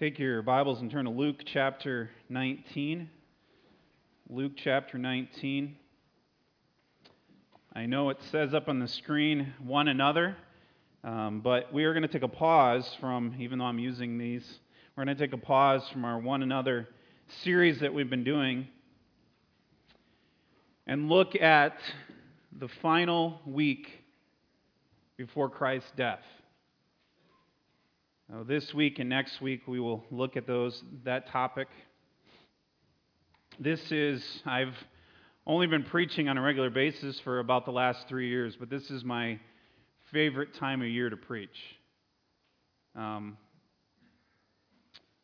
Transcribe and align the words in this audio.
Take 0.00 0.18
your 0.18 0.40
Bibles 0.40 0.80
and 0.80 0.90
turn 0.90 1.04
to 1.04 1.10
Luke 1.10 1.42
chapter 1.44 2.08
19. 2.30 3.10
Luke 4.30 4.52
chapter 4.56 4.96
19. 4.96 5.76
I 7.74 7.84
know 7.84 8.08
it 8.08 8.16
says 8.30 8.54
up 8.54 8.70
on 8.70 8.78
the 8.78 8.88
screen 8.88 9.52
one 9.62 9.88
another, 9.88 10.38
um, 11.04 11.42
but 11.42 11.70
we 11.74 11.84
are 11.84 11.92
going 11.92 12.00
to 12.00 12.08
take 12.08 12.22
a 12.22 12.28
pause 12.28 12.90
from, 12.98 13.34
even 13.40 13.58
though 13.58 13.66
I'm 13.66 13.78
using 13.78 14.16
these, 14.16 14.60
we're 14.96 15.04
going 15.04 15.14
to 15.14 15.22
take 15.22 15.34
a 15.34 15.36
pause 15.36 15.86
from 15.92 16.06
our 16.06 16.18
one 16.18 16.42
another 16.42 16.88
series 17.42 17.80
that 17.80 17.92
we've 17.92 18.08
been 18.08 18.24
doing 18.24 18.68
and 20.86 21.10
look 21.10 21.36
at 21.36 21.76
the 22.58 22.68
final 22.80 23.38
week 23.44 23.86
before 25.18 25.50
Christ's 25.50 25.92
death. 25.94 26.22
Now, 28.32 28.44
this 28.44 28.72
week 28.72 29.00
and 29.00 29.08
next 29.08 29.40
week, 29.40 29.66
we 29.66 29.80
will 29.80 30.04
look 30.12 30.36
at 30.36 30.46
those 30.46 30.84
that 31.02 31.26
topic. 31.30 31.66
This 33.58 33.80
is 33.90 34.24
I've 34.46 34.76
only 35.48 35.66
been 35.66 35.82
preaching 35.82 36.28
on 36.28 36.38
a 36.38 36.40
regular 36.40 36.70
basis 36.70 37.18
for 37.24 37.40
about 37.40 37.64
the 37.64 37.72
last 37.72 38.06
three 38.06 38.28
years, 38.28 38.54
but 38.54 38.70
this 38.70 38.88
is 38.88 39.02
my 39.02 39.40
favorite 40.12 40.54
time 40.54 40.80
of 40.80 40.86
year 40.86 41.10
to 41.10 41.16
preach. 41.16 41.58
Um, 42.94 43.36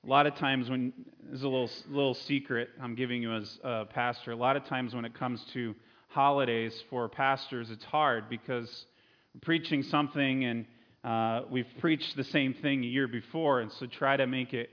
a 0.04 0.08
lot 0.08 0.26
of 0.26 0.34
times 0.34 0.68
when 0.68 0.92
there's 1.28 1.42
a 1.42 1.48
little 1.48 1.70
little 1.88 2.14
secret 2.14 2.70
I'm 2.82 2.96
giving 2.96 3.22
you 3.22 3.32
as 3.34 3.56
a 3.62 3.84
pastor. 3.84 4.32
A 4.32 4.36
lot 4.36 4.56
of 4.56 4.64
times 4.64 4.96
when 4.96 5.04
it 5.04 5.14
comes 5.14 5.44
to 5.52 5.76
holidays 6.08 6.82
for 6.90 7.08
pastors, 7.08 7.70
it's 7.70 7.84
hard 7.84 8.28
because 8.28 8.86
preaching 9.42 9.84
something 9.84 10.44
and 10.44 10.66
uh, 11.06 11.42
we've 11.48 11.70
preached 11.78 12.16
the 12.16 12.24
same 12.24 12.52
thing 12.52 12.82
a 12.82 12.86
year 12.86 13.06
before, 13.06 13.60
and 13.60 13.70
so 13.70 13.86
try 13.86 14.16
to 14.16 14.26
make 14.26 14.52
it 14.52 14.70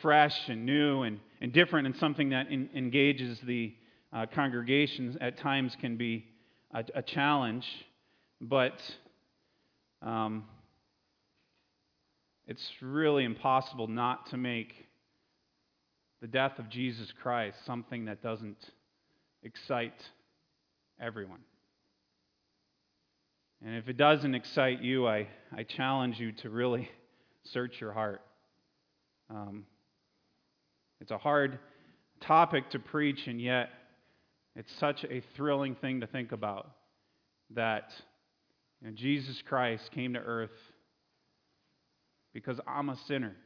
fresh 0.00 0.48
and 0.48 0.64
new 0.64 1.02
and, 1.02 1.18
and 1.40 1.52
different 1.52 1.86
and 1.86 1.96
something 1.96 2.30
that 2.30 2.48
in, 2.52 2.70
engages 2.72 3.36
the 3.44 3.74
uh, 4.12 4.26
congregation 4.32 5.18
at 5.20 5.38
times 5.38 5.76
can 5.80 5.96
be 5.96 6.24
a, 6.72 6.84
a 6.94 7.02
challenge. 7.02 7.66
But 8.40 8.80
um, 10.02 10.44
it's 12.46 12.70
really 12.80 13.24
impossible 13.24 13.88
not 13.88 14.30
to 14.30 14.36
make 14.36 14.72
the 16.20 16.28
death 16.28 16.60
of 16.60 16.68
Jesus 16.68 17.12
Christ 17.22 17.56
something 17.66 18.04
that 18.04 18.22
doesn't 18.22 18.58
excite 19.42 20.00
everyone. 21.00 21.40
And 23.64 23.76
if 23.76 23.88
it 23.88 23.96
doesn't 23.96 24.34
excite 24.34 24.80
you, 24.80 25.06
I, 25.06 25.28
I 25.54 25.64
challenge 25.64 26.18
you 26.18 26.32
to 26.32 26.50
really 26.50 26.88
search 27.44 27.80
your 27.80 27.92
heart. 27.92 28.22
Um, 29.28 29.64
it's 31.00 31.10
a 31.10 31.18
hard 31.18 31.58
topic 32.20 32.70
to 32.70 32.78
preach, 32.78 33.26
and 33.26 33.40
yet 33.40 33.70
it's 34.56 34.72
such 34.78 35.04
a 35.04 35.22
thrilling 35.36 35.74
thing 35.74 36.00
to 36.00 36.06
think 36.06 36.32
about 36.32 36.70
that 37.54 37.92
you 38.80 38.88
know, 38.88 38.94
Jesus 38.94 39.42
Christ 39.46 39.90
came 39.92 40.14
to 40.14 40.20
earth 40.20 40.50
because 42.32 42.58
I'm 42.66 42.88
a 42.88 42.96
sinner. 43.06 43.36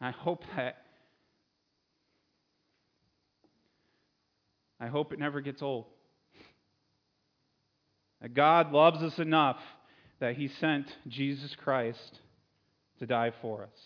I 0.00 0.10
hope 0.10 0.44
that 0.56 0.76
I 4.80 4.88
hope 4.88 5.12
it 5.12 5.18
never 5.18 5.40
gets 5.40 5.62
old. 5.62 5.86
That 8.20 8.34
God 8.34 8.72
loves 8.72 9.02
us 9.02 9.18
enough 9.18 9.58
that 10.20 10.36
He 10.36 10.48
sent 10.48 10.86
Jesus 11.08 11.54
Christ 11.62 12.20
to 12.98 13.06
die 13.06 13.32
for 13.42 13.62
us. 13.62 13.80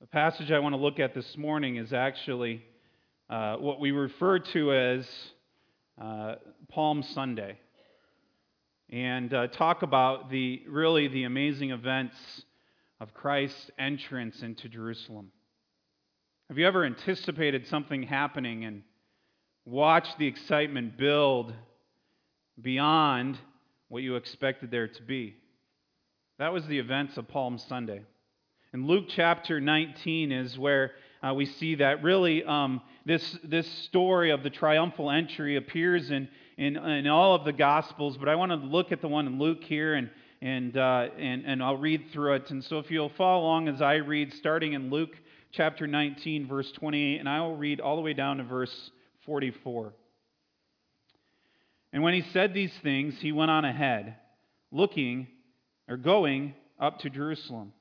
The 0.00 0.06
passage 0.06 0.50
I 0.50 0.58
want 0.58 0.74
to 0.74 0.80
look 0.80 0.98
at 0.98 1.14
this 1.14 1.36
morning 1.36 1.76
is 1.76 1.92
actually 1.92 2.62
uh, 3.30 3.56
what 3.56 3.80
we 3.80 3.92
refer 3.92 4.38
to 4.38 4.72
as 4.72 5.08
uh, 6.00 6.34
Palm 6.68 7.02
Sunday, 7.02 7.58
and 8.90 9.32
uh, 9.32 9.46
talk 9.48 9.82
about 9.82 10.30
the 10.30 10.62
really 10.68 11.08
the 11.08 11.24
amazing 11.24 11.70
events 11.70 12.16
of 13.00 13.14
Christ's 13.14 13.70
entrance 13.78 14.42
into 14.42 14.68
Jerusalem. 14.68 15.32
Have 16.48 16.58
you 16.58 16.66
ever 16.68 16.84
anticipated 16.84 17.66
something 17.66 18.04
happening 18.04 18.64
and 18.66 18.84
watched 19.64 20.16
the 20.16 20.28
excitement 20.28 20.96
build 20.96 21.52
beyond 22.62 23.36
what 23.88 24.04
you 24.04 24.14
expected 24.14 24.70
there 24.70 24.86
to 24.86 25.02
be? 25.02 25.34
That 26.38 26.52
was 26.52 26.64
the 26.66 26.78
events 26.78 27.16
of 27.16 27.26
Palm 27.26 27.58
Sunday. 27.58 28.02
In 28.72 28.86
Luke 28.86 29.06
chapter 29.08 29.60
19 29.60 30.30
is 30.30 30.56
where 30.56 30.92
uh, 31.20 31.34
we 31.34 31.46
see 31.46 31.74
that 31.76 32.04
really 32.04 32.44
um, 32.44 32.80
this, 33.04 33.36
this 33.42 33.68
story 33.84 34.30
of 34.30 34.44
the 34.44 34.50
triumphal 34.50 35.10
entry 35.10 35.56
appears 35.56 36.12
in, 36.12 36.28
in, 36.58 36.76
in, 36.76 37.08
all 37.08 37.34
of 37.34 37.44
the 37.44 37.52
Gospels, 37.52 38.16
but 38.16 38.28
I 38.28 38.36
want 38.36 38.52
to 38.52 38.56
look 38.56 38.92
at 38.92 39.00
the 39.00 39.08
one 39.08 39.26
in 39.26 39.40
Luke 39.40 39.64
here 39.64 39.94
and, 39.94 40.10
and, 40.40 40.76
uh, 40.76 41.08
and, 41.18 41.44
and 41.44 41.60
I'll 41.60 41.76
read 41.76 42.04
through 42.12 42.34
it. 42.34 42.52
And 42.52 42.62
so 42.62 42.78
if 42.78 42.88
you'll 42.88 43.12
follow 43.16 43.42
along 43.42 43.66
as 43.66 43.82
I 43.82 43.94
read, 43.94 44.32
starting 44.32 44.74
in 44.74 44.90
Luke 44.90 45.16
chapter 45.56 45.86
19, 45.86 46.46
verse 46.46 46.70
28, 46.72 47.18
and 47.18 47.28
I 47.28 47.40
will 47.40 47.56
read 47.56 47.80
all 47.80 47.96
the 47.96 48.02
way 48.02 48.12
down 48.12 48.36
to 48.36 48.44
verse 48.44 48.90
44. 49.24 49.94
And 51.94 52.02
when 52.02 52.12
he 52.12 52.22
said 52.32 52.52
these 52.52 52.74
things, 52.82 53.14
he 53.20 53.32
went 53.32 53.50
on 53.50 53.64
ahead, 53.64 54.16
looking 54.70 55.28
or 55.88 55.96
going 55.96 56.54
up 56.78 56.98
to 57.00 57.10
Jerusalem. 57.10 57.72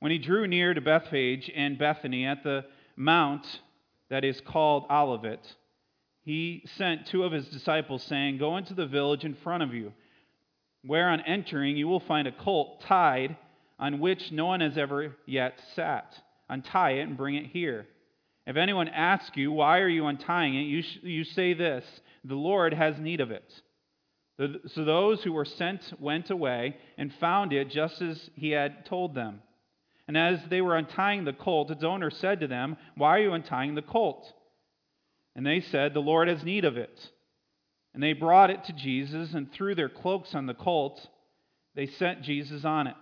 When 0.00 0.12
he 0.12 0.18
drew 0.18 0.46
near 0.46 0.74
to 0.74 0.82
Bethphage 0.82 1.50
and 1.54 1.78
Bethany 1.78 2.26
at 2.26 2.42
the 2.42 2.66
mount 2.94 3.46
that 4.10 4.24
is 4.24 4.42
called 4.42 4.84
Olivet, 4.90 5.40
he 6.24 6.62
sent 6.76 7.06
two 7.06 7.24
of 7.24 7.32
his 7.32 7.48
disciples, 7.48 8.02
saying, 8.02 8.36
Go 8.36 8.58
into 8.58 8.74
the 8.74 8.86
village 8.86 9.24
in 9.24 9.34
front 9.42 9.62
of 9.62 9.72
you, 9.72 9.94
where 10.84 11.08
on 11.08 11.22
entering 11.22 11.78
you 11.78 11.88
will 11.88 12.00
find 12.00 12.28
a 12.28 12.32
colt 12.32 12.82
tied 12.82 13.36
on 13.78 13.98
which 13.98 14.30
no 14.30 14.46
one 14.46 14.60
has 14.60 14.76
ever 14.76 15.16
yet 15.26 15.58
sat 15.74 16.14
untie 16.52 16.92
it 16.92 17.02
and 17.02 17.16
bring 17.16 17.34
it 17.34 17.46
here. 17.46 17.86
If 18.46 18.56
anyone 18.56 18.88
asks 18.88 19.36
you, 19.36 19.52
Why 19.52 19.78
are 19.80 19.88
you 19.88 20.06
untying 20.06 20.54
it? 20.54 20.62
you, 20.62 20.82
sh- 20.82 20.98
you 21.02 21.24
say 21.24 21.54
this 21.54 21.84
The 22.24 22.34
Lord 22.34 22.74
has 22.74 22.98
need 22.98 23.20
of 23.20 23.30
it. 23.30 23.50
So 24.68 24.84
those 24.84 25.22
who 25.22 25.32
were 25.32 25.44
sent 25.44 25.92
went 26.00 26.30
away 26.30 26.76
and 26.98 27.12
found 27.20 27.52
it 27.52 27.70
just 27.70 28.02
as 28.02 28.30
he 28.34 28.50
had 28.50 28.86
told 28.86 29.14
them. 29.14 29.40
And 30.08 30.16
as 30.16 30.40
they 30.50 30.60
were 30.60 30.76
untying 30.76 31.24
the 31.24 31.32
colt, 31.32 31.70
its 31.70 31.84
owner 31.84 32.10
said 32.10 32.40
to 32.40 32.48
them, 32.48 32.76
Why 32.96 33.10
are 33.18 33.22
you 33.22 33.32
untying 33.34 33.74
the 33.74 33.82
colt? 33.82 34.26
And 35.36 35.46
they 35.46 35.60
said, 35.60 35.94
The 35.94 36.00
Lord 36.00 36.28
has 36.28 36.42
need 36.42 36.64
of 36.64 36.76
it. 36.76 36.98
And 37.94 38.02
they 38.02 38.14
brought 38.14 38.50
it 38.50 38.64
to 38.64 38.72
Jesus 38.72 39.34
and 39.34 39.52
threw 39.52 39.74
their 39.74 39.88
cloaks 39.88 40.34
on 40.34 40.46
the 40.46 40.54
colt. 40.54 41.06
They 41.74 41.86
sent 41.86 42.22
Jesus 42.22 42.64
on 42.64 42.86
it. 42.86 42.96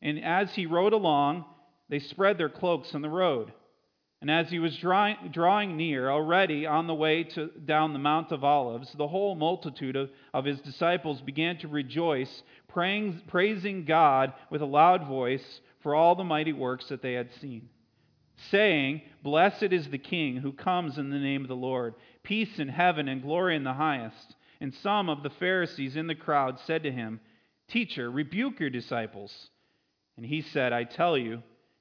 And 0.00 0.24
as 0.24 0.54
he 0.54 0.66
rode 0.66 0.92
along, 0.92 1.44
they 1.90 1.98
spread 1.98 2.38
their 2.38 2.48
cloaks 2.48 2.94
on 2.94 3.02
the 3.02 3.10
road. 3.10 3.52
And 4.22 4.30
as 4.30 4.50
he 4.50 4.58
was 4.58 4.76
drawing, 4.76 5.16
drawing 5.32 5.76
near, 5.76 6.10
already 6.10 6.66
on 6.66 6.86
the 6.86 6.94
way 6.94 7.24
to, 7.24 7.48
down 7.64 7.92
the 7.92 7.98
Mount 7.98 8.32
of 8.32 8.44
Olives, 8.44 8.92
the 8.96 9.08
whole 9.08 9.34
multitude 9.34 9.96
of, 9.96 10.10
of 10.32 10.44
his 10.44 10.60
disciples 10.60 11.20
began 11.22 11.56
to 11.58 11.68
rejoice, 11.68 12.42
praying, 12.68 13.22
praising 13.28 13.84
God 13.86 14.34
with 14.50 14.60
a 14.60 14.66
loud 14.66 15.06
voice 15.06 15.60
for 15.82 15.94
all 15.94 16.14
the 16.14 16.24
mighty 16.24 16.52
works 16.52 16.86
that 16.88 17.00
they 17.02 17.14
had 17.14 17.30
seen, 17.40 17.70
saying, 18.50 19.00
Blessed 19.22 19.72
is 19.72 19.88
the 19.88 19.98
King 19.98 20.36
who 20.36 20.52
comes 20.52 20.98
in 20.98 21.08
the 21.08 21.18
name 21.18 21.42
of 21.42 21.48
the 21.48 21.56
Lord, 21.56 21.94
peace 22.22 22.58
in 22.58 22.68
heaven 22.68 23.08
and 23.08 23.22
glory 23.22 23.56
in 23.56 23.64
the 23.64 23.72
highest. 23.72 24.36
And 24.60 24.74
some 24.74 25.08
of 25.08 25.22
the 25.22 25.30
Pharisees 25.30 25.96
in 25.96 26.06
the 26.06 26.14
crowd 26.14 26.60
said 26.66 26.82
to 26.82 26.92
him, 26.92 27.20
Teacher, 27.68 28.10
rebuke 28.10 28.60
your 28.60 28.68
disciples. 28.68 29.48
And 30.18 30.26
he 30.26 30.42
said, 30.42 30.74
I 30.74 30.84
tell 30.84 31.16
you, 31.16 31.42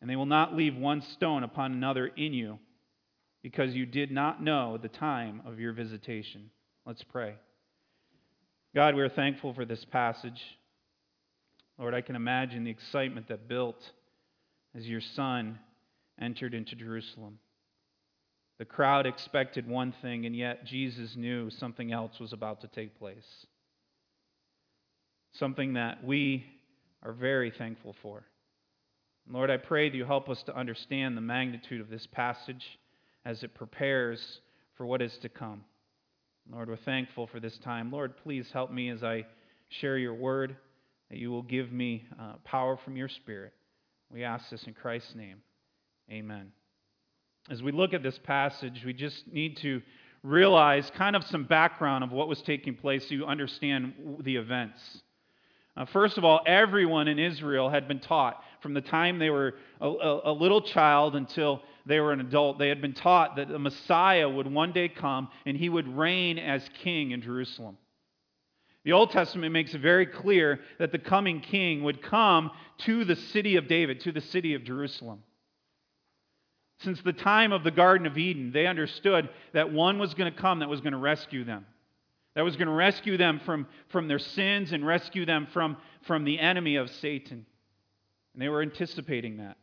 and 0.00 0.08
they 0.08 0.16
will 0.16 0.26
not 0.26 0.56
leave 0.56 0.76
one 0.76 1.02
stone 1.02 1.42
upon 1.44 1.72
another 1.72 2.06
in 2.06 2.32
you, 2.32 2.58
because 3.42 3.74
you 3.74 3.86
did 3.86 4.10
not 4.10 4.42
know 4.42 4.78
the 4.78 4.88
time 4.88 5.42
of 5.46 5.58
your 5.58 5.72
visitation. 5.72 6.50
Let's 6.86 7.02
pray. 7.02 7.34
God, 8.74 8.94
we 8.94 9.02
are 9.02 9.08
thankful 9.08 9.52
for 9.52 9.64
this 9.64 9.84
passage. 9.84 10.40
Lord, 11.78 11.94
I 11.94 12.02
can 12.02 12.16
imagine 12.16 12.64
the 12.64 12.70
excitement 12.70 13.28
that 13.28 13.48
built 13.48 13.80
as 14.76 14.86
your 14.86 15.00
son 15.00 15.58
entered 16.20 16.54
into 16.54 16.76
Jerusalem. 16.76 17.38
The 18.58 18.66
crowd 18.66 19.06
expected 19.06 19.66
one 19.66 19.94
thing, 20.02 20.26
and 20.26 20.36
yet 20.36 20.66
Jesus 20.66 21.16
knew 21.16 21.48
something 21.48 21.92
else 21.92 22.20
was 22.20 22.34
about 22.34 22.60
to 22.60 22.68
take 22.68 22.98
place. 22.98 23.46
Something 25.32 25.74
that 25.74 26.04
we 26.04 26.44
are 27.02 27.12
very 27.12 27.50
thankful 27.50 27.96
for. 28.02 28.24
Lord, 29.32 29.48
I 29.48 29.58
pray 29.58 29.88
that 29.88 29.96
you 29.96 30.04
help 30.04 30.28
us 30.28 30.42
to 30.44 30.56
understand 30.56 31.16
the 31.16 31.20
magnitude 31.20 31.80
of 31.80 31.88
this 31.88 32.06
passage 32.10 32.78
as 33.24 33.44
it 33.44 33.54
prepares 33.54 34.40
for 34.76 34.84
what 34.86 35.00
is 35.00 35.16
to 35.18 35.28
come. 35.28 35.62
Lord, 36.50 36.68
we're 36.68 36.76
thankful 36.76 37.28
for 37.28 37.38
this 37.38 37.56
time. 37.58 37.92
Lord, 37.92 38.16
please 38.16 38.50
help 38.52 38.72
me 38.72 38.88
as 38.88 39.04
I 39.04 39.24
share 39.68 39.98
your 39.98 40.14
word, 40.14 40.56
that 41.10 41.18
you 41.18 41.30
will 41.30 41.44
give 41.44 41.70
me 41.70 42.04
uh, 42.20 42.34
power 42.42 42.76
from 42.84 42.96
your 42.96 43.08
Spirit. 43.08 43.52
We 44.12 44.24
ask 44.24 44.50
this 44.50 44.64
in 44.64 44.74
Christ's 44.74 45.14
name. 45.14 45.42
Amen. 46.10 46.50
As 47.48 47.62
we 47.62 47.70
look 47.70 47.94
at 47.94 48.02
this 48.02 48.18
passage, 48.24 48.82
we 48.84 48.92
just 48.92 49.28
need 49.28 49.58
to 49.58 49.80
realize 50.24 50.90
kind 50.96 51.14
of 51.14 51.22
some 51.24 51.44
background 51.44 52.02
of 52.02 52.10
what 52.10 52.26
was 52.26 52.42
taking 52.42 52.74
place 52.74 53.08
so 53.08 53.14
you 53.14 53.26
understand 53.26 53.94
the 54.24 54.36
events. 54.36 54.80
Uh, 55.76 55.84
first 55.86 56.18
of 56.18 56.24
all, 56.24 56.40
everyone 56.46 57.08
in 57.08 57.18
Israel 57.18 57.68
had 57.68 57.86
been 57.86 58.00
taught 58.00 58.42
from 58.60 58.74
the 58.74 58.80
time 58.80 59.18
they 59.18 59.30
were 59.30 59.54
a, 59.80 59.88
a, 59.88 60.30
a, 60.30 60.32
little 60.32 60.60
child 60.60 61.14
until 61.14 61.62
they 61.86 62.00
were 62.00 62.12
an 62.12 62.20
adult. 62.20 62.58
They 62.58 62.68
had 62.68 62.82
been 62.82 62.92
taught 62.92 63.36
that 63.36 63.48
the 63.48 63.58
Messiah 63.58 64.28
would 64.28 64.46
one 64.52 64.72
day 64.72 64.88
come 64.88 65.28
and 65.46 65.56
he 65.56 65.68
would 65.68 65.88
reign 65.88 66.38
as 66.38 66.68
king 66.82 67.12
in 67.12 67.22
Jerusalem. 67.22 67.78
The 68.84 68.92
Old 68.92 69.10
Testament 69.10 69.52
makes 69.52 69.74
it 69.74 69.80
very 69.80 70.06
clear 70.06 70.60
that 70.78 70.90
the 70.90 70.98
coming 70.98 71.40
king 71.40 71.84
would 71.84 72.02
come 72.02 72.50
to 72.78 73.04
the 73.04 73.16
city 73.16 73.56
of 73.56 73.68
David, 73.68 74.00
to 74.00 74.12
the 74.12 74.22
city 74.22 74.54
of 74.54 74.64
Jerusalem. 74.64 75.22
Since 76.80 77.02
the 77.02 77.12
time 77.12 77.52
of 77.52 77.62
the 77.62 77.70
Garden 77.70 78.06
of 78.06 78.16
Eden, 78.16 78.52
they 78.52 78.66
understood 78.66 79.28
that 79.52 79.70
one 79.70 79.98
was 79.98 80.14
going 80.14 80.32
to 80.32 80.38
come 80.38 80.60
that 80.60 80.68
was 80.68 80.80
going 80.80 80.94
to 80.94 80.98
rescue 80.98 81.44
them, 81.44 81.66
that 82.34 82.42
was 82.42 82.56
going 82.56 82.68
to 82.68 82.74
rescue 82.74 83.16
them 83.16 83.40
from, 83.44 83.66
from 83.88 84.08
their 84.08 84.18
sins 84.18 84.72
and 84.72 84.86
rescue 84.86 85.26
them 85.26 85.48
from, 85.52 85.76
from 86.02 86.24
the 86.24 86.38
enemy 86.38 86.76
of 86.76 86.90
Satan. 86.90 87.44
And 88.32 88.42
they 88.42 88.48
were 88.48 88.62
anticipating 88.62 89.38
that. 89.38 89.58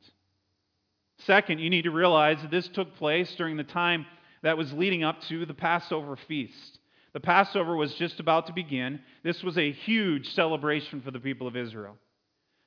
Second, 1.19 1.59
you 1.59 1.69
need 1.69 1.83
to 1.83 1.91
realize 1.91 2.41
that 2.41 2.51
this 2.51 2.67
took 2.67 2.95
place 2.95 3.33
during 3.35 3.57
the 3.57 3.63
time 3.63 4.05
that 4.43 4.57
was 4.57 4.71
leading 4.73 5.03
up 5.03 5.21
to 5.23 5.45
the 5.45 5.53
Passover 5.53 6.15
feast. 6.27 6.79
The 7.13 7.19
Passover 7.19 7.75
was 7.75 7.93
just 7.95 8.19
about 8.19 8.47
to 8.47 8.53
begin. 8.53 8.99
This 9.23 9.41
was 9.41 9.57
a 9.57 9.71
huge 9.71 10.33
celebration 10.33 11.01
for 11.01 11.11
the 11.11 11.19
people 11.19 11.47
of 11.47 11.55
Israel. 11.55 11.97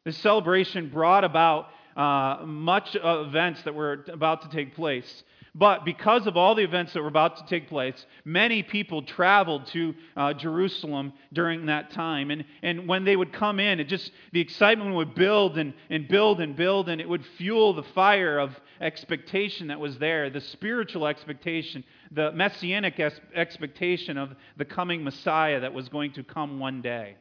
This 0.04 0.16
celebration 0.18 0.88
brought 0.88 1.24
about 1.24 1.68
uh, 1.96 2.44
much 2.44 2.96
events 3.00 3.62
that 3.62 3.74
were 3.74 4.04
about 4.08 4.42
to 4.42 4.48
take 4.48 4.74
place. 4.74 5.22
But 5.54 5.84
because 5.84 6.26
of 6.26 6.36
all 6.36 6.54
the 6.54 6.62
events 6.62 6.92
that 6.92 7.02
were 7.02 7.08
about 7.08 7.36
to 7.38 7.46
take 7.46 7.68
place, 7.68 8.06
many 8.24 8.62
people 8.62 9.02
traveled 9.02 9.66
to 9.68 9.94
uh, 10.16 10.32
Jerusalem 10.34 11.12
during 11.32 11.66
that 11.66 11.90
time. 11.90 12.30
And, 12.30 12.44
and 12.62 12.86
when 12.86 13.04
they 13.04 13.16
would 13.16 13.32
come 13.32 13.58
in, 13.58 13.80
it 13.80 13.88
just 13.88 14.12
the 14.32 14.40
excitement 14.40 14.94
would 14.94 15.14
build 15.14 15.58
and, 15.58 15.74
and 15.88 16.06
build 16.06 16.40
and 16.40 16.54
build, 16.54 16.88
and 16.88 17.00
it 17.00 17.08
would 17.08 17.24
fuel 17.36 17.72
the 17.72 17.82
fire 17.82 18.38
of 18.38 18.58
expectation 18.80 19.68
that 19.68 19.80
was 19.80 19.98
there, 19.98 20.30
the 20.30 20.40
spiritual 20.40 21.06
expectation, 21.06 21.82
the 22.12 22.30
messianic 22.32 23.00
expectation 23.34 24.16
of 24.16 24.30
the 24.56 24.64
coming 24.64 25.02
Messiah 25.02 25.60
that 25.60 25.74
was 25.74 25.88
going 25.88 26.12
to 26.12 26.22
come 26.22 26.60
one 26.60 26.80
day. 26.80 27.16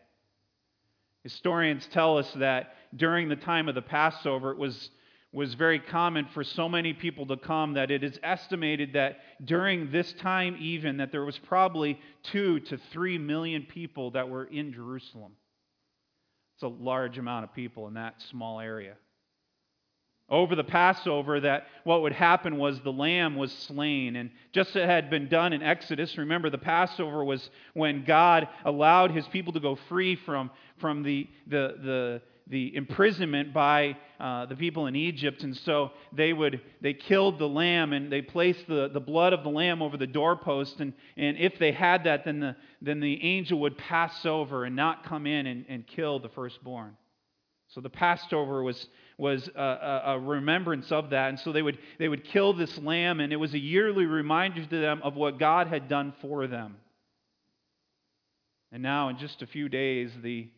Historians 1.24 1.88
tell 1.92 2.18
us 2.18 2.32
that 2.36 2.76
during 2.96 3.28
the 3.28 3.36
time 3.36 3.68
of 3.68 3.76
the 3.76 3.82
Passover, 3.82 4.52
it 4.52 4.58
was 4.58 4.90
was 5.32 5.54
very 5.54 5.80
common 5.80 6.26
for 6.34 6.44
so 6.44 6.68
many 6.68 6.94
people 6.94 7.26
to 7.28 7.38
come 7.38 7.74
that 7.74 7.92
it 7.92 8.04
is 8.04 8.20
estimated 8.24 8.94
that 8.94 9.20
during 9.46 9.92
this 9.92 10.12
time 10.14 10.58
even 10.60 10.98
that 10.98 11.12
there 11.12 11.24
was 11.24 11.38
probably 11.38 12.00
2 12.32 12.62
to 12.62 12.78
3 12.92 13.18
million 13.20 13.64
people 13.64 14.12
that 14.12 14.28
were 14.28 14.46
in 14.46 14.74
Jerusalem. 14.74 15.34
It's 16.56 16.64
a 16.64 16.68
large 16.68 17.18
amount 17.18 17.44
of 17.44 17.54
people 17.54 17.88
in 17.88 17.94
that 17.94 18.22
small 18.30 18.60
area. 18.60 18.96
Over 20.30 20.56
the 20.56 20.64
Passover, 20.64 21.40
that 21.40 21.68
what 21.84 22.02
would 22.04 22.14
happen 22.14 22.58
was 22.58 22.80
the 22.82 22.92
lamb 22.92 23.36
was 23.36 23.52
slain. 23.52 24.16
And 24.16 24.30
just 24.52 24.72
as 24.72 24.76
it 24.78 24.86
had 24.86 25.10
been 25.10 25.28
done 25.28 25.54
in 25.54 25.64
Exodus, 25.64 26.18
remember 26.18 26.50
the 26.50 26.58
Passover 26.58 27.24
was 27.24 27.50
when 27.74 28.04
God 28.04 28.48
allowed 28.66 29.12
his 29.12 29.28
people 29.28 29.54
to 29.54 29.60
go 29.60 29.76
free 29.88 30.16
from, 30.16 30.52
from 30.80 31.02
the, 31.02 31.28
the, 31.48 31.76
the, 31.82 32.22
the 32.50 32.76
imprisonment 32.76 33.54
by 33.54 33.96
uh, 34.20 34.48
the 34.48 34.56
people 34.56 34.88
in 34.88 34.96
Egypt. 34.96 35.44
And 35.44 35.56
so 35.56 35.92
they 36.12 36.34
would 36.34 36.62
they 36.82 36.94
killed 36.94 37.38
the 37.38 37.48
lamb 37.48 37.94
and 37.94 38.12
they 38.12 38.22
placed 38.22 38.68
the, 38.68 38.90
the 38.92 39.00
blood 39.00 39.34
of 39.34 39.44
the 39.44 39.50
lamb 39.50 39.82
over 39.82 39.98
the 39.98 40.08
doorpost. 40.08 40.80
And, 40.80 40.94
and 41.16 41.38
if 41.38 41.60
they 41.60 41.72
had 41.72 42.06
that, 42.06 42.26
then 42.26 42.40
the, 42.40 42.56
then 42.82 43.00
the 43.00 43.24
angel 43.24 43.60
would 43.60 43.78
pass 43.78 44.26
over 44.26 44.66
and 44.66 44.76
not 44.76 45.06
come 45.06 45.28
in 45.28 45.46
and, 45.46 45.66
and 45.70 45.86
kill 45.86 46.20
the 46.20 46.30
firstborn. 46.30 46.98
So 47.70 47.82
the 47.82 47.90
Passover 47.90 48.64
was, 48.64 48.88
was 49.20 49.48
a, 49.56 50.02
a, 50.06 50.20
remembrance 50.20 50.92
of 50.92 51.12
that. 51.12 51.30
And 51.30 51.40
so 51.40 51.52
they 51.52 51.62
would, 51.62 51.78
they 52.00 52.08
would 52.08 52.24
kill 52.24 52.54
this 52.54 52.76
lamb, 52.80 53.20
and 53.20 53.32
it 53.32 53.36
was 53.36 53.54
a 53.54 53.60
yearly 53.60 54.08
reminder 54.08 54.66
to 54.66 54.78
them 54.80 55.02
of 55.04 55.16
what 55.16 55.38
God 55.38 55.68
had 55.68 55.88
done 55.88 56.14
for 56.20 56.48
them. 56.48 56.78
And 58.72 58.82
now, 58.82 59.10
in 59.10 59.20
just 59.20 59.44
a 59.44 59.48
few 59.48 59.70
days, 59.70 60.12
the 60.24 60.50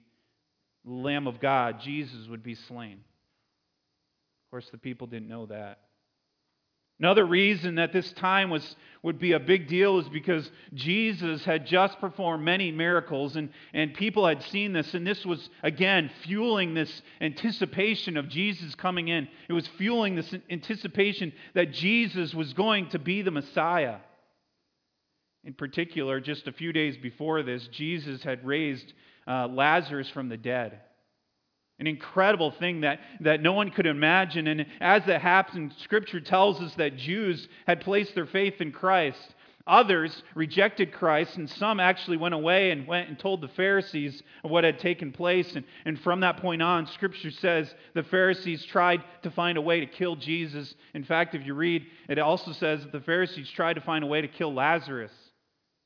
Lamb 0.85 1.27
of 1.27 1.39
God, 1.39 1.79
Jesus, 1.81 2.27
would 2.27 2.43
be 2.43 2.55
slain. 2.55 2.93
Of 2.93 4.51
course, 4.51 4.69
the 4.71 4.77
people 4.77 5.07
didn't 5.07 5.27
know 5.29 5.45
that. 5.47 5.79
Another 7.01 7.25
reason 7.25 7.75
that 7.75 7.93
this 7.93 8.13
time 8.13 8.51
was, 8.51 8.75
would 9.01 9.17
be 9.17 9.31
a 9.31 9.39
big 9.39 9.67
deal 9.67 9.97
is 9.97 10.07
because 10.09 10.51
Jesus 10.75 11.43
had 11.43 11.65
just 11.65 11.99
performed 11.99 12.45
many 12.45 12.71
miracles, 12.71 13.35
and, 13.35 13.49
and 13.73 13.95
people 13.95 14.27
had 14.27 14.43
seen 14.43 14.71
this, 14.71 14.93
and 14.93 15.05
this 15.05 15.25
was, 15.25 15.49
again, 15.63 16.11
fueling 16.25 16.75
this 16.75 17.01
anticipation 17.19 18.17
of 18.17 18.29
Jesus 18.29 18.75
coming 18.75 19.07
in. 19.07 19.27
It 19.49 19.53
was 19.53 19.67
fueling 19.79 20.13
this 20.15 20.31
anticipation 20.51 21.33
that 21.55 21.71
Jesus 21.71 22.35
was 22.35 22.53
going 22.53 22.89
to 22.89 22.99
be 22.99 23.23
the 23.23 23.31
Messiah. 23.31 23.97
In 25.43 25.55
particular, 25.55 26.19
just 26.19 26.47
a 26.47 26.51
few 26.51 26.71
days 26.71 26.97
before 26.97 27.41
this, 27.41 27.67
Jesus 27.69 28.21
had 28.21 28.45
raised 28.45 28.93
uh, 29.27 29.47
Lazarus 29.47 30.09
from 30.09 30.29
the 30.29 30.37
dead. 30.37 30.79
An 31.79 31.87
incredible 31.87 32.51
thing 32.51 32.81
that, 32.81 32.99
that 33.21 33.41
no 33.41 33.53
one 33.53 33.71
could 33.71 33.87
imagine. 33.87 34.47
And 34.47 34.67
as 34.79 35.03
that 35.05 35.21
happened, 35.21 35.73
Scripture 35.79 36.19
tells 36.19 36.61
us 36.61 36.73
that 36.75 36.95
Jews 36.95 37.47
had 37.65 37.81
placed 37.81 38.13
their 38.13 38.27
faith 38.27 38.61
in 38.61 38.71
Christ. 38.71 39.33
Others 39.67 40.23
rejected 40.35 40.91
Christ, 40.91 41.37
and 41.37 41.49
some 41.49 41.79
actually 41.79 42.17
went 42.17 42.33
away 42.33 42.71
and 42.71 42.87
went 42.87 43.09
and 43.09 43.17
told 43.17 43.41
the 43.41 43.47
Pharisees 43.47 44.21
what 44.41 44.63
had 44.63 44.79
taken 44.79 45.11
place. 45.11 45.55
And, 45.55 45.65
and 45.85 45.99
from 45.99 46.21
that 46.21 46.37
point 46.37 46.61
on, 46.61 46.87
Scripture 46.87 47.31
says 47.31 47.73
the 47.93 48.03
Pharisees 48.03 48.65
tried 48.65 49.03
to 49.23 49.31
find 49.31 49.57
a 49.57 49.61
way 49.61 49.79
to 49.79 49.85
kill 49.85 50.15
Jesus. 50.15 50.73
In 50.93 51.03
fact, 51.03 51.35
if 51.35 51.45
you 51.45 51.53
read, 51.53 51.85
it 52.09 52.19
also 52.19 52.51
says 52.53 52.81
that 52.81 52.91
the 52.91 53.01
Pharisees 53.01 53.49
tried 53.49 53.73
to 53.73 53.81
find 53.81 54.03
a 54.03 54.07
way 54.07 54.21
to 54.21 54.27
kill 54.27 54.53
Lazarus, 54.53 55.13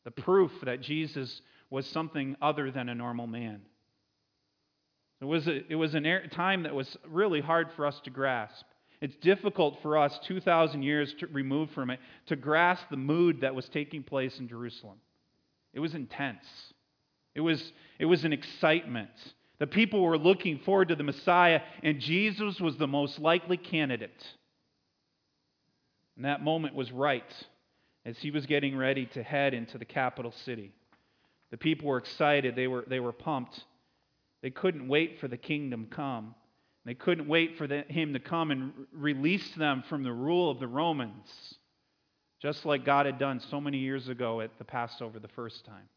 the 0.03 0.11
proof 0.11 0.51
that 0.63 0.81
Jesus 0.81 1.41
was 1.75 1.85
something 1.87 2.37
other 2.41 2.71
than 2.71 2.87
a 2.87 2.95
normal 2.95 3.27
man. 3.27 3.59
It 5.19 5.25
was 5.25 5.45
a, 5.45 5.59
it 5.69 5.75
was 5.75 5.93
a 5.93 6.27
time 6.31 6.63
that 6.63 6.73
was 6.73 6.95
really 7.05 7.41
hard 7.41 7.67
for 7.75 7.85
us 7.85 7.99
to 8.05 8.09
grasp. 8.09 8.63
It's 9.01 9.15
difficult 9.17 9.79
for 9.81 9.97
us, 9.97 10.17
2,000 10.25 10.83
years 10.83 11.13
to, 11.19 11.27
removed 11.27 11.73
from 11.73 11.89
it, 11.89 11.99
to 12.27 12.37
grasp 12.37 12.85
the 12.89 12.95
mood 12.95 13.41
that 13.41 13.53
was 13.53 13.67
taking 13.67 14.03
place 14.03 14.39
in 14.39 14.47
Jerusalem. 14.47 14.95
It 15.73 15.81
was 15.81 15.93
intense, 15.93 16.45
it 17.35 17.41
was, 17.41 17.73
it 17.99 18.05
was 18.05 18.23
an 18.23 18.31
excitement. 18.31 19.09
The 19.59 19.67
people 19.67 20.01
were 20.01 20.17
looking 20.17 20.59
forward 20.59 20.89
to 20.89 20.95
the 20.95 21.03
Messiah, 21.03 21.61
and 21.83 21.99
Jesus 21.99 22.59
was 22.61 22.77
the 22.77 22.87
most 22.87 23.19
likely 23.19 23.57
candidate. 23.57 24.23
And 26.15 26.23
that 26.23 26.41
moment 26.41 26.73
was 26.73 26.91
right 26.91 27.23
as 28.05 28.17
he 28.17 28.31
was 28.31 28.45
getting 28.45 28.77
ready 28.77 29.07
to 29.07 29.23
head 29.23 29.53
into 29.53 29.77
the 29.77 29.85
capital 29.85 30.33
city. 30.45 30.73
The 31.51 31.57
people 31.57 31.87
were 31.87 31.97
excited, 31.97 32.55
they 32.55 32.67
were, 32.67 32.85
they 32.87 32.99
were 32.99 33.13
pumped. 33.13 33.63
They 34.41 34.49
couldn't 34.49 34.87
wait 34.87 35.19
for 35.19 35.27
the 35.27 35.37
kingdom 35.37 35.87
come. 35.89 36.35
They 36.85 36.93
couldn't 36.93 37.27
wait 37.27 37.57
for 37.57 37.65
the, 37.65 37.81
him 37.87 38.13
to 38.13 38.19
come 38.19 38.51
and 38.51 38.71
release 38.93 39.49
them 39.55 39.83
from 39.89 40.03
the 40.03 40.13
rule 40.13 40.51
of 40.51 40.59
the 40.59 40.67
Romans, 40.67 41.55
just 42.41 42.65
like 42.65 42.85
God 42.85 43.07
had 43.07 43.17
done 43.17 43.39
so 43.39 43.59
many 43.59 43.79
years 43.79 44.07
ago 44.07 44.41
at 44.41 44.51
the 44.59 44.63
Passover 44.63 45.19
the 45.19 45.27
first 45.29 45.65
time. 45.65 45.89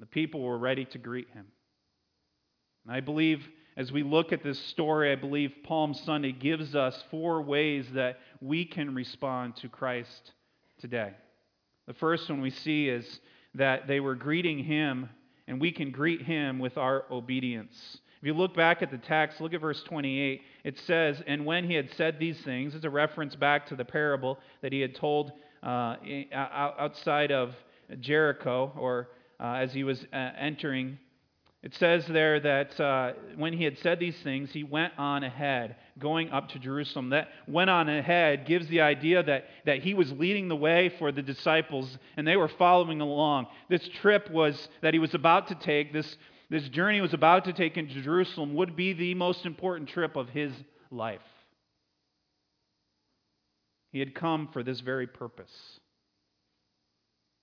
The 0.00 0.06
people 0.06 0.40
were 0.40 0.58
ready 0.58 0.84
to 0.86 0.98
greet 0.98 1.30
him. 1.30 1.46
And 2.84 2.96
I 2.96 3.00
believe 3.00 3.46
as 3.76 3.92
we 3.92 4.02
look 4.02 4.32
at 4.32 4.42
this 4.42 4.58
story, 4.58 5.12
I 5.12 5.14
believe 5.14 5.52
Palm 5.62 5.94
Sunday 5.94 6.32
gives 6.32 6.74
us 6.74 7.04
four 7.10 7.40
ways 7.40 7.86
that 7.94 8.18
we 8.40 8.64
can 8.64 8.94
respond 8.94 9.56
to 9.56 9.68
Christ 9.68 10.32
today. 10.78 11.12
The 11.86 11.94
first 11.94 12.28
one 12.28 12.40
we 12.40 12.50
see 12.50 12.88
is 12.88 13.20
that 13.54 13.86
they 13.86 14.00
were 14.00 14.14
greeting 14.14 14.58
him, 14.58 15.08
and 15.46 15.60
we 15.60 15.72
can 15.72 15.90
greet 15.90 16.22
him 16.22 16.58
with 16.58 16.76
our 16.78 17.04
obedience. 17.10 17.98
If 18.20 18.26
you 18.26 18.34
look 18.34 18.54
back 18.54 18.82
at 18.82 18.90
the 18.90 18.98
text, 18.98 19.40
look 19.40 19.54
at 19.54 19.60
verse 19.60 19.82
28. 19.84 20.42
It 20.62 20.78
says, 20.86 21.22
And 21.26 21.46
when 21.46 21.64
he 21.64 21.74
had 21.74 21.90
said 21.96 22.18
these 22.18 22.38
things, 22.42 22.74
it's 22.74 22.84
a 22.84 22.90
reference 22.90 23.34
back 23.34 23.66
to 23.68 23.76
the 23.76 23.84
parable 23.84 24.38
that 24.60 24.72
he 24.72 24.80
had 24.80 24.94
told 24.94 25.32
uh, 25.62 25.96
outside 26.32 27.32
of 27.32 27.54
Jericho, 28.00 28.72
or 28.78 29.08
uh, 29.40 29.54
as 29.54 29.72
he 29.72 29.84
was 29.84 30.04
uh, 30.12 30.16
entering 30.38 30.98
it 31.62 31.74
says 31.74 32.06
there 32.06 32.40
that 32.40 32.80
uh, 32.80 33.12
when 33.36 33.52
he 33.52 33.64
had 33.64 33.76
said 33.78 34.00
these 34.00 34.16
things, 34.22 34.50
he 34.50 34.64
went 34.64 34.94
on 34.96 35.24
ahead, 35.24 35.76
going 35.98 36.30
up 36.30 36.48
to 36.50 36.58
Jerusalem. 36.58 37.10
That 37.10 37.28
went 37.46 37.68
on 37.68 37.86
ahead 37.90 38.46
gives 38.46 38.66
the 38.68 38.80
idea 38.80 39.22
that, 39.22 39.44
that 39.66 39.80
he 39.80 39.92
was 39.92 40.10
leading 40.12 40.48
the 40.48 40.56
way 40.56 40.88
for 40.98 41.12
the 41.12 41.20
disciples 41.20 41.98
and 42.16 42.26
they 42.26 42.36
were 42.36 42.48
following 42.48 43.02
along. 43.02 43.46
This 43.68 43.86
trip 44.00 44.30
was 44.30 44.68
that 44.80 44.94
he 44.94 45.00
was 45.00 45.12
about 45.12 45.48
to 45.48 45.54
take, 45.54 45.92
this, 45.92 46.16
this 46.48 46.66
journey 46.70 47.02
was 47.02 47.12
about 47.12 47.44
to 47.44 47.52
take 47.52 47.76
into 47.76 48.00
Jerusalem, 48.00 48.54
would 48.54 48.74
be 48.74 48.94
the 48.94 49.12
most 49.12 49.44
important 49.44 49.90
trip 49.90 50.16
of 50.16 50.30
his 50.30 50.52
life. 50.90 51.20
He 53.92 53.98
had 53.98 54.14
come 54.14 54.48
for 54.50 54.62
this 54.62 54.80
very 54.80 55.06
purpose. 55.06 55.79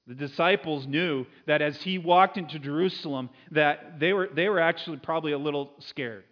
The 0.08 0.16
disciples 0.16 0.88
knew 0.88 1.26
that 1.48 1.62
as 1.62 1.82
he 1.82 1.98
walked 1.98 2.38
into 2.38 2.60
Jerusalem, 2.60 3.30
that 3.52 4.00
they 4.00 4.14
were, 4.14 4.30
they 4.34 4.48
were 4.48 4.60
actually 4.60 4.98
probably 4.98 5.34
a 5.34 5.38
little 5.38 5.72
scared. 5.80 6.24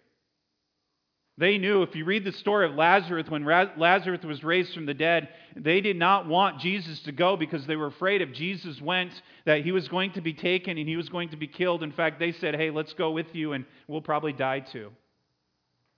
They 1.38 1.58
knew, 1.58 1.82
if 1.82 1.94
you 1.94 2.06
read 2.06 2.24
the 2.24 2.32
story 2.32 2.66
of 2.66 2.76
Lazarus, 2.76 3.30
when 3.30 3.44
Lazarus 3.44 4.24
was 4.24 4.42
raised 4.42 4.74
from 4.74 4.86
the 4.86 4.94
dead, 4.94 5.28
they 5.58 5.82
did 5.82 5.98
not 5.98 6.28
want 6.28 6.62
Jesus 6.62 7.02
to 7.02 7.12
go 7.12 7.36
because 7.36 7.68
they 7.68 7.76
were 7.76 7.88
afraid 7.88 8.22
if 8.22 8.32
Jesus 8.32 8.80
went, 8.80 9.12
that 9.46 9.66
he 9.66 9.74
was 9.74 9.90
going 9.90 10.14
to 10.14 10.22
be 10.22 10.34
taken 10.34 10.78
and 10.78 10.88
he 10.88 10.96
was 10.96 11.10
going 11.10 11.28
to 11.30 11.38
be 11.38 11.48
killed. 11.48 11.84
In 11.84 11.92
fact, 11.92 12.20
they 12.20 12.32
said, 12.32 12.56
hey, 12.56 12.70
let's 12.70 12.94
go 12.94 13.12
with 13.12 13.36
you 13.36 13.52
and 13.52 13.66
we'll 13.90 14.00
probably 14.00 14.32
die 14.32 14.62
too. 14.62 14.92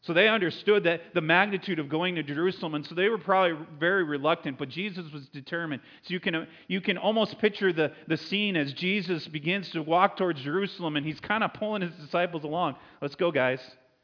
So 0.01 0.13
they 0.13 0.29
understood 0.29 0.83
that 0.83 1.13
the 1.13 1.21
magnitude 1.21 1.79
of 1.79 1.89
going 1.89 2.15
to 2.15 2.23
Jerusalem, 2.23 2.75
and 2.75 2.85
so 2.85 2.95
they 2.95 3.09
were 3.09 3.17
probably 3.17 3.57
very 3.79 4.03
reluctant, 4.03 4.57
but 4.57 4.69
Jesus 4.69 5.11
was 5.11 5.27
determined. 5.29 5.81
So 6.03 6.13
you 6.13 6.19
can, 6.19 6.47
you 6.67 6.81
can 6.81 6.97
almost 6.97 7.39
picture 7.39 7.73
the, 7.73 7.91
the 8.07 8.15
scene 8.15 8.55
as 8.55 8.73
Jesus 8.73 9.27
begins 9.27 9.69
to 9.71 9.81
walk 9.81 10.15
towards 10.15 10.41
Jerusalem, 10.41 10.95
and 10.95 11.05
he's 11.05 11.19
kind 11.19 11.43
of 11.43 11.53
pulling 11.53 11.81
his 11.81 11.91
disciples 11.95 12.43
along. 12.43 12.75
Let's 13.01 13.15
go, 13.15 13.31
guys. 13.31 13.59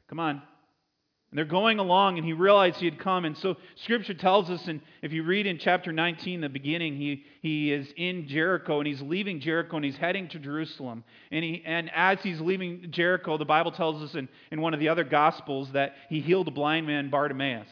Come 0.10 0.20
on. 0.20 0.42
And 1.34 1.38
they're 1.40 1.46
going 1.46 1.80
along, 1.80 2.20
and 2.20 2.26
he 2.28 2.34
realized 2.34 2.78
he 2.78 2.86
had 2.86 3.00
come. 3.00 3.26
And 3.26 3.36
so 3.36 3.56
Scripture 3.74 4.14
tells 4.14 4.52
us, 4.52 4.68
and 4.68 4.82
if 5.02 5.14
you 5.14 5.24
read 5.24 5.48
in 5.48 5.58
chapter 5.58 5.92
19, 5.92 6.42
the 6.42 6.48
beginning, 6.48 6.96
he, 6.96 7.26
he 7.42 7.74
is 7.74 7.92
in 7.98 8.28
Jericho, 8.28 8.80
and 8.80 8.86
he's 8.86 9.02
leaving 9.02 9.40
Jericho, 9.40 9.78
and 9.78 9.84
he's 9.84 9.98
heading 9.98 10.28
to 10.28 10.38
Jerusalem. 10.38 11.04
And, 11.32 11.44
he, 11.44 11.64
and 11.66 11.90
as 11.92 12.22
he's 12.22 12.40
leaving 12.40 12.92
Jericho, 12.92 13.40
the 13.40 13.46
Bible 13.46 13.72
tells 13.72 14.04
us 14.04 14.14
in, 14.14 14.30
in 14.52 14.62
one 14.62 14.76
of 14.76 14.80
the 14.80 14.90
other 14.90 15.04
Gospels 15.04 15.72
that 15.72 15.96
he 16.08 16.20
healed 16.20 16.50
a 16.50 16.52
blind 16.52 16.86
man, 16.86 17.10
Bartimaeus. 17.10 17.66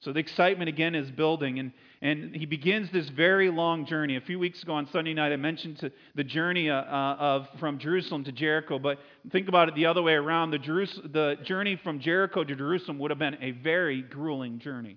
So 0.00 0.14
the 0.14 0.20
excitement 0.20 0.70
again 0.70 0.94
is 0.94 1.10
building, 1.10 1.58
and, 1.58 1.72
and 2.02 2.34
he 2.34 2.46
begins 2.46 2.90
this 2.90 3.08
very 3.10 3.50
long 3.50 3.84
journey. 3.84 4.16
A 4.16 4.22
few 4.22 4.38
weeks 4.38 4.62
ago 4.62 4.72
on 4.72 4.88
Sunday 4.90 5.12
night, 5.12 5.32
I 5.32 5.36
mentioned 5.36 5.90
the 6.14 6.24
journey 6.24 6.70
uh, 6.70 6.76
uh, 6.76 7.16
of 7.18 7.48
from 7.58 7.78
Jerusalem 7.78 8.24
to 8.24 8.32
Jericho, 8.32 8.78
but 8.78 8.98
think 9.30 9.48
about 9.48 9.68
it 9.68 9.74
the 9.74 9.84
other 9.84 10.02
way 10.02 10.14
around. 10.14 10.50
The, 10.50 10.58
Jerus- 10.58 11.12
the 11.12 11.36
journey 11.44 11.78
from 11.82 12.00
Jericho 12.00 12.42
to 12.42 12.56
Jerusalem 12.56 12.98
would 13.00 13.10
have 13.10 13.18
been 13.18 13.36
a 13.42 13.50
very 13.50 14.00
grueling 14.00 14.60
journey. 14.60 14.96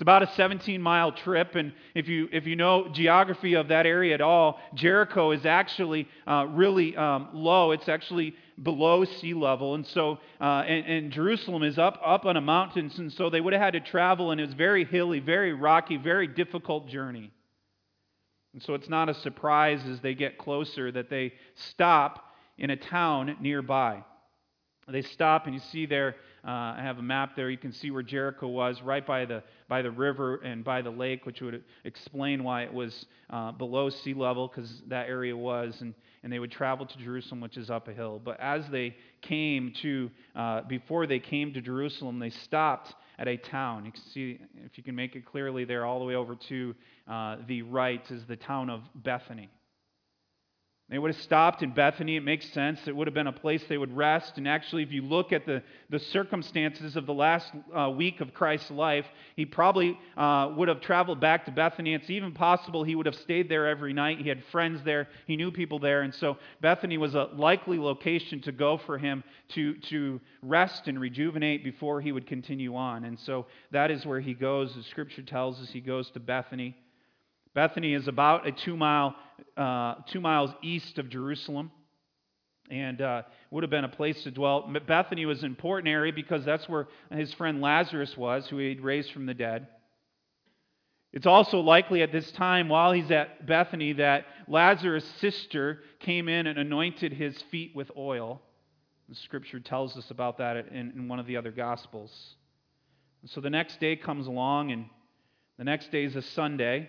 It's 0.00 0.02
about 0.02 0.22
a 0.22 0.32
17 0.34 0.80
mile 0.82 1.12
trip, 1.12 1.54
and 1.54 1.74
if 1.94 2.08
you, 2.08 2.26
if 2.32 2.46
you 2.46 2.56
know 2.56 2.88
geography 2.88 3.54
of 3.54 3.68
that 3.68 3.86
area 3.86 4.14
at 4.14 4.22
all, 4.22 4.58
Jericho 4.74 5.30
is 5.30 5.44
actually 5.44 6.08
uh, 6.26 6.46
really 6.48 6.96
um, 6.96 7.28
low. 7.34 7.70
It's 7.70 7.88
actually 7.88 8.34
below 8.62 9.04
sea 9.04 9.34
level. 9.34 9.74
And 9.74 9.86
so, 9.86 10.18
uh, 10.40 10.64
and, 10.66 10.86
and, 10.86 11.12
Jerusalem 11.12 11.62
is 11.62 11.78
up, 11.78 12.00
up 12.04 12.24
on 12.26 12.36
a 12.36 12.40
mountain, 12.40 12.90
and 12.98 13.12
so 13.12 13.30
they 13.30 13.40
would 13.40 13.52
have 13.52 13.62
had 13.62 13.72
to 13.72 13.80
travel, 13.80 14.30
and 14.30 14.40
it 14.40 14.46
was 14.46 14.54
very 14.54 14.84
hilly, 14.84 15.20
very 15.20 15.52
rocky, 15.52 15.96
very 15.96 16.26
difficult 16.26 16.88
journey. 16.88 17.32
And 18.52 18.62
so 18.62 18.74
it's 18.74 18.88
not 18.88 19.08
a 19.08 19.14
surprise 19.14 19.80
as 19.86 20.00
they 20.00 20.14
get 20.14 20.38
closer 20.38 20.90
that 20.92 21.08
they 21.08 21.32
stop 21.54 22.32
in 22.58 22.70
a 22.70 22.76
town 22.76 23.36
nearby. 23.40 24.04
They 24.88 25.02
stop, 25.02 25.46
and 25.46 25.54
you 25.54 25.60
see 25.70 25.86
there, 25.86 26.16
uh, 26.44 26.74
I 26.76 26.80
have 26.82 26.98
a 26.98 27.02
map 27.02 27.36
there. 27.36 27.48
You 27.48 27.58
can 27.58 27.72
see 27.72 27.90
where 27.90 28.02
Jericho 28.02 28.48
was, 28.48 28.82
right 28.82 29.06
by 29.06 29.24
the, 29.24 29.42
by 29.68 29.82
the 29.82 29.90
river 29.90 30.36
and 30.36 30.64
by 30.64 30.82
the 30.82 30.90
lake, 30.90 31.26
which 31.26 31.40
would 31.40 31.62
explain 31.84 32.42
why 32.42 32.62
it 32.64 32.72
was 32.72 33.06
uh, 33.30 33.52
below 33.52 33.90
sea 33.90 34.14
level, 34.14 34.48
because 34.48 34.82
that 34.88 35.08
area 35.08 35.36
was. 35.36 35.80
And 35.80 35.94
and 36.22 36.32
they 36.32 36.38
would 36.38 36.52
travel 36.52 36.86
to 36.86 36.98
Jerusalem, 36.98 37.40
which 37.40 37.56
is 37.56 37.70
up 37.70 37.88
a 37.88 37.92
hill. 37.92 38.20
But 38.22 38.38
as 38.40 38.64
they 38.70 38.96
came 39.22 39.72
to, 39.82 40.10
uh, 40.36 40.62
before 40.62 41.06
they 41.06 41.18
came 41.18 41.52
to 41.54 41.60
Jerusalem, 41.60 42.18
they 42.18 42.30
stopped 42.30 42.94
at 43.18 43.28
a 43.28 43.36
town. 43.36 43.86
You 43.86 43.92
can 43.92 44.02
see, 44.12 44.40
if 44.64 44.76
you 44.76 44.84
can 44.84 44.94
make 44.94 45.16
it 45.16 45.24
clearly 45.24 45.64
there, 45.64 45.84
all 45.84 45.98
the 45.98 46.04
way 46.04 46.14
over 46.14 46.36
to 46.48 46.74
uh, 47.08 47.36
the 47.46 47.62
right 47.62 48.02
is 48.10 48.22
the 48.26 48.36
town 48.36 48.70
of 48.70 48.82
Bethany. 48.94 49.48
They 50.90 50.98
would 50.98 51.14
have 51.14 51.22
stopped 51.22 51.62
in 51.62 51.70
Bethany. 51.70 52.16
It 52.16 52.24
makes 52.24 52.52
sense. 52.52 52.80
It 52.88 52.96
would 52.96 53.06
have 53.06 53.14
been 53.14 53.28
a 53.28 53.32
place 53.32 53.62
they 53.68 53.78
would 53.78 53.96
rest. 53.96 54.32
And 54.38 54.48
actually, 54.48 54.82
if 54.82 54.90
you 54.90 55.02
look 55.02 55.32
at 55.32 55.46
the, 55.46 55.62
the 55.88 56.00
circumstances 56.00 56.96
of 56.96 57.06
the 57.06 57.14
last 57.14 57.48
uh, 57.72 57.90
week 57.90 58.20
of 58.20 58.34
Christ's 58.34 58.72
life, 58.72 59.04
he 59.36 59.46
probably 59.46 59.96
uh, 60.16 60.52
would 60.56 60.66
have 60.66 60.80
traveled 60.80 61.20
back 61.20 61.44
to 61.44 61.52
Bethany. 61.52 61.94
It's 61.94 62.10
even 62.10 62.32
possible 62.32 62.82
he 62.82 62.96
would 62.96 63.06
have 63.06 63.14
stayed 63.14 63.48
there 63.48 63.68
every 63.68 63.92
night. 63.92 64.18
He 64.18 64.28
had 64.28 64.42
friends 64.50 64.80
there, 64.84 65.06
he 65.28 65.36
knew 65.36 65.52
people 65.52 65.78
there. 65.78 66.02
And 66.02 66.12
so 66.12 66.38
Bethany 66.60 66.98
was 66.98 67.14
a 67.14 67.28
likely 67.36 67.78
location 67.78 68.40
to 68.42 68.52
go 68.52 68.80
for 68.84 68.98
him 68.98 69.22
to, 69.50 69.74
to 69.90 70.20
rest 70.42 70.88
and 70.88 71.00
rejuvenate 71.00 71.62
before 71.62 72.00
he 72.00 72.10
would 72.10 72.26
continue 72.26 72.74
on. 72.74 73.04
And 73.04 73.16
so 73.20 73.46
that 73.70 73.92
is 73.92 74.04
where 74.04 74.20
he 74.20 74.34
goes. 74.34 74.74
The 74.74 74.82
scripture 74.82 75.22
tells 75.22 75.60
us 75.60 75.68
he 75.70 75.80
goes 75.80 76.10
to 76.10 76.20
Bethany. 76.20 76.74
Bethany 77.52 77.94
is 77.94 78.06
about 78.06 78.46
a 78.46 78.52
two 78.52 78.76
mile 78.76 79.14
uh, 79.56 79.96
two 80.06 80.20
miles 80.20 80.50
east 80.62 80.98
of 80.98 81.08
Jerusalem 81.08 81.70
and 82.70 83.02
uh, 83.02 83.22
would 83.50 83.64
have 83.64 83.70
been 83.70 83.84
a 83.84 83.88
place 83.88 84.22
to 84.22 84.30
dwell. 84.30 84.72
Bethany 84.86 85.26
was 85.26 85.40
an 85.40 85.46
important 85.46 85.88
area 85.88 86.12
because 86.12 86.44
that's 86.44 86.68
where 86.68 86.86
his 87.10 87.34
friend 87.34 87.60
Lazarus 87.60 88.16
was, 88.16 88.46
who 88.46 88.58
he 88.58 88.68
had 88.68 88.80
raised 88.80 89.12
from 89.12 89.26
the 89.26 89.34
dead. 89.34 89.66
It's 91.12 91.26
also 91.26 91.58
likely 91.58 92.02
at 92.02 92.12
this 92.12 92.30
time, 92.32 92.68
while 92.68 92.92
he's 92.92 93.10
at 93.10 93.44
Bethany, 93.44 93.94
that 93.94 94.26
Lazarus' 94.46 95.04
sister 95.20 95.80
came 95.98 96.28
in 96.28 96.46
and 96.46 96.56
anointed 96.58 97.12
his 97.12 97.42
feet 97.50 97.74
with 97.74 97.90
oil. 97.96 98.40
The 99.08 99.16
scripture 99.16 99.58
tells 99.58 99.96
us 99.96 100.08
about 100.12 100.38
that 100.38 100.56
in, 100.56 100.92
in 100.94 101.08
one 101.08 101.18
of 101.18 101.26
the 101.26 101.36
other 101.36 101.50
Gospels. 101.50 102.12
And 103.22 103.30
so 103.30 103.40
the 103.40 103.50
next 103.50 103.80
day 103.80 103.96
comes 103.96 104.28
along, 104.28 104.70
and 104.70 104.84
the 105.58 105.64
next 105.64 105.90
day 105.90 106.04
is 106.04 106.14
a 106.14 106.22
Sunday 106.22 106.88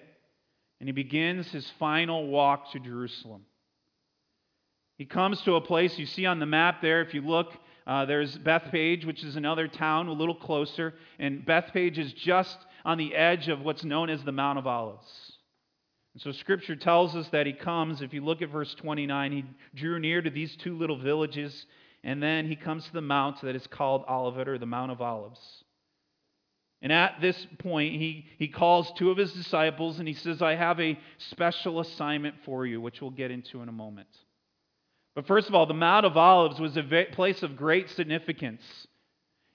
and 0.81 0.87
he 0.87 0.93
begins 0.93 1.47
his 1.51 1.69
final 1.77 2.25
walk 2.25 2.71
to 2.71 2.79
Jerusalem. 2.79 3.43
He 4.97 5.05
comes 5.05 5.39
to 5.43 5.53
a 5.53 5.61
place 5.61 5.99
you 5.99 6.07
see 6.07 6.25
on 6.25 6.39
the 6.39 6.47
map 6.47 6.81
there. 6.81 7.03
If 7.03 7.13
you 7.13 7.21
look, 7.21 7.53
uh, 7.85 8.05
there's 8.05 8.35
Bethphage, 8.39 9.05
which 9.05 9.23
is 9.23 9.35
another 9.35 9.67
town 9.67 10.07
a 10.07 10.11
little 10.11 10.33
closer, 10.33 10.95
and 11.19 11.45
Bethphage 11.45 11.99
is 11.99 12.11
just 12.13 12.57
on 12.83 12.97
the 12.97 13.13
edge 13.13 13.47
of 13.47 13.61
what's 13.61 13.83
known 13.83 14.09
as 14.09 14.23
the 14.23 14.31
Mount 14.31 14.57
of 14.57 14.65
Olives. 14.65 15.33
And 16.15 16.21
so 16.23 16.31
Scripture 16.31 16.75
tells 16.75 17.15
us 17.15 17.29
that 17.29 17.45
he 17.45 17.53
comes. 17.53 18.01
If 18.01 18.11
you 18.11 18.25
look 18.25 18.41
at 18.41 18.49
verse 18.49 18.73
29, 18.73 19.31
he 19.31 19.45
drew 19.75 19.99
near 19.99 20.23
to 20.23 20.31
these 20.31 20.55
two 20.55 20.75
little 20.75 20.97
villages, 20.97 21.67
and 22.03 22.23
then 22.23 22.47
he 22.47 22.55
comes 22.55 22.85
to 22.85 22.93
the 22.93 23.01
mount 23.01 23.39
that 23.41 23.55
is 23.55 23.67
called 23.67 24.03
Olivet, 24.09 24.47
or 24.47 24.57
the 24.57 24.65
Mount 24.65 24.91
of 24.91 24.99
Olives. 24.99 25.63
And 26.81 26.91
at 26.91 27.21
this 27.21 27.47
point, 27.59 27.93
he, 27.93 28.25
he 28.37 28.47
calls 28.47 28.91
two 28.97 29.11
of 29.11 29.17
his 29.17 29.31
disciples 29.33 29.99
and 29.99 30.07
he 30.07 30.15
says, 30.15 30.41
I 30.41 30.55
have 30.55 30.79
a 30.79 30.97
special 31.29 31.79
assignment 31.79 32.35
for 32.43 32.65
you, 32.65 32.81
which 32.81 33.01
we'll 33.01 33.11
get 33.11 33.29
into 33.29 33.61
in 33.61 33.69
a 33.69 33.73
moment. 33.73 34.07
But 35.13 35.27
first 35.27 35.47
of 35.47 35.53
all, 35.53 35.65
the 35.65 35.73
Mount 35.73 36.05
of 36.05 36.17
Olives 36.17 36.59
was 36.59 36.77
a 36.77 37.05
place 37.11 37.43
of 37.43 37.55
great 37.55 37.89
significance. 37.91 38.63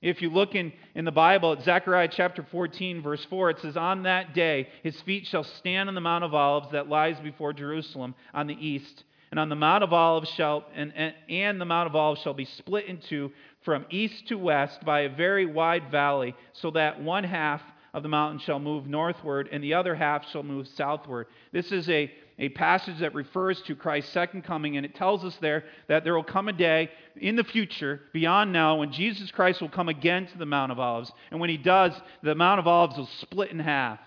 If 0.02 0.22
you 0.22 0.30
look 0.30 0.54
in, 0.54 0.72
in 0.94 1.04
the 1.04 1.10
Bible 1.10 1.52
at 1.52 1.62
Zechariah 1.62 2.10
chapter 2.12 2.46
14, 2.50 3.02
verse 3.02 3.24
4, 3.24 3.50
it 3.50 3.60
says, 3.60 3.76
On 3.76 4.04
that 4.04 4.34
day 4.34 4.68
his 4.82 5.00
feet 5.02 5.26
shall 5.26 5.42
stand 5.42 5.88
on 5.88 5.94
the 5.94 6.00
Mount 6.00 6.22
of 6.22 6.34
Olives 6.34 6.70
that 6.72 6.88
lies 6.88 7.18
before 7.20 7.52
Jerusalem 7.52 8.14
on 8.34 8.46
the 8.46 8.54
east. 8.54 9.04
And 9.30 9.40
on 9.40 9.48
the 9.48 9.56
Mount 9.56 9.82
of 9.82 9.92
Olives 9.92 10.30
shall, 10.30 10.64
and, 10.74 10.92
and, 10.94 11.14
and 11.28 11.60
the 11.60 11.64
Mount 11.64 11.88
of 11.88 11.96
Olives 11.96 12.22
shall 12.22 12.34
be 12.34 12.44
split 12.44 12.86
in 12.86 12.98
two 12.98 13.32
from 13.64 13.84
east 13.90 14.28
to 14.28 14.36
west 14.36 14.84
by 14.84 15.00
a 15.00 15.08
very 15.08 15.46
wide 15.46 15.90
valley, 15.90 16.34
so 16.52 16.70
that 16.70 17.02
one 17.02 17.24
half 17.24 17.60
of 17.92 18.02
the 18.02 18.08
mountain 18.10 18.38
shall 18.38 18.58
move 18.58 18.86
northward 18.86 19.48
and 19.50 19.64
the 19.64 19.72
other 19.72 19.94
half 19.94 20.28
shall 20.28 20.42
move 20.42 20.68
southward. 20.68 21.26
This 21.50 21.72
is 21.72 21.88
a, 21.88 22.12
a 22.38 22.50
passage 22.50 22.98
that 23.00 23.14
refers 23.14 23.60
to 23.62 23.74
Christ's 23.74 24.12
second 24.12 24.42
coming, 24.42 24.76
and 24.76 24.84
it 24.84 24.94
tells 24.94 25.24
us 25.24 25.34
there 25.40 25.64
that 25.88 26.04
there 26.04 26.14
will 26.14 26.22
come 26.22 26.48
a 26.48 26.52
day 26.52 26.90
in 27.16 27.36
the 27.36 27.44
future, 27.44 28.02
beyond 28.12 28.52
now, 28.52 28.76
when 28.76 28.92
Jesus 28.92 29.30
Christ 29.30 29.62
will 29.62 29.70
come 29.70 29.88
again 29.88 30.26
to 30.26 30.36
the 30.36 30.44
Mount 30.44 30.70
of 30.70 30.78
Olives. 30.78 31.10
And 31.30 31.40
when 31.40 31.48
he 31.48 31.56
does, 31.56 31.92
the 32.22 32.34
Mount 32.34 32.60
of 32.60 32.66
Olives 32.66 32.98
will 32.98 33.08
split 33.22 33.50
in 33.50 33.58
half 33.58 34.00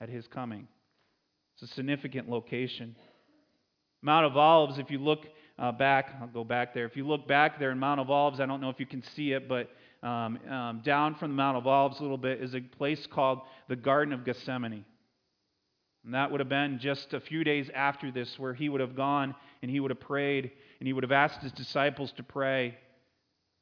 at 0.00 0.08
his 0.08 0.26
coming. 0.26 0.66
It's 1.54 1.70
a 1.70 1.74
significant 1.74 2.30
location. 2.30 2.96
Mount 4.02 4.26
of 4.26 4.36
Olives, 4.36 4.78
if 4.78 4.90
you 4.90 4.98
look 4.98 5.26
uh, 5.58 5.72
back, 5.72 6.14
I'll 6.20 6.28
go 6.28 6.44
back 6.44 6.72
there. 6.72 6.86
If 6.86 6.96
you 6.96 7.06
look 7.06 7.28
back 7.28 7.58
there 7.58 7.70
in 7.70 7.78
Mount 7.78 8.00
of 8.00 8.10
Olives, 8.10 8.40
I 8.40 8.46
don't 8.46 8.60
know 8.60 8.70
if 8.70 8.80
you 8.80 8.86
can 8.86 9.02
see 9.14 9.32
it, 9.32 9.48
but 9.48 9.70
um, 10.02 10.38
um, 10.48 10.80
down 10.82 11.14
from 11.14 11.30
the 11.30 11.36
Mount 11.36 11.58
of 11.58 11.66
Olives 11.66 11.98
a 11.98 12.02
little 12.02 12.16
bit 12.16 12.40
is 12.40 12.54
a 12.54 12.60
place 12.60 13.06
called 13.06 13.40
the 13.68 13.76
Garden 13.76 14.14
of 14.14 14.24
Gethsemane. 14.24 14.84
And 16.04 16.14
that 16.14 16.30
would 16.30 16.40
have 16.40 16.48
been 16.48 16.78
just 16.78 17.12
a 17.12 17.20
few 17.20 17.44
days 17.44 17.68
after 17.74 18.10
this, 18.10 18.38
where 18.38 18.54
he 18.54 18.70
would 18.70 18.80
have 18.80 18.96
gone 18.96 19.34
and 19.60 19.70
he 19.70 19.80
would 19.80 19.90
have 19.90 20.00
prayed 20.00 20.50
and 20.78 20.86
he 20.86 20.94
would 20.94 21.04
have 21.04 21.12
asked 21.12 21.42
his 21.42 21.52
disciples 21.52 22.10
to 22.12 22.22
pray. 22.22 22.78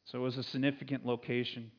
So 0.04 0.18
it 0.18 0.22
was 0.22 0.38
a 0.38 0.44
significant 0.44 1.04
location. 1.04 1.72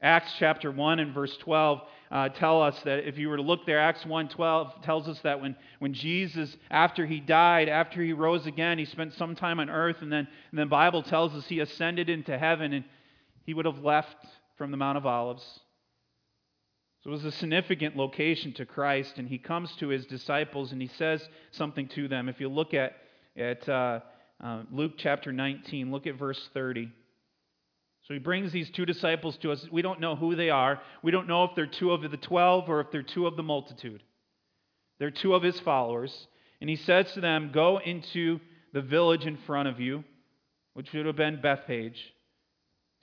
Acts 0.00 0.32
chapter 0.38 0.70
1 0.70 1.00
and 1.00 1.12
verse 1.12 1.36
12 1.38 1.80
uh, 2.10 2.28
tell 2.30 2.62
us 2.62 2.78
that 2.84 3.06
if 3.06 3.18
you 3.18 3.28
were 3.28 3.36
to 3.36 3.42
look 3.42 3.66
there, 3.66 3.80
Acts 3.80 4.06
1 4.06 4.28
12 4.28 4.82
tells 4.82 5.08
us 5.08 5.18
that 5.20 5.40
when, 5.40 5.56
when 5.80 5.92
Jesus, 5.92 6.56
after 6.70 7.04
he 7.04 7.20
died, 7.20 7.68
after 7.68 8.02
he 8.02 8.12
rose 8.12 8.46
again, 8.46 8.78
he 8.78 8.84
spent 8.84 9.12
some 9.14 9.34
time 9.34 9.60
on 9.60 9.68
earth, 9.68 9.96
and 10.00 10.12
then 10.12 10.28
and 10.50 10.58
the 10.58 10.66
Bible 10.66 11.02
tells 11.02 11.34
us 11.34 11.46
he 11.46 11.60
ascended 11.60 12.08
into 12.08 12.38
heaven 12.38 12.72
and 12.72 12.84
he 13.44 13.54
would 13.54 13.66
have 13.66 13.78
left 13.78 14.16
from 14.56 14.70
the 14.70 14.76
Mount 14.76 14.98
of 14.98 15.06
Olives. 15.06 15.60
So 17.02 17.10
it 17.10 17.12
was 17.12 17.24
a 17.24 17.32
significant 17.32 17.96
location 17.96 18.52
to 18.54 18.66
Christ, 18.66 19.18
and 19.18 19.28
he 19.28 19.38
comes 19.38 19.70
to 19.76 19.88
his 19.88 20.06
disciples 20.06 20.72
and 20.72 20.80
he 20.80 20.88
says 20.88 21.26
something 21.50 21.88
to 21.88 22.08
them. 22.08 22.28
If 22.28 22.40
you 22.40 22.48
look 22.48 22.74
at, 22.74 22.92
at 23.36 23.68
uh, 23.68 24.00
uh, 24.42 24.62
Luke 24.70 24.92
chapter 24.96 25.32
19, 25.32 25.90
look 25.90 26.06
at 26.06 26.16
verse 26.16 26.48
30. 26.54 26.90
So 28.08 28.14
he 28.14 28.18
brings 28.18 28.50
these 28.50 28.70
two 28.70 28.86
disciples 28.86 29.36
to 29.38 29.52
us. 29.52 29.66
We 29.70 29.82
don't 29.82 30.00
know 30.00 30.16
who 30.16 30.34
they 30.34 30.50
are. 30.50 30.80
We 31.02 31.12
don't 31.12 31.28
know 31.28 31.44
if 31.44 31.50
they're 31.54 31.66
two 31.66 31.92
of 31.92 32.10
the 32.10 32.16
twelve 32.16 32.68
or 32.68 32.80
if 32.80 32.90
they're 32.90 33.02
two 33.02 33.26
of 33.26 33.36
the 33.36 33.42
multitude. 33.42 34.02
They're 34.98 35.10
two 35.10 35.34
of 35.34 35.42
his 35.42 35.60
followers. 35.60 36.26
And 36.60 36.68
he 36.68 36.76
says 36.76 37.12
to 37.12 37.20
them, 37.20 37.50
Go 37.52 37.78
into 37.78 38.40
the 38.72 38.82
village 38.82 39.26
in 39.26 39.36
front 39.46 39.68
of 39.68 39.78
you, 39.78 40.02
which 40.72 40.92
would 40.92 41.06
have 41.06 41.16
been 41.16 41.40
Bethphage 41.40 42.12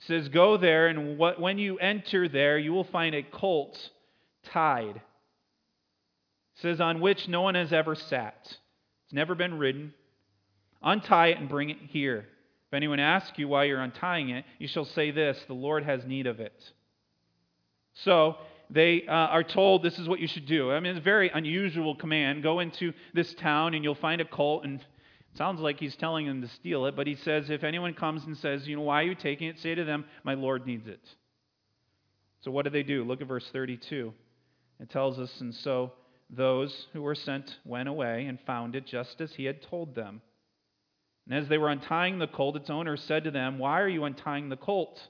says, 0.00 0.28
Go 0.28 0.56
there, 0.56 0.88
and 0.88 1.18
what, 1.18 1.40
when 1.40 1.58
you 1.58 1.78
enter 1.78 2.28
there, 2.28 2.58
you 2.58 2.72
will 2.72 2.84
find 2.84 3.14
a 3.14 3.22
colt 3.22 3.78
tied. 4.44 4.96
It 4.96 5.02
says, 6.62 6.80
On 6.80 7.00
which 7.00 7.28
no 7.28 7.42
one 7.42 7.54
has 7.54 7.72
ever 7.72 7.94
sat. 7.94 8.38
It's 8.42 9.12
never 9.12 9.34
been 9.34 9.58
ridden. 9.58 9.94
Untie 10.82 11.28
it 11.28 11.38
and 11.38 11.48
bring 11.48 11.70
it 11.70 11.78
here. 11.88 12.26
If 12.68 12.74
anyone 12.74 13.00
asks 13.00 13.38
you 13.38 13.48
why 13.48 13.64
you're 13.64 13.80
untying 13.80 14.30
it, 14.30 14.44
you 14.58 14.68
shall 14.68 14.84
say 14.84 15.10
this 15.10 15.38
The 15.46 15.54
Lord 15.54 15.84
has 15.84 16.04
need 16.04 16.26
of 16.26 16.40
it. 16.40 16.72
So, 17.94 18.36
they 18.68 19.06
uh, 19.06 19.12
are 19.12 19.44
told 19.44 19.82
this 19.82 19.98
is 19.98 20.08
what 20.08 20.18
you 20.18 20.26
should 20.26 20.46
do. 20.46 20.72
I 20.72 20.80
mean, 20.80 20.90
it's 20.90 21.00
a 21.00 21.02
very 21.02 21.30
unusual 21.32 21.94
command. 21.94 22.42
Go 22.42 22.58
into 22.58 22.92
this 23.14 23.32
town 23.34 23.74
and 23.74 23.84
you'll 23.84 23.94
find 23.94 24.20
a 24.20 24.24
colt 24.24 24.64
and 24.64 24.84
Sounds 25.36 25.60
like 25.60 25.78
he's 25.78 25.94
telling 25.96 26.26
them 26.26 26.40
to 26.40 26.48
steal 26.48 26.86
it, 26.86 26.96
but 26.96 27.06
he 27.06 27.14
says, 27.14 27.50
if 27.50 27.62
anyone 27.62 27.92
comes 27.92 28.24
and 28.24 28.36
says, 28.38 28.66
you 28.66 28.76
know, 28.76 28.82
why 28.82 29.02
are 29.02 29.06
you 29.06 29.14
taking 29.14 29.48
it? 29.48 29.58
Say 29.58 29.74
to 29.74 29.84
them, 29.84 30.06
my 30.24 30.32
Lord 30.32 30.66
needs 30.66 30.86
it. 30.86 31.00
So 32.40 32.50
what 32.50 32.64
do 32.64 32.70
they 32.70 32.82
do? 32.82 33.04
Look 33.04 33.20
at 33.20 33.28
verse 33.28 33.46
32. 33.52 34.14
It 34.80 34.90
tells 34.90 35.18
us, 35.18 35.30
and 35.40 35.54
so 35.54 35.92
those 36.30 36.86
who 36.94 37.02
were 37.02 37.14
sent 37.14 37.58
went 37.66 37.88
away 37.88 38.24
and 38.24 38.38
found 38.46 38.74
it 38.76 38.86
just 38.86 39.20
as 39.20 39.34
he 39.34 39.44
had 39.44 39.62
told 39.62 39.94
them. 39.94 40.22
And 41.28 41.38
as 41.38 41.48
they 41.48 41.58
were 41.58 41.70
untying 41.70 42.18
the 42.18 42.26
colt, 42.26 42.56
its 42.56 42.70
owner 42.70 42.96
said 42.96 43.24
to 43.24 43.30
them, 43.30 43.58
Why 43.58 43.80
are 43.80 43.88
you 43.88 44.04
untying 44.04 44.48
the 44.48 44.56
colt? 44.56 45.00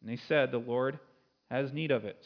And 0.00 0.10
they 0.10 0.20
said, 0.28 0.50
The 0.50 0.58
Lord 0.58 0.98
has 1.50 1.72
need 1.72 1.90
of 1.90 2.04
it. 2.04 2.22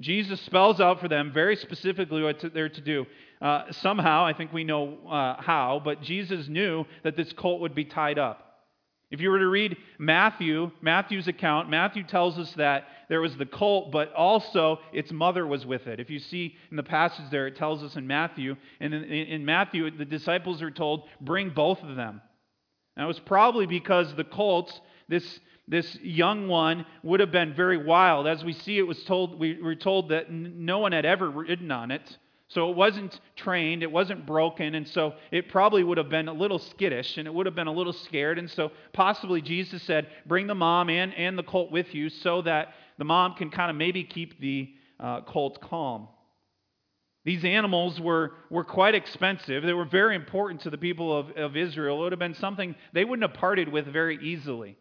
Jesus 0.00 0.40
spells 0.42 0.80
out 0.80 1.00
for 1.00 1.08
them 1.08 1.32
very 1.32 1.56
specifically 1.56 2.22
what 2.22 2.42
they're 2.54 2.68
to 2.68 2.80
do. 2.80 3.06
Uh, 3.40 3.64
somehow, 3.72 4.24
I 4.24 4.32
think 4.32 4.52
we 4.52 4.64
know 4.64 4.98
uh, 5.06 5.40
how, 5.40 5.82
but 5.84 6.02
Jesus 6.02 6.48
knew 6.48 6.84
that 7.04 7.16
this 7.16 7.32
colt 7.32 7.60
would 7.60 7.74
be 7.74 7.84
tied 7.84 8.18
up. 8.18 8.51
If 9.12 9.20
you 9.20 9.30
were 9.30 9.38
to 9.38 9.48
read 9.48 9.76
Matthew, 9.98 10.70
Matthew's 10.80 11.28
account, 11.28 11.68
Matthew 11.68 12.02
tells 12.02 12.38
us 12.38 12.50
that 12.54 12.86
there 13.10 13.20
was 13.20 13.36
the 13.36 13.44
colt, 13.44 13.92
but 13.92 14.10
also 14.14 14.80
its 14.90 15.12
mother 15.12 15.46
was 15.46 15.66
with 15.66 15.86
it. 15.86 16.00
If 16.00 16.08
you 16.08 16.18
see 16.18 16.56
in 16.70 16.78
the 16.78 16.82
passage 16.82 17.26
there, 17.30 17.46
it 17.46 17.56
tells 17.56 17.82
us 17.82 17.94
in 17.94 18.06
Matthew, 18.06 18.56
and 18.80 18.94
in, 18.94 19.04
in 19.04 19.44
Matthew, 19.44 19.90
the 19.90 20.06
disciples 20.06 20.62
are 20.62 20.70
told, 20.70 21.04
bring 21.20 21.50
both 21.50 21.82
of 21.82 21.94
them. 21.94 22.22
Now, 22.96 23.04
it 23.04 23.08
was 23.08 23.20
probably 23.20 23.66
because 23.66 24.14
the 24.16 24.24
colts, 24.24 24.80
this 25.08 25.40
this 25.68 25.96
young 26.02 26.48
one 26.48 26.84
would 27.02 27.20
have 27.20 27.30
been 27.30 27.54
very 27.54 27.78
wild. 27.78 28.26
As 28.26 28.42
we 28.42 28.52
see, 28.52 28.78
it 28.78 28.86
was 28.86 29.02
told, 29.04 29.38
we 29.38 29.60
were 29.62 29.76
told 29.76 30.08
that 30.08 30.30
no 30.30 30.80
one 30.80 30.92
had 30.92 31.06
ever 31.06 31.30
ridden 31.30 31.70
on 31.70 31.90
it. 31.92 32.18
So 32.54 32.70
it 32.70 32.76
wasn't 32.76 33.18
trained, 33.34 33.82
it 33.82 33.90
wasn't 33.90 34.26
broken, 34.26 34.74
and 34.74 34.86
so 34.86 35.14
it 35.30 35.48
probably 35.48 35.82
would 35.82 35.96
have 35.96 36.10
been 36.10 36.28
a 36.28 36.34
little 36.34 36.58
skittish 36.58 37.16
and 37.16 37.26
it 37.26 37.32
would 37.32 37.46
have 37.46 37.54
been 37.54 37.66
a 37.66 37.72
little 37.72 37.94
scared. 37.94 38.38
And 38.38 38.50
so 38.50 38.72
possibly 38.92 39.40
Jesus 39.40 39.82
said, 39.84 40.08
Bring 40.26 40.46
the 40.46 40.54
mom 40.54 40.90
and, 40.90 41.14
and 41.14 41.38
the 41.38 41.42
colt 41.42 41.70
with 41.70 41.94
you 41.94 42.10
so 42.10 42.42
that 42.42 42.74
the 42.98 43.04
mom 43.04 43.34
can 43.34 43.50
kind 43.50 43.70
of 43.70 43.76
maybe 43.76 44.04
keep 44.04 44.38
the 44.38 44.70
uh, 45.00 45.22
colt 45.22 45.62
calm. 45.62 46.08
These 47.24 47.44
animals 47.44 47.98
were, 47.98 48.32
were 48.50 48.64
quite 48.64 48.94
expensive. 48.94 49.62
They 49.62 49.72
were 49.72 49.86
very 49.86 50.14
important 50.14 50.62
to 50.62 50.70
the 50.70 50.78
people 50.78 51.16
of, 51.16 51.30
of 51.30 51.56
Israel. 51.56 52.00
It 52.00 52.02
would 52.02 52.12
have 52.12 52.18
been 52.18 52.34
something 52.34 52.74
they 52.92 53.04
wouldn't 53.04 53.26
have 53.26 53.38
parted 53.38 53.68
with 53.70 53.86
very 53.86 54.18
easily. 54.22 54.76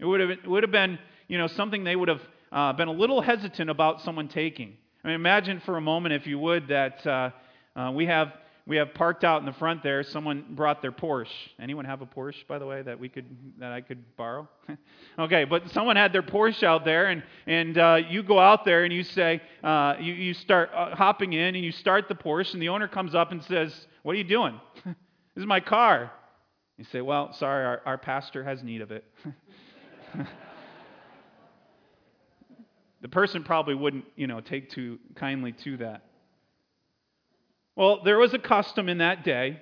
It 0.00 0.06
would 0.06 0.20
have, 0.20 0.30
it 0.30 0.46
would 0.46 0.64
have 0.64 0.72
been, 0.72 0.98
you 1.28 1.38
know, 1.38 1.46
something 1.46 1.84
they 1.84 1.94
would 1.96 2.08
have 2.08 2.22
uh, 2.50 2.72
been 2.72 2.88
a 2.88 2.92
little 2.92 3.20
hesitant 3.20 3.70
about 3.70 4.00
someone 4.00 4.28
taking. 4.28 4.76
I 5.06 5.10
mean, 5.10 5.14
imagine 5.14 5.62
for 5.64 5.76
a 5.76 5.80
moment, 5.80 6.14
if 6.14 6.26
you 6.26 6.36
would, 6.40 6.66
that 6.66 7.06
uh, 7.06 7.30
uh, 7.76 7.92
we 7.92 8.06
have 8.06 8.32
we 8.66 8.78
have 8.78 8.92
parked 8.92 9.22
out 9.22 9.38
in 9.38 9.46
the 9.46 9.52
front 9.52 9.84
there. 9.84 10.02
Someone 10.02 10.44
brought 10.50 10.82
their 10.82 10.90
Porsche. 10.90 11.30
Anyone 11.60 11.84
have 11.84 12.02
a 12.02 12.06
Porsche, 12.06 12.44
by 12.48 12.58
the 12.58 12.66
way, 12.66 12.82
that 12.82 12.98
we 12.98 13.08
could 13.08 13.24
that 13.60 13.70
I 13.70 13.82
could 13.82 14.02
borrow? 14.16 14.48
okay, 15.20 15.44
but 15.44 15.70
someone 15.70 15.94
had 15.94 16.12
their 16.12 16.24
Porsche 16.24 16.64
out 16.64 16.84
there, 16.84 17.06
and 17.06 17.22
and 17.46 17.78
uh, 17.78 18.00
you 18.08 18.24
go 18.24 18.40
out 18.40 18.64
there 18.64 18.82
and 18.82 18.92
you 18.92 19.04
say 19.04 19.40
uh, 19.62 19.94
you 20.00 20.12
you 20.12 20.34
start 20.34 20.70
uh, 20.74 20.96
hopping 20.96 21.34
in 21.34 21.54
and 21.54 21.64
you 21.64 21.70
start 21.70 22.08
the 22.08 22.16
Porsche, 22.16 22.54
and 22.54 22.60
the 22.60 22.70
owner 22.70 22.88
comes 22.88 23.14
up 23.14 23.30
and 23.30 23.44
says, 23.44 23.86
"What 24.02 24.16
are 24.16 24.18
you 24.18 24.24
doing? 24.24 24.60
this 24.84 24.94
is 25.36 25.46
my 25.46 25.60
car." 25.60 26.10
You 26.78 26.84
say, 26.90 27.00
"Well, 27.00 27.32
sorry, 27.34 27.64
our, 27.64 27.80
our 27.86 27.96
pastor 27.96 28.42
has 28.42 28.60
need 28.64 28.80
of 28.80 28.90
it." 28.90 29.04
the 33.02 33.08
person 33.08 33.44
probably 33.44 33.74
wouldn't, 33.74 34.04
you 34.16 34.26
know, 34.26 34.40
take 34.40 34.70
too 34.70 34.98
kindly 35.14 35.52
to 35.64 35.76
that. 35.78 36.04
Well, 37.74 38.02
there 38.04 38.18
was 38.18 38.32
a 38.32 38.38
custom 38.38 38.88
in 38.88 38.98
that 38.98 39.24
day 39.24 39.60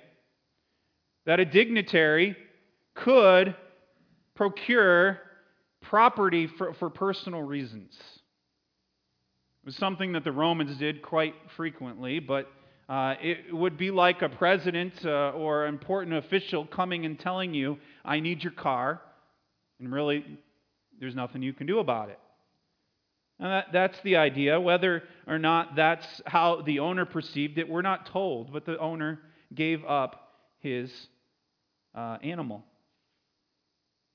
that 1.25 1.39
a 1.39 1.45
dignitary 1.45 2.37
could 2.93 3.55
procure 4.35 5.19
property 5.81 6.47
for, 6.47 6.73
for 6.73 6.89
personal 6.89 7.41
reasons. 7.41 7.93
It 9.63 9.65
was 9.65 9.75
something 9.75 10.13
that 10.13 10.23
the 10.23 10.31
Romans 10.31 10.77
did 10.77 11.01
quite 11.01 11.35
frequently, 11.55 12.19
but 12.19 12.51
uh, 12.87 13.15
it 13.21 13.53
would 13.53 13.77
be 13.77 13.91
like 13.91 14.21
a 14.21 14.29
president 14.29 14.93
uh, 15.03 15.31
or 15.31 15.65
important 15.65 16.15
official 16.15 16.65
coming 16.65 17.05
and 17.05 17.19
telling 17.19 17.53
you, 17.53 17.77
I 18.03 18.19
need 18.19 18.43
your 18.43 18.53
car. 18.53 19.01
And 19.79 19.91
really, 19.91 20.23
there's 20.99 21.15
nothing 21.15 21.41
you 21.41 21.51
can 21.51 21.67
do 21.67 21.79
about 21.79 22.09
it. 22.09 22.19
And 23.39 23.51
that, 23.51 23.67
that's 23.73 23.99
the 24.01 24.15
idea. 24.15 24.59
Whether 24.59 25.03
or 25.27 25.37
not 25.39 25.75
that's 25.75 26.05
how 26.25 26.61
the 26.61 26.79
owner 26.79 27.05
perceived 27.05 27.57
it, 27.57 27.67
we're 27.67 27.81
not 27.81 28.07
told, 28.07 28.53
but 28.53 28.65
the 28.65 28.79
owner 28.79 29.19
gave 29.53 29.83
up 29.85 30.31
his 30.59 30.91
uh, 31.93 32.17
animal. 32.23 32.63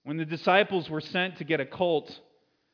When 0.05 0.17
the 0.17 0.25
disciples 0.25 0.89
were 0.89 1.03
sent 1.03 1.37
to 1.39 1.45
get 1.45 1.61
a 1.61 1.67
colt, 1.67 2.11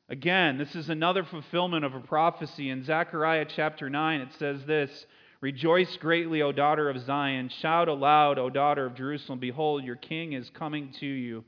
again, 0.09 0.59
this 0.59 0.75
is 0.77 0.89
another 0.89 1.25
fulfillment 1.25 1.85
of 1.85 1.95
a 1.95 2.01
prophecy. 2.01 2.71
In 2.71 2.85
Zechariah 2.85 3.47
chapter 3.49 3.91
9, 3.91 4.21
it 4.21 4.33
says 4.39 4.65
this 4.67 5.07
Rejoice 5.41 5.97
greatly, 5.99 6.43
O 6.43 6.53
daughter 6.53 6.89
of 6.89 6.99
Zion. 7.05 7.51
Shout 7.61 7.89
aloud, 7.89 8.39
O 8.39 8.49
daughter 8.49 8.87
of 8.87 8.95
Jerusalem. 8.95 9.39
Behold, 9.39 9.85
your 9.85 9.97
king 9.97 10.33
is 10.33 10.49
coming 10.51 10.93
to 11.01 11.07
you 11.07 11.45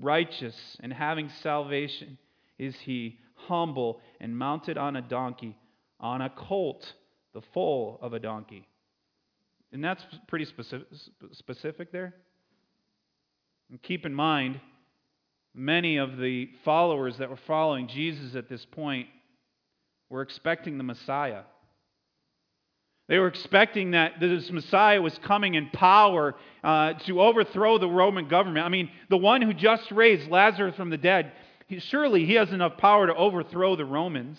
righteous 0.00 0.56
and 0.80 0.92
having 0.92 1.28
salvation 1.42 2.18
is 2.58 2.76
he, 2.80 3.18
humble 3.46 4.00
and 4.20 4.36
mounted 4.36 4.76
on 4.78 4.96
a 4.96 5.02
donkey, 5.02 5.56
on 6.00 6.22
a 6.22 6.30
colt, 6.30 6.92
the 7.34 7.42
foal 7.52 7.98
of 8.02 8.12
a 8.12 8.18
donkey. 8.18 8.66
And 9.72 9.84
that's 9.84 10.02
pretty 10.26 10.46
specific, 10.46 10.86
specific 11.32 11.92
there. 11.92 12.14
And 13.70 13.82
keep 13.82 14.06
in 14.06 14.14
mind, 14.14 14.60
many 15.54 15.98
of 15.98 16.16
the 16.16 16.48
followers 16.64 17.18
that 17.18 17.28
were 17.28 17.38
following 17.46 17.88
Jesus 17.88 18.34
at 18.34 18.48
this 18.48 18.64
point 18.64 19.08
were 20.08 20.22
expecting 20.22 20.78
the 20.78 20.84
Messiah. 20.84 21.42
They 23.08 23.18
were 23.18 23.26
expecting 23.26 23.92
that 23.92 24.20
this 24.20 24.50
Messiah 24.50 25.00
was 25.00 25.18
coming 25.24 25.54
in 25.54 25.70
power 25.70 26.34
uh, 26.62 26.94
to 27.06 27.22
overthrow 27.22 27.78
the 27.78 27.88
Roman 27.88 28.28
government. 28.28 28.64
I 28.64 28.68
mean, 28.68 28.90
the 29.08 29.16
one 29.16 29.40
who 29.40 29.54
just 29.54 29.90
raised 29.90 30.30
Lazarus 30.30 30.76
from 30.76 30.90
the 30.90 30.98
dead, 30.98 31.32
surely 31.78 32.24
he 32.24 32.34
has 32.34 32.50
enough 32.50 32.78
power 32.78 33.06
to 33.06 33.14
overthrow 33.14 33.76
the 33.76 33.84
Romans. 33.84 34.38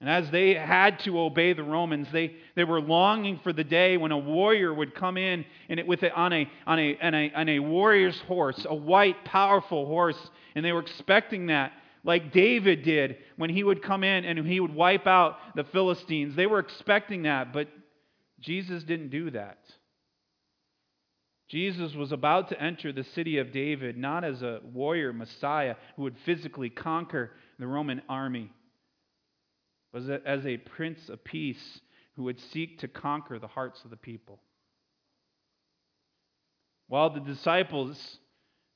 And 0.00 0.08
as 0.08 0.30
they 0.30 0.54
had 0.54 1.00
to 1.00 1.18
obey 1.18 1.54
the 1.54 1.64
Romans, 1.64 2.06
they, 2.12 2.36
they 2.54 2.62
were 2.62 2.80
longing 2.80 3.40
for 3.42 3.52
the 3.52 3.64
day 3.64 3.96
when 3.96 4.12
a 4.12 4.18
warrior 4.18 4.72
would 4.72 4.94
come 4.94 5.16
in 5.16 5.44
and 5.68 5.80
it, 5.80 5.86
with 5.86 6.04
it 6.04 6.12
on 6.12 6.32
a, 6.32 6.48
on, 6.66 6.78
a, 6.78 6.98
on, 7.02 7.14
a, 7.14 7.32
on 7.32 7.48
a 7.48 7.58
warrior's 7.58 8.20
horse, 8.20 8.64
a 8.68 8.74
white, 8.74 9.24
powerful 9.24 9.86
horse. 9.86 10.18
And 10.54 10.64
they 10.64 10.72
were 10.72 10.80
expecting 10.80 11.46
that, 11.46 11.72
like 12.04 12.32
David 12.32 12.84
did 12.84 13.16
when 13.36 13.50
he 13.50 13.64
would 13.64 13.82
come 13.82 14.04
in 14.04 14.24
and 14.24 14.46
he 14.46 14.60
would 14.60 14.74
wipe 14.74 15.08
out 15.08 15.38
the 15.56 15.64
Philistines. 15.64 16.36
They 16.36 16.46
were 16.46 16.60
expecting 16.60 17.22
that, 17.22 17.52
but 17.52 17.68
Jesus 18.38 18.84
didn't 18.84 19.08
do 19.08 19.30
that. 19.32 19.58
Jesus 21.48 21.94
was 21.94 22.12
about 22.12 22.50
to 22.50 22.62
enter 22.62 22.92
the 22.92 23.04
city 23.04 23.38
of 23.38 23.52
David 23.52 23.96
not 23.96 24.22
as 24.22 24.42
a 24.42 24.60
warrior 24.62 25.12
Messiah 25.12 25.76
who 25.96 26.02
would 26.02 26.16
physically 26.24 26.68
conquer 26.68 27.30
the 27.58 27.66
Roman 27.66 28.02
army 28.08 28.50
but 29.92 30.22
as 30.26 30.44
a 30.44 30.56
prince 30.58 31.08
of 31.08 31.24
peace 31.24 31.80
who 32.16 32.24
would 32.24 32.40
seek 32.52 32.80
to 32.80 32.88
conquer 32.88 33.38
the 33.38 33.46
hearts 33.46 33.82
of 33.84 33.90
the 33.90 33.96
people. 33.96 34.38
While 36.88 37.10
the 37.10 37.20
disciples 37.20 38.18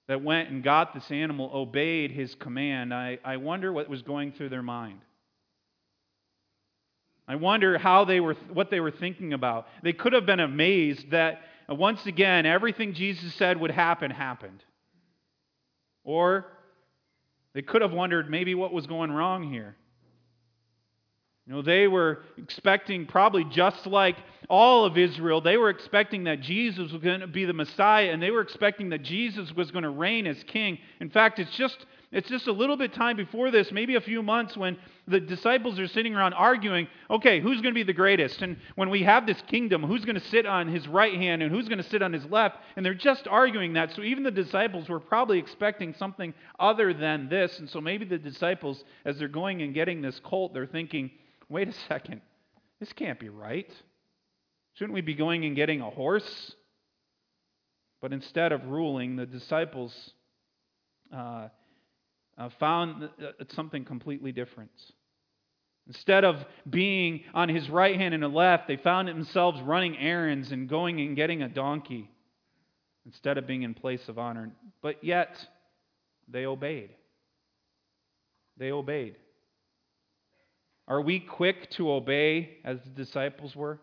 that 0.09 0.23
went 0.23 0.51
and 0.51 0.63
got 0.63 0.95
this 0.95 1.11
animal 1.11 1.51
obeyed 1.53 2.11
his 2.11 2.35
command, 2.35 2.93
I, 2.93 3.19
I 3.25 3.39
wonder 3.39 3.73
what 3.73 3.89
was 3.89 4.03
going 4.03 4.33
through 4.33 4.51
their 4.51 4.63
mind. 4.63 5.01
I 7.27 7.37
wonder 7.37 7.79
how 7.79 8.05
they 8.05 8.21
were, 8.21 8.35
what 8.53 8.71
they 8.71 8.81
were 8.81 8.91
thinking 8.91 9.33
about. 9.33 9.67
They 9.83 9.93
could 9.93 10.13
have 10.13 10.27
been 10.27 10.41
amazed 10.41 11.11
that 11.13 11.41
once 11.79 12.05
again 12.07 12.47
everything 12.47 12.95
Jesus 12.95 13.35
said 13.35 13.61
would 13.61 13.71
happen 13.71 14.11
happened. 14.11 14.63
Or 16.05 16.47
they 17.55 17.63
could 17.63 17.83
have 17.83 17.93
wondered 17.93 18.31
maybe 18.31 18.55
what 18.55 18.73
was 18.73 18.87
going 18.87 19.13
wrong 19.13 19.51
here. 19.51 19.77
You 21.47 21.55
know, 21.55 21.63
they 21.63 21.89
were 21.89 22.23
expecting, 22.39 23.07
probably 23.07 23.45
just 23.45 23.87
like 23.87 24.17
all 24.49 24.85
of 24.85 24.97
Israel, 24.97 25.41
they 25.41 25.57
were 25.57 25.71
expecting 25.71 26.25
that 26.25 26.41
Jesus 26.41 26.93
was 26.93 27.03
going 27.03 27.21
to 27.21 27.27
be 27.27 27.45
the 27.45 27.53
Messiah, 27.53 28.11
and 28.11 28.23
they 28.23 28.31
were 28.31 28.43
expecting 28.43 28.91
that 28.91 29.03
Jesus 29.03 29.53
was 29.53 29.71
going 29.73 29.83
to 29.83 29.91
reign 29.91 30.27
as 30.29 30.43
king. 30.45 30.79
In 31.01 31.11
fact, 31.11 31.41
it's 31.41 31.55
just, 31.57 31.85
it's 32.13 32.29
just 32.29 32.47
a 32.47 32.53
little 32.53 32.77
bit 32.77 32.93
time 32.93 33.17
before 33.17 33.51
this, 33.51 33.73
maybe 33.73 33.95
a 33.95 34.01
few 34.01 34.23
months, 34.23 34.55
when 34.55 34.77
the 35.09 35.19
disciples 35.19 35.79
are 35.79 35.89
sitting 35.89 36.15
around 36.15 36.35
arguing, 36.35 36.87
okay, 37.11 37.41
who's 37.41 37.63
going 37.63 37.73
to 37.73 37.79
be 37.79 37.83
the 37.83 37.95
greatest? 37.95 38.43
And 38.43 38.59
when 38.75 38.91
we 38.91 39.03
have 39.03 39.27
this 39.27 39.41
kingdom, 39.47 39.83
who's 39.83 40.05
going 40.05 40.21
to 40.21 40.29
sit 40.29 40.45
on 40.45 40.69
his 40.69 40.87
right 40.87 41.15
hand 41.15 41.43
and 41.43 41.51
who's 41.51 41.69
going 41.69 41.83
to 41.83 41.89
sit 41.89 42.03
on 42.03 42.13
his 42.13 42.27
left? 42.27 42.59
And 42.77 42.85
they're 42.85 42.93
just 42.93 43.27
arguing 43.27 43.73
that. 43.73 43.93
So 43.93 44.03
even 44.03 44.23
the 44.25 44.31
disciples 44.31 44.91
were 44.91 45.01
probably 45.01 45.39
expecting 45.39 45.95
something 45.95 46.35
other 46.61 46.93
than 46.93 47.31
this. 47.31 47.59
And 47.59 47.69
so 47.69 47.81
maybe 47.81 48.05
the 48.05 48.19
disciples, 48.19 48.85
as 49.07 49.19
they're 49.19 49.27
going 49.29 49.63
and 49.63 49.73
getting 49.73 50.03
this 50.03 50.21
colt, 50.23 50.53
they're 50.53 50.67
thinking, 50.67 51.11
wait 51.49 51.69
a 51.69 51.73
second, 51.89 52.21
this 52.79 52.93
can't 52.93 53.19
be 53.19 53.31
right. 53.31 53.73
Shouldn't 54.75 54.95
we 54.95 55.01
be 55.01 55.15
going 55.15 55.47
and 55.47 55.57
getting 55.57 55.81
a 55.81 55.89
horse? 55.89 56.55
But 58.03 58.13
instead 58.13 58.53
of 58.53 58.67
ruling, 58.67 59.17
the 59.17 59.27
disciples 59.27 59.95
uh, 61.15 61.49
uh, 62.39 62.49
found 62.59 63.05
uh, 63.05 63.45
something 63.49 63.85
completely 63.85 64.33
different. 64.33 64.71
Instead 65.87 66.25
of 66.25 66.45
being 66.69 67.25
on 67.35 67.49
his 67.49 67.69
right 67.69 67.97
hand 67.97 68.15
and 68.15 68.35
left, 68.35 68.69
they 68.69 68.77
found 68.77 69.09
themselves 69.09 69.61
running 69.61 69.97
errands 69.99 70.53
and 70.53 70.69
going 70.69 71.01
and 71.01 71.17
getting 71.17 71.43
a 71.43 71.49
donkey 71.49 72.09
instead 73.05 73.37
of 73.37 73.47
being 73.47 73.63
in 73.63 73.75
place 73.75 74.09
of 74.09 74.19
honor. 74.19 74.51
But 74.81 75.03
yet, 75.03 75.37
they 76.29 76.47
obeyed. 76.47 76.91
They 78.57 78.71
obeyed. 78.71 79.17
Are 80.87 81.01
we 81.01 81.21
quick 81.21 81.71
to 81.73 81.91
obey 81.91 82.59
as 82.65 82.79
the 82.83 82.91
disciples 82.91 83.57
were, 83.57 83.81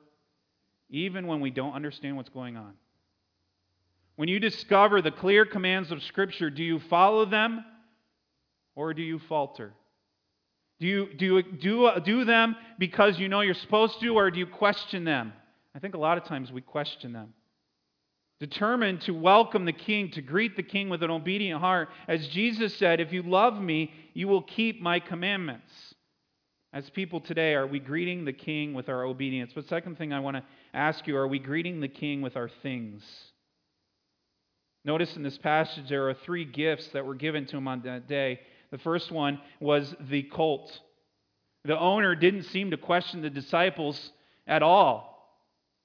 even 0.90 1.28
when 1.28 1.42
we 1.42 1.50
don't 1.50 1.74
understand 1.74 2.16
what's 2.16 2.30
going 2.30 2.56
on? 2.56 2.74
When 4.16 4.30
you 4.30 4.40
discover 4.40 5.02
the 5.02 5.12
clear 5.12 5.46
commands 5.46 5.92
of 5.92 6.04
Scripture, 6.04 6.50
do 6.50 6.64
you 6.64 6.80
follow 6.80 7.26
them 7.26 7.64
or 8.76 8.94
do 8.94 9.02
you 9.02 9.20
falter? 9.28 9.74
Do 10.80 10.88
you 10.88 11.10
do, 11.18 11.26
you, 11.26 11.44
do, 11.44 11.92
do 12.04 12.26
them 12.26 12.56
because 12.78 13.20
you 13.20 13.28
know 13.28 13.42
you're 13.42 13.54
supposed 13.54 14.00
to, 14.00 14.10
or 14.16 14.32
do 14.32 14.40
you 14.40 14.48
question 14.48 15.04
them? 15.04 15.34
I 15.76 15.80
think 15.80 15.96
a 15.96 16.00
lot 16.00 16.18
of 16.18 16.24
times 16.24 16.52
we 16.52 16.62
question 16.62 17.14
them. 17.14 17.34
Determined 18.40 19.02
to 19.02 19.12
welcome 19.12 19.66
the 19.66 19.74
king, 19.74 20.12
to 20.12 20.22
greet 20.22 20.56
the 20.56 20.64
king 20.64 20.88
with 20.88 21.04
an 21.04 21.12
obedient 21.12 21.60
heart. 21.60 21.90
As 22.08 22.26
Jesus 22.30 22.74
said, 22.78 23.02
If 23.02 23.12
you 23.12 23.22
love 23.22 23.62
me, 23.62 23.94
you 24.14 24.30
will 24.30 24.42
keep 24.42 24.82
my 24.82 25.00
commandments. 25.00 25.72
As 26.72 26.90
people 26.92 27.20
today, 27.20 27.56
are 27.56 27.68
we 27.68 27.80
greeting 27.80 28.26
the 28.26 28.34
king 28.34 28.74
with 28.74 28.90
our 28.90 29.04
obedience? 29.04 29.52
But 29.54 29.68
second 29.68 29.98
thing 29.98 30.14
I 30.14 30.20
want 30.20 30.38
to 30.38 30.44
ask 30.74 31.06
you, 31.08 31.18
are 31.18 31.28
we 31.28 31.40
greeting 31.40 31.82
the 31.82 31.88
king 31.88 32.22
with 32.22 32.38
our 32.38 32.50
things? 32.62 33.04
Notice 34.86 35.16
in 35.16 35.24
this 35.24 35.38
passage 35.38 35.90
there 35.90 36.08
are 36.08 36.14
three 36.14 36.46
gifts 36.46 36.88
that 36.90 37.06
were 37.06 37.16
given 37.16 37.46
to 37.48 37.58
him 37.58 37.68
on 37.68 37.82
that 37.82 38.08
day. 38.08 38.40
The 38.72 38.78
first 38.78 39.12
one 39.12 39.40
was 39.60 39.96
the 40.10 40.24
colt. 40.24 40.80
The 41.66 41.78
owner 41.78 42.16
didn't 42.16 42.44
seem 42.44 42.72
to 42.72 42.78
question 42.78 43.22
the 43.22 43.30
disciples 43.30 44.12
at 44.48 44.64
all. 44.64 45.10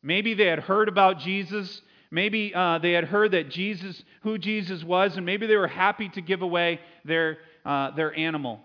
Maybe 0.03 0.35
they 0.35 0.47
had 0.47 0.61
heard 0.61 0.89
about 0.89 1.19
Jesus. 1.19 1.81
Maybe 2.11 2.55
uh, 2.55 2.79
they 2.79 2.93
had 2.93 3.05
heard 3.05 3.33
that 3.33 3.51
Jesus, 3.51 4.03
who 4.23 4.39
Jesus 4.39 4.85
was, 4.85 5.17
and 5.17 5.27
maybe 5.27 5.47
they 5.47 5.57
were 5.57 5.67
happy 5.67 6.09
to 6.11 6.21
give 6.21 6.43
away 6.43 6.79
their, 7.05 7.39
uh, 7.65 7.91
their 7.93 8.15
animal. 8.15 8.61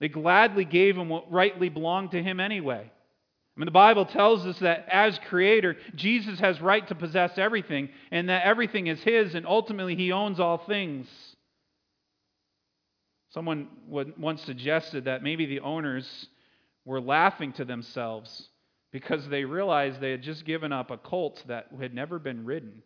They 0.00 0.08
gladly 0.08 0.64
gave 0.64 0.96
him 0.96 1.08
what 1.08 1.32
rightly 1.32 1.70
belonged 1.70 2.12
to 2.12 2.22
him 2.22 2.38
anyway. 2.38 2.90
I 3.56 3.60
mean, 3.60 3.66
the 3.66 3.70
Bible 3.72 4.04
tells 4.04 4.44
us 4.46 4.58
that 4.58 4.86
as 4.90 5.18
creator, 5.28 5.76
Jesus 5.94 6.40
has 6.40 6.60
right 6.60 6.86
to 6.88 6.94
possess 6.94 7.38
everything, 7.38 7.88
and 8.10 8.28
that 8.28 8.44
everything 8.44 8.88
is 8.88 9.00
his, 9.02 9.34
and 9.34 9.46
ultimately 9.46 9.96
he 9.96 10.12
owns 10.12 10.38
all 10.38 10.58
things. 10.58 11.08
Someone 13.34 13.66
once 13.88 14.42
suggested 14.42 15.06
that 15.06 15.24
maybe 15.24 15.44
the 15.44 15.58
owners 15.58 16.28
were 16.84 17.00
laughing 17.00 17.52
to 17.54 17.64
themselves 17.64 18.48
because 18.92 19.28
they 19.28 19.44
realized 19.44 20.00
they 20.00 20.12
had 20.12 20.22
just 20.22 20.44
given 20.44 20.72
up 20.72 20.92
a 20.92 20.96
colt 20.96 21.42
that 21.48 21.66
had 21.80 21.92
never 21.92 22.20
been 22.20 22.44
ridden. 22.44 22.80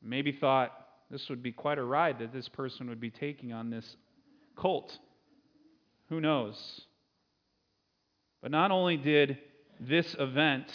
Maybe 0.00 0.30
thought 0.30 0.70
this 1.10 1.28
would 1.28 1.42
be 1.42 1.50
quite 1.50 1.78
a 1.78 1.82
ride 1.82 2.20
that 2.20 2.32
this 2.32 2.48
person 2.48 2.88
would 2.88 3.00
be 3.00 3.10
taking 3.10 3.52
on 3.52 3.70
this 3.70 3.96
colt. 4.54 4.96
Who 6.10 6.20
knows? 6.20 6.82
But 8.40 8.52
not 8.52 8.70
only 8.70 8.96
did 8.96 9.38
this 9.80 10.14
event 10.16 10.70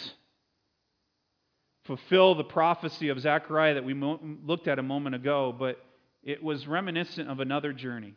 fulfill 1.84 2.34
the 2.34 2.44
prophecy 2.44 3.08
of 3.08 3.20
Zechariah 3.20 3.74
that 3.74 3.84
we 3.84 3.94
looked 3.94 4.68
at 4.68 4.78
a 4.78 4.82
moment 4.82 5.14
ago, 5.14 5.50
but 5.58 5.82
it 6.22 6.42
was 6.42 6.66
reminiscent 6.66 7.30
of 7.30 7.40
another 7.40 7.72
journey. 7.72 8.16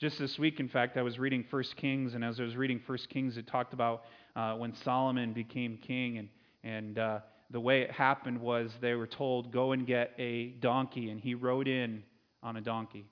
Just 0.00 0.18
this 0.18 0.38
week, 0.38 0.60
in 0.60 0.68
fact, 0.70 0.96
I 0.96 1.02
was 1.02 1.18
reading 1.18 1.44
1 1.50 1.62
Kings, 1.76 2.14
and 2.14 2.24
as 2.24 2.40
I 2.40 2.42
was 2.42 2.56
reading 2.56 2.80
1 2.86 2.98
Kings, 3.10 3.36
it 3.36 3.46
talked 3.46 3.74
about 3.74 4.04
uh, 4.34 4.54
when 4.54 4.74
Solomon 4.76 5.34
became 5.34 5.76
king, 5.76 6.16
and, 6.16 6.28
and 6.64 6.98
uh, 6.98 7.18
the 7.50 7.60
way 7.60 7.82
it 7.82 7.90
happened 7.90 8.40
was 8.40 8.70
they 8.80 8.94
were 8.94 9.06
told, 9.06 9.52
Go 9.52 9.72
and 9.72 9.86
get 9.86 10.12
a 10.16 10.52
donkey, 10.62 11.10
and 11.10 11.20
he 11.20 11.34
rode 11.34 11.68
in 11.68 12.02
on 12.42 12.56
a 12.56 12.62
donkey. 12.62 13.04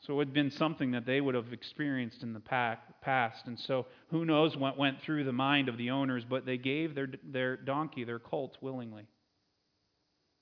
So 0.00 0.14
it 0.14 0.16
would 0.16 0.28
have 0.28 0.34
been 0.34 0.52
something 0.52 0.92
that 0.92 1.04
they 1.04 1.20
would 1.20 1.34
have 1.34 1.52
experienced 1.52 2.22
in 2.22 2.32
the 2.32 2.40
past. 2.40 3.46
And 3.46 3.60
so 3.60 3.84
who 4.08 4.24
knows 4.24 4.56
what 4.56 4.78
went 4.78 5.02
through 5.02 5.24
the 5.24 5.32
mind 5.32 5.68
of 5.68 5.76
the 5.76 5.90
owners, 5.90 6.24
but 6.24 6.46
they 6.46 6.56
gave 6.56 6.94
their, 6.94 7.08
their 7.30 7.58
donkey, 7.58 8.04
their 8.04 8.20
colt, 8.20 8.56
willingly. 8.62 9.06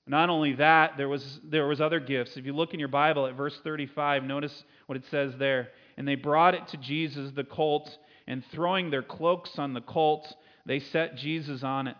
Not 0.07 0.29
only 0.29 0.53
that, 0.53 0.97
there 0.97 1.09
was, 1.09 1.39
there 1.43 1.67
was 1.67 1.81
other 1.81 1.99
gifts. 1.99 2.37
If 2.37 2.45
you 2.45 2.53
look 2.53 2.73
in 2.73 2.79
your 2.79 2.87
Bible 2.87 3.27
at 3.27 3.35
verse 3.35 3.57
35, 3.63 4.23
notice 4.23 4.63
what 4.85 4.95
it 4.97 5.03
says 5.11 5.33
there. 5.37 5.69
And 5.97 6.07
they 6.07 6.15
brought 6.15 6.55
it 6.55 6.67
to 6.69 6.77
Jesus, 6.77 7.31
the 7.35 7.43
colt, 7.43 7.89
and 8.25 8.43
throwing 8.51 8.89
their 8.89 9.03
cloaks 9.03 9.57
on 9.57 9.73
the 9.73 9.81
colt, 9.81 10.33
they 10.65 10.79
set 10.79 11.15
Jesus 11.15 11.63
on 11.63 11.87
it. 11.87 11.97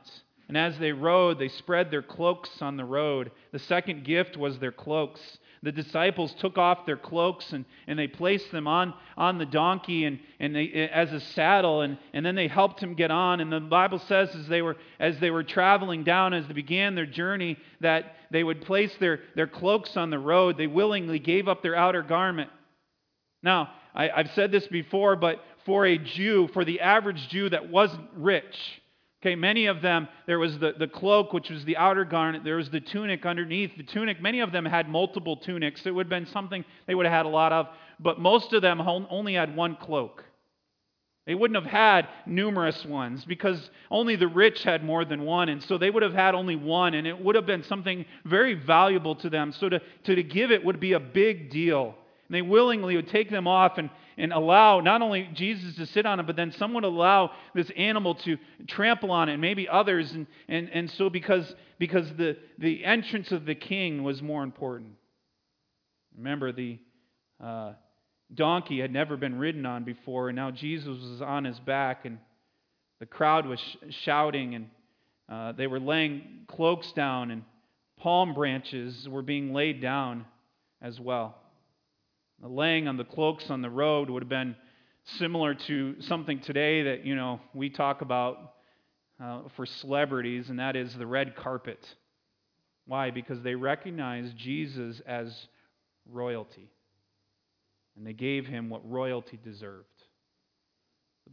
And 0.48 0.58
as 0.58 0.78
they 0.78 0.94
rode, 0.94 1.40
they 1.40 1.50
spread 1.50 1.92
their 1.92 2.02
cloaks 2.02 2.62
on 2.62 2.78
the 2.78 2.86
road. 2.86 3.32
The 3.52 3.60
second 3.60 4.06
gift 4.06 4.38
was 4.38 4.60
their 4.60 4.72
cloaks. 4.72 5.20
The 5.64 5.72
disciples 5.72 6.34
took 6.40 6.58
off 6.58 6.86
their 6.86 6.98
cloaks 6.98 7.52
and, 7.52 7.66
and 7.88 7.98
they 7.98 8.08
placed 8.08 8.52
them 8.52 8.68
on, 8.68 8.94
on 9.18 9.38
the 9.38 9.46
donkey 9.46 10.06
and, 10.06 10.20
and 10.40 10.56
they, 10.56 10.90
as 10.94 11.12
a 11.12 11.20
saddle, 11.20 11.82
and, 11.82 11.98
and 12.14 12.26
then 12.26 12.36
they 12.36 12.48
helped 12.48 12.82
him 12.82 12.94
get 12.94 13.12
on. 13.12 13.40
And 13.40 13.52
the 13.52 13.60
Bible 13.60 14.00
says 14.00 14.30
as 14.36 14.48
they 14.48 14.62
were, 14.62 14.78
as 15.00 15.20
they 15.20 15.32
were 15.32 15.44
traveling 15.44 16.04
down, 16.04 16.34
as 16.34 16.48
they 16.48 16.54
began 16.54 16.96
their 16.96 17.06
journey, 17.06 17.58
that 17.82 18.16
they 18.32 18.44
would 18.44 18.62
place 18.62 18.96
their, 19.00 19.22
their 19.36 19.48
cloaks 19.48 19.98
on 19.98 20.10
the 20.10 20.20
road. 20.20 20.58
They 20.58 20.68
willingly 20.68 21.20
gave 21.20 21.48
up 21.48 21.64
their 21.64 21.76
outer 21.76 22.04
garment. 22.04 22.50
Now, 23.42 23.70
I, 23.96 24.10
I've 24.10 24.32
said 24.32 24.52
this 24.52 24.68
before, 24.68 25.16
but 25.16 25.42
for 25.66 25.86
a 25.86 25.98
Jew, 25.98 26.50
for 26.54 26.64
the 26.64 26.82
average 26.82 27.28
Jew 27.30 27.50
that 27.50 27.70
wasn't 27.70 28.10
rich, 28.16 28.56
Okay, 29.22 29.36
many 29.36 29.66
of 29.66 29.82
them, 29.82 30.08
there 30.28 30.38
was 30.38 30.60
the, 30.60 30.74
the 30.78 30.88
cloak, 30.88 31.34
which 31.34 31.50
was 31.50 31.66
the 31.66 31.78
outer 31.78 32.06
garment. 32.06 32.44
There 32.44 32.58
was 32.58 32.70
the 32.70 32.80
tunic 32.80 33.26
underneath. 33.26 33.72
The 33.76 33.84
tunic, 33.84 34.22
many 34.22 34.42
of 34.42 34.52
them 34.52 34.64
had 34.64 34.88
multiple 34.88 35.38
tunics. 35.38 35.86
It 35.86 35.92
would 35.92 36.06
have 36.06 36.10
been 36.10 36.32
something 36.32 36.64
they 36.86 36.94
would 36.94 37.08
have 37.08 37.14
had 37.14 37.26
a 37.26 37.30
lot 37.30 37.52
of, 37.52 37.68
but 38.00 38.20
most 38.20 38.54
of 38.54 38.62
them 38.62 38.80
only 38.82 39.34
had 39.34 39.56
one 39.56 39.76
cloak. 39.76 40.24
They 41.26 41.36
wouldn't 41.36 41.62
have 41.62 41.70
had 41.70 42.08
numerous 42.26 42.86
ones 42.86 43.26
because 43.26 43.70
only 43.92 44.16
the 44.16 44.30
rich 44.30 44.64
had 44.64 44.84
more 44.84 45.04
than 45.04 45.24
one. 45.24 45.50
And 45.50 45.62
so 45.64 45.78
they 45.78 45.90
would 45.90 46.04
have 46.04 46.14
had 46.14 46.36
only 46.36 46.56
one, 46.56 46.94
and 46.94 47.06
it 47.06 47.20
would 47.20 47.36
have 47.36 47.46
been 47.46 47.64
something 47.64 48.06
very 48.24 48.54
valuable 48.54 49.16
to 49.16 49.30
them. 49.30 49.52
So 49.52 49.68
to, 49.68 49.82
to, 50.06 50.16
to 50.16 50.24
give 50.24 50.52
it 50.52 50.64
would 50.64 50.80
be 50.80 50.94
a 50.94 51.00
big 51.00 51.50
deal. 51.50 51.96
And 52.28 52.36
they 52.36 52.42
willingly 52.42 52.96
would 52.96 53.10
take 53.10 53.30
them 53.30 53.48
off 53.48 53.78
and, 53.78 53.90
and 54.18 54.34
allow 54.34 54.80
not 54.82 55.02
only 55.02 55.30
Jesus 55.34 55.76
to 55.76 55.86
sit 55.86 56.06
on 56.06 56.20
it, 56.20 56.28
but 56.28 56.36
then 56.36 56.52
someone 56.54 56.84
would 56.84 56.90
allow 56.90 57.32
this 57.56 57.72
animal 57.78 58.16
to 58.16 58.38
trample 58.68 59.12
on 59.12 59.30
it, 59.30 59.34
and 59.34 59.42
maybe 59.42 59.68
others. 59.70 60.12
And, 60.12 60.28
and, 60.48 60.70
and 60.70 60.92
so 60.92 61.10
because, 61.10 61.56
because 61.80 62.08
the, 62.18 62.38
the 62.58 62.84
entrance 62.84 63.32
of 63.32 63.46
the 63.46 63.56
king 63.56 64.04
was 64.04 64.22
more 64.22 64.44
important. 64.44 64.92
Remember, 66.18 66.52
the. 66.52 66.80
Uh, 67.42 67.74
donkey 68.34 68.80
had 68.80 68.92
never 68.92 69.18
been 69.18 69.38
ridden 69.38 69.66
on 69.66 69.84
before, 69.84 70.30
and 70.30 70.36
now 70.36 70.52
Jesus 70.52 70.88
was 70.88 71.22
on 71.22 71.46
his 71.46 71.60
back, 71.60 72.06
and 72.06 72.20
the 73.00 73.06
crowd 73.06 73.46
was 73.46 73.60
sh- 73.60 73.94
shouting, 74.04 74.56
and 74.56 74.70
uh, 75.30 75.52
they 75.54 75.68
were 75.68 75.80
laying 75.80 76.46
cloaks 76.48 76.92
down, 76.94 77.32
and 77.32 77.44
palm 77.98 78.34
branches 78.34 79.08
were 79.10 79.22
being 79.22 79.54
laid 79.54 79.82
down 79.82 80.26
as 80.82 81.00
well. 81.00 81.36
The 82.42 82.48
laying 82.48 82.88
on 82.88 82.98
the 82.98 83.04
cloaks 83.04 83.50
on 83.50 83.62
the 83.62 83.70
road 83.70 84.10
would 84.10 84.22
have 84.22 84.30
been 84.30 84.56
similar 85.18 85.56
to 85.56 85.96
something 86.02 86.40
today 86.40 86.84
that 86.84 87.06
you 87.06 87.16
know 87.16 87.40
we 87.54 87.70
talk 87.70 88.02
about 88.02 88.54
uh, 89.22 89.42
for 89.56 89.66
celebrities, 89.66 90.50
and 90.50 90.60
that 90.60 90.76
is 90.76 90.94
the 90.96 91.08
red 91.08 91.36
carpet. 91.36 91.80
Why? 92.86 93.12
Because 93.12 93.42
they 93.42 93.56
recognized 93.56 94.38
Jesus 94.38 95.02
as 95.06 95.48
royalty 96.10 96.70
and 97.98 98.06
they 98.06 98.14
gave 98.14 98.46
him 98.46 98.70
what 98.70 98.90
royalty 98.90 99.40
deserved. 99.44 99.86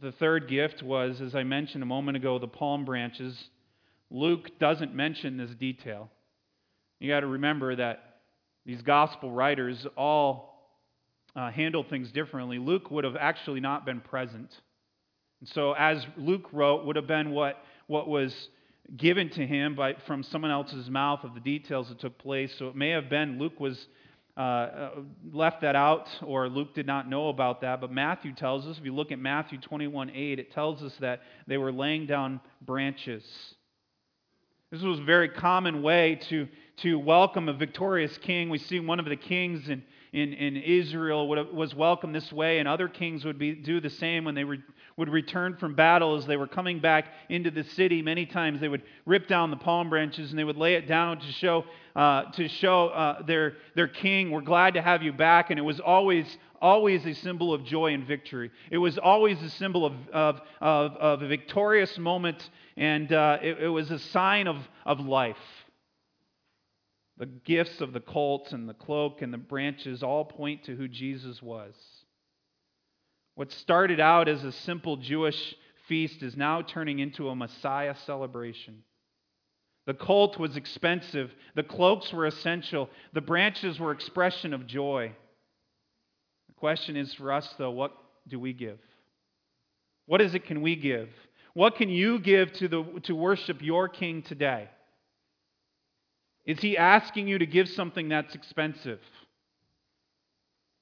The 0.01 0.11
third 0.11 0.49
gift 0.49 0.83
was, 0.83 1.21
as 1.21 1.35
I 1.35 1.43
mentioned 1.43 1.83
a 1.83 1.85
moment 1.85 2.17
ago, 2.17 2.39
the 2.39 2.47
palm 2.47 2.83
branches. 2.83 3.49
Luke 4.09 4.59
doesn't 4.59 4.93
mention 4.93 5.37
this 5.37 5.51
detail. 5.51 6.09
You 6.99 7.09
got 7.09 7.21
to 7.21 7.27
remember 7.27 7.75
that 7.75 8.17
these 8.65 8.81
gospel 8.81 9.31
writers 9.31 9.85
all 9.95 10.54
uh, 11.35 11.51
handle 11.51 11.83
things 11.83 12.11
differently. 12.11 12.59
Luke 12.59 12.91
would 12.91 13.03
have 13.03 13.15
actually 13.15 13.59
not 13.59 13.85
been 13.85 14.01
present. 14.01 14.53
And 15.41 15.49
so, 15.49 15.73
as 15.73 16.05
Luke 16.17 16.47
wrote, 16.51 16.85
would 16.85 16.95
have 16.95 17.07
been 17.07 17.31
what, 17.31 17.57
what 17.87 18.07
was 18.07 18.49
given 18.95 19.29
to 19.31 19.45
him 19.45 19.75
by, 19.75 19.95
from 20.07 20.23
someone 20.23 20.51
else's 20.51 20.89
mouth 20.89 21.23
of 21.23 21.33
the 21.33 21.39
details 21.39 21.89
that 21.89 21.99
took 21.99 22.17
place. 22.17 22.53
So, 22.57 22.69
it 22.69 22.75
may 22.75 22.89
have 22.91 23.09
been 23.09 23.37
Luke 23.37 23.59
was 23.59 23.87
uh, 24.37 24.41
uh, 24.41 24.89
left 25.31 25.61
that 25.61 25.77
out, 25.77 26.09
or 26.21 26.49
Luke 26.49 26.73
did 26.73 26.85
not 26.85 27.09
know 27.09 27.29
about 27.29 27.61
that. 27.61 27.79
But 27.79 27.91
Matthew 27.91 28.33
tells 28.33 28.65
us, 28.65 28.77
if 28.77 28.83
you 28.83 28.93
look 28.93 29.13
at 29.13 29.19
Matthew 29.19 29.59
21 29.59 30.09
8, 30.09 30.39
it 30.39 30.51
tells 30.51 30.83
us 30.83 30.93
that 30.99 31.21
they 31.47 31.57
were 31.57 31.71
laying 31.71 32.05
down 32.05 32.41
branches. 32.61 33.23
This 34.71 34.81
was 34.81 34.99
a 34.99 35.03
very 35.03 35.29
common 35.29 35.81
way 35.81 36.19
to, 36.29 36.49
to 36.77 36.99
welcome 36.99 37.47
a 37.47 37.53
victorious 37.53 38.17
king. 38.17 38.49
We 38.49 38.57
see 38.57 38.81
one 38.81 38.99
of 38.99 39.05
the 39.05 39.15
kings 39.15 39.69
in, 39.69 39.83
in, 40.15 40.33
in 40.33 40.57
Israel 40.57 41.27
was 41.27 41.75
welcomed 41.75 42.15
this 42.15 42.31
way, 42.31 42.59
and 42.59 42.67
other 42.67 42.87
kings 42.87 43.25
would 43.25 43.37
be, 43.37 43.53
do 43.53 43.81
the 43.81 43.89
same 43.89 44.23
when 44.23 44.35
they 44.35 44.45
were 44.45 44.57
would 44.97 45.09
return 45.09 45.57
from 45.57 45.75
battle 45.75 46.15
as 46.15 46.25
they 46.25 46.37
were 46.37 46.47
coming 46.47 46.79
back 46.79 47.07
into 47.27 47.51
the 47.51 47.63
city. 47.63 48.01
Many 48.01 48.25
times 48.25 48.61
they 48.61 48.69
would 48.69 48.83
rip 49.05 49.27
down 49.27 49.51
the 49.51 49.57
palm 49.57 49.89
branches 49.89 50.29
and 50.29 50.39
they 50.39 50.45
would 50.45 50.55
lay 50.55 50.75
it 50.75 50.87
down 50.87 51.19
to 51.19 51.31
show, 51.33 51.65
uh, 51.97 52.31
to 52.31 52.47
show 52.47 52.87
uh, 52.87 53.21
their, 53.23 53.55
their 53.75 53.89
king, 53.89 54.31
We're 54.31 54.39
glad 54.39 54.75
to 54.75 54.81
have 54.81 55.03
you 55.03 55.11
back. 55.11 55.49
And 55.49 55.59
it 55.59 55.63
was 55.63 55.81
always, 55.81 56.37
always 56.61 57.05
a 57.05 57.13
symbol 57.13 57.53
of 57.53 57.65
joy 57.65 57.93
and 57.93 58.07
victory. 58.07 58.51
It 58.71 58.77
was 58.77 58.97
always 58.97 59.41
a 59.41 59.49
symbol 59.49 59.85
of, 59.85 59.93
of, 60.13 60.41
of, 60.61 60.91
of 60.93 61.21
a 61.23 61.27
victorious 61.27 61.97
moment, 61.97 62.49
and 62.77 63.11
uh, 63.11 63.39
it, 63.41 63.63
it 63.63 63.69
was 63.69 63.91
a 63.91 63.99
sign 63.99 64.47
of, 64.47 64.57
of 64.85 65.01
life. 65.01 65.35
The 67.17 67.25
gifts 67.25 67.79
of 67.79 67.93
the 67.93 68.01
colt 68.01 68.51
and 68.51 68.67
the 68.67 68.73
cloak 68.73 69.21
and 69.21 69.33
the 69.33 69.37
branches 69.37 70.03
all 70.03 70.25
point 70.25 70.65
to 70.65 70.75
who 70.75 70.87
Jesus 70.87 71.41
was. 71.41 71.73
What 73.35 73.51
started 73.51 73.99
out 73.99 74.27
as 74.27 74.43
a 74.43 74.51
simple 74.51 74.97
Jewish 74.97 75.55
feast 75.87 76.23
is 76.23 76.35
now 76.35 76.61
turning 76.61 76.99
into 76.99 77.29
a 77.29 77.35
Messiah 77.35 77.95
celebration. 78.05 78.83
The 79.85 79.93
colt 79.93 80.39
was 80.39 80.57
expensive, 80.57 81.31
the 81.53 81.63
cloaks 81.63 82.11
were 82.11 82.25
essential, 82.25 82.89
the 83.13 83.21
branches 83.21 83.79
were 83.79 83.91
expression 83.91 84.53
of 84.53 84.65
joy. 84.65 85.13
The 86.47 86.53
question 86.55 86.95
is 86.95 87.13
for 87.13 87.31
us, 87.31 87.53
though, 87.57 87.71
what 87.71 87.91
do 88.27 88.39
we 88.39 88.51
give? 88.51 88.79
What 90.07 90.21
is 90.21 90.33
it 90.33 90.45
can 90.45 90.61
we 90.61 90.75
give? 90.75 91.09
What 91.53 91.75
can 91.75 91.89
you 91.89 92.19
give 92.19 92.51
to, 92.53 92.67
the, 92.67 92.83
to 93.03 93.15
worship 93.15 93.61
your 93.61 93.87
King 93.87 94.23
today? 94.23 94.69
Is 96.45 96.59
he 96.59 96.77
asking 96.77 97.27
you 97.27 97.39
to 97.39 97.45
give 97.45 97.67
something 97.69 98.09
that's 98.09 98.35
expensive? 98.35 98.99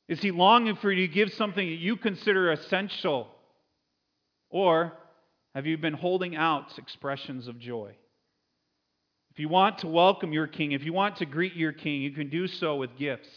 Is 0.09 0.21
he 0.21 0.31
longing 0.31 0.75
for 0.75 0.91
you 0.91 1.07
to 1.07 1.13
give 1.13 1.31
something 1.33 1.65
that 1.65 1.79
you 1.79 1.95
consider 1.95 2.51
essential? 2.51 3.27
Or 4.49 4.93
have 5.55 5.65
you 5.65 5.77
been 5.77 5.93
holding 5.93 6.35
out 6.35 6.77
expressions 6.77 7.47
of 7.47 7.59
joy? 7.59 7.95
If 9.31 9.39
you 9.39 9.49
want 9.49 9.79
to 9.79 9.87
welcome 9.87 10.33
your 10.33 10.47
king, 10.47 10.73
if 10.73 10.83
you 10.83 10.93
want 10.93 11.17
to 11.17 11.25
greet 11.25 11.55
your 11.55 11.71
king, 11.71 12.01
you 12.01 12.11
can 12.11 12.29
do 12.29 12.47
so 12.47 12.75
with 12.75 12.97
gifts. 12.97 13.29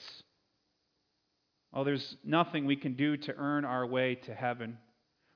Oh, 1.73 1.85
there's 1.85 2.17
nothing 2.25 2.67
we 2.67 2.77
can 2.77 2.95
do 2.95 3.17
to 3.17 3.35
earn 3.37 3.65
our 3.65 3.87
way 3.87 4.17
to 4.27 4.35
heaven 4.35 4.79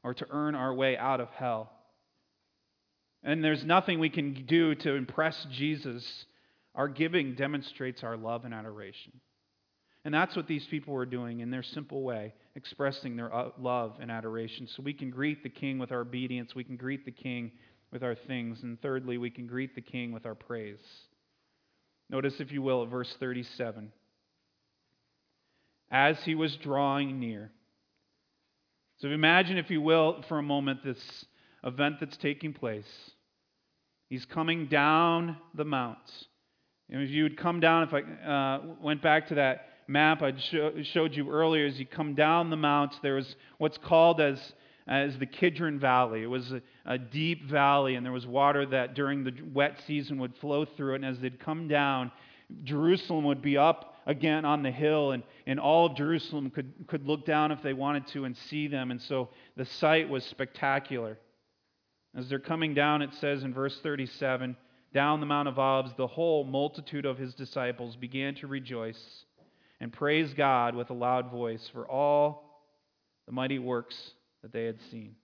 or 0.02 0.14
to 0.14 0.26
earn 0.30 0.54
our 0.54 0.74
way 0.74 0.96
out 0.96 1.20
of 1.20 1.28
hell. 1.30 1.70
And 3.22 3.44
there's 3.44 3.64
nothing 3.64 3.98
we 4.00 4.10
can 4.10 4.44
do 4.46 4.74
to 4.74 4.94
impress 4.94 5.46
Jesus. 5.50 6.24
Our 6.74 6.88
giving 6.88 7.34
demonstrates 7.34 8.02
our 8.02 8.16
love 8.16 8.44
and 8.44 8.54
adoration. 8.54 9.12
And 10.04 10.14
that's 10.14 10.34
what 10.34 10.46
these 10.46 10.66
people 10.66 10.94
were 10.94 11.06
doing 11.06 11.40
in 11.40 11.50
their 11.50 11.62
simple 11.62 12.02
way, 12.02 12.32
expressing 12.54 13.16
their 13.16 13.34
uh, 13.34 13.50
love 13.58 13.96
and 14.00 14.10
adoration. 14.10 14.66
So 14.66 14.82
we 14.82 14.94
can 14.94 15.10
greet 15.10 15.42
the 15.42 15.50
king 15.50 15.78
with 15.78 15.92
our 15.92 16.00
obedience, 16.00 16.54
we 16.54 16.64
can 16.64 16.76
greet 16.76 17.04
the 17.04 17.10
king 17.10 17.52
with 17.92 18.02
our 18.02 18.14
things, 18.14 18.62
and 18.62 18.80
thirdly, 18.80 19.18
we 19.18 19.30
can 19.30 19.46
greet 19.46 19.74
the 19.74 19.80
king 19.80 20.12
with 20.12 20.24
our 20.24 20.34
praise. 20.34 20.78
Notice, 22.08 22.34
if 22.38 22.52
you 22.52 22.62
will, 22.62 22.84
at 22.84 22.88
verse 22.88 23.14
37. 23.18 23.92
As 25.90 26.22
he 26.22 26.34
was 26.34 26.56
drawing 26.56 27.18
near. 27.18 27.50
So 28.98 29.08
imagine, 29.08 29.58
if 29.58 29.70
you 29.70 29.80
will, 29.80 30.22
for 30.28 30.38
a 30.38 30.42
moment, 30.42 30.84
this 30.84 31.24
event 31.64 31.96
that's 32.00 32.16
taking 32.16 32.52
place. 32.52 32.84
He's 34.08 34.24
coming 34.24 34.66
down 34.66 35.36
the 35.54 35.64
mount. 35.64 35.98
And 36.90 37.02
if 37.02 37.10
you 37.10 37.22
would 37.22 37.36
come 37.36 37.60
down, 37.60 37.84
if 37.84 37.94
I 37.94 38.00
uh, 38.28 38.60
went 38.80 39.00
back 39.00 39.28
to 39.28 39.36
that 39.36 39.66
map 39.90 40.22
I 40.22 40.32
showed 40.38 41.14
you 41.14 41.30
earlier, 41.30 41.66
as 41.66 41.78
you 41.78 41.86
come 41.86 42.14
down 42.14 42.48
the 42.50 42.56
mount, 42.56 42.94
there 43.02 43.16
was 43.16 43.34
what's 43.58 43.76
called 43.78 44.20
as, 44.20 44.40
as 44.86 45.18
the 45.18 45.26
Kidron 45.26 45.80
Valley. 45.80 46.22
It 46.22 46.26
was 46.26 46.52
a, 46.52 46.62
a 46.86 46.96
deep 46.96 47.50
valley, 47.50 47.96
and 47.96 48.06
there 48.06 48.12
was 48.12 48.26
water 48.26 48.64
that 48.66 48.94
during 48.94 49.24
the 49.24 49.32
wet 49.52 49.80
season 49.86 50.18
would 50.18 50.36
flow 50.36 50.64
through 50.64 50.94
it. 50.94 50.96
And 50.96 51.04
as 51.04 51.18
they'd 51.18 51.40
come 51.40 51.66
down, 51.66 52.12
Jerusalem 52.62 53.24
would 53.24 53.42
be 53.42 53.56
up 53.56 53.96
again 54.06 54.44
on 54.44 54.62
the 54.62 54.70
hill, 54.70 55.10
and, 55.10 55.22
and 55.46 55.58
all 55.58 55.86
of 55.86 55.96
Jerusalem 55.96 56.50
could, 56.50 56.72
could 56.86 57.06
look 57.06 57.26
down 57.26 57.50
if 57.50 57.62
they 57.62 57.72
wanted 57.72 58.06
to 58.08 58.24
and 58.24 58.36
see 58.48 58.68
them. 58.68 58.90
And 58.90 59.02
so 59.02 59.30
the 59.56 59.64
sight 59.64 60.08
was 60.08 60.24
spectacular. 60.24 61.18
As 62.16 62.28
they're 62.28 62.38
coming 62.38 62.74
down, 62.74 63.02
it 63.02 63.10
says 63.20 63.42
in 63.42 63.54
verse 63.54 63.78
37 63.82 64.56
down 64.92 65.20
the 65.20 65.26
Mount 65.26 65.48
of 65.48 65.58
Olives, 65.58 65.92
the 65.96 66.06
whole 66.06 66.44
multitude 66.44 67.06
of 67.06 67.18
his 67.18 67.34
disciples 67.34 67.96
began 67.96 68.34
to 68.36 68.46
rejoice 68.46 69.24
and 69.80 69.92
praise 69.92 70.34
God 70.34 70.74
with 70.74 70.90
a 70.90 70.94
loud 70.94 71.30
voice 71.30 71.68
for 71.72 71.88
all 71.88 72.64
the 73.26 73.32
mighty 73.32 73.58
works 73.58 73.96
that 74.42 74.52
they 74.52 74.64
had 74.64 74.78
seen. 74.90 75.14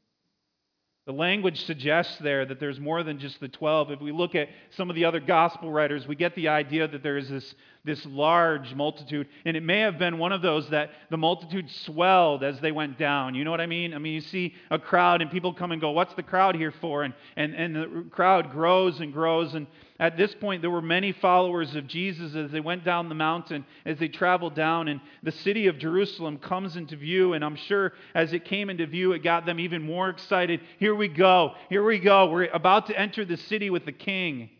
The 1.06 1.12
language 1.12 1.64
suggests 1.66 2.18
there 2.18 2.44
that 2.44 2.58
there's 2.58 2.80
more 2.80 3.04
than 3.04 3.20
just 3.20 3.38
the 3.38 3.46
12. 3.46 3.92
If 3.92 4.00
we 4.00 4.10
look 4.10 4.34
at 4.34 4.48
some 4.70 4.90
of 4.90 4.96
the 4.96 5.04
other 5.04 5.20
gospel 5.20 5.70
writers, 5.70 6.04
we 6.08 6.16
get 6.16 6.34
the 6.34 6.48
idea 6.48 6.88
that 6.88 7.04
there 7.04 7.16
is 7.16 7.28
this, 7.28 7.54
this 7.84 8.04
large 8.06 8.74
multitude. 8.74 9.28
And 9.44 9.56
it 9.56 9.62
may 9.62 9.82
have 9.82 10.00
been 10.00 10.18
one 10.18 10.32
of 10.32 10.42
those 10.42 10.68
that 10.70 10.90
the 11.08 11.16
multitude 11.16 11.70
swelled 11.84 12.42
as 12.42 12.58
they 12.58 12.72
went 12.72 12.98
down. 12.98 13.36
You 13.36 13.44
know 13.44 13.52
what 13.52 13.60
I 13.60 13.66
mean? 13.66 13.94
I 13.94 13.98
mean, 13.98 14.14
you 14.14 14.20
see 14.20 14.56
a 14.68 14.80
crowd 14.80 15.22
and 15.22 15.30
people 15.30 15.54
come 15.54 15.70
and 15.70 15.80
go, 15.80 15.92
What's 15.92 16.14
the 16.14 16.24
crowd 16.24 16.56
here 16.56 16.74
for? 16.80 17.04
And, 17.04 17.14
and, 17.36 17.54
and 17.54 17.76
the 17.76 18.04
crowd 18.10 18.50
grows 18.50 18.98
and 18.98 19.12
grows. 19.12 19.54
And 19.54 19.68
at 19.98 20.16
this 20.16 20.34
point, 20.34 20.60
there 20.62 20.70
were 20.70 20.82
many 20.82 21.12
followers 21.12 21.74
of 21.74 21.86
Jesus 21.86 22.34
as 22.34 22.50
they 22.50 22.60
went 22.60 22.84
down 22.84 23.08
the 23.08 23.14
mountain, 23.14 23.64
as 23.84 23.98
they 23.98 24.08
traveled 24.08 24.54
down, 24.54 24.88
and 24.88 25.00
the 25.22 25.32
city 25.32 25.68
of 25.68 25.78
Jerusalem 25.78 26.38
comes 26.38 26.76
into 26.76 26.96
view. 26.96 27.32
And 27.32 27.44
I'm 27.44 27.56
sure 27.56 27.92
as 28.14 28.32
it 28.32 28.44
came 28.44 28.68
into 28.68 28.86
view, 28.86 29.12
it 29.12 29.22
got 29.22 29.46
them 29.46 29.58
even 29.58 29.82
more 29.82 30.10
excited. 30.10 30.60
Here 30.78 30.94
we 30.94 31.08
go. 31.08 31.52
Here 31.70 31.84
we 31.84 31.98
go. 31.98 32.30
We're 32.30 32.50
about 32.52 32.86
to 32.88 32.98
enter 32.98 33.24
the 33.24 33.36
city 33.36 33.70
with 33.70 33.84
the 33.86 33.92
king. 33.92 34.50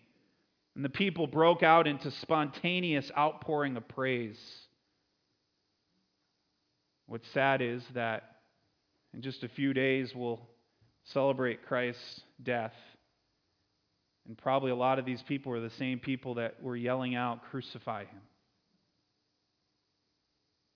And 0.74 0.84
the 0.84 0.90
people 0.90 1.26
broke 1.26 1.62
out 1.62 1.86
into 1.86 2.10
spontaneous 2.10 3.10
outpouring 3.16 3.76
of 3.76 3.86
praise. 3.88 4.38
What's 7.06 7.28
sad 7.32 7.62
is 7.62 7.82
that 7.94 8.24
In 9.16 9.22
just 9.22 9.44
a 9.44 9.48
few 9.48 9.72
days, 9.72 10.14
we'll 10.14 10.46
celebrate 11.04 11.64
Christ's 11.64 12.20
death. 12.42 12.74
And 14.26 14.36
probably 14.36 14.70
a 14.70 14.76
lot 14.76 14.98
of 14.98 15.04
these 15.04 15.22
people 15.22 15.52
are 15.52 15.60
the 15.60 15.70
same 15.70 15.98
people 15.98 16.34
that 16.34 16.62
were 16.62 16.76
yelling 16.76 17.14
out, 17.14 17.44
Crucify 17.50 18.04
him. 18.04 18.20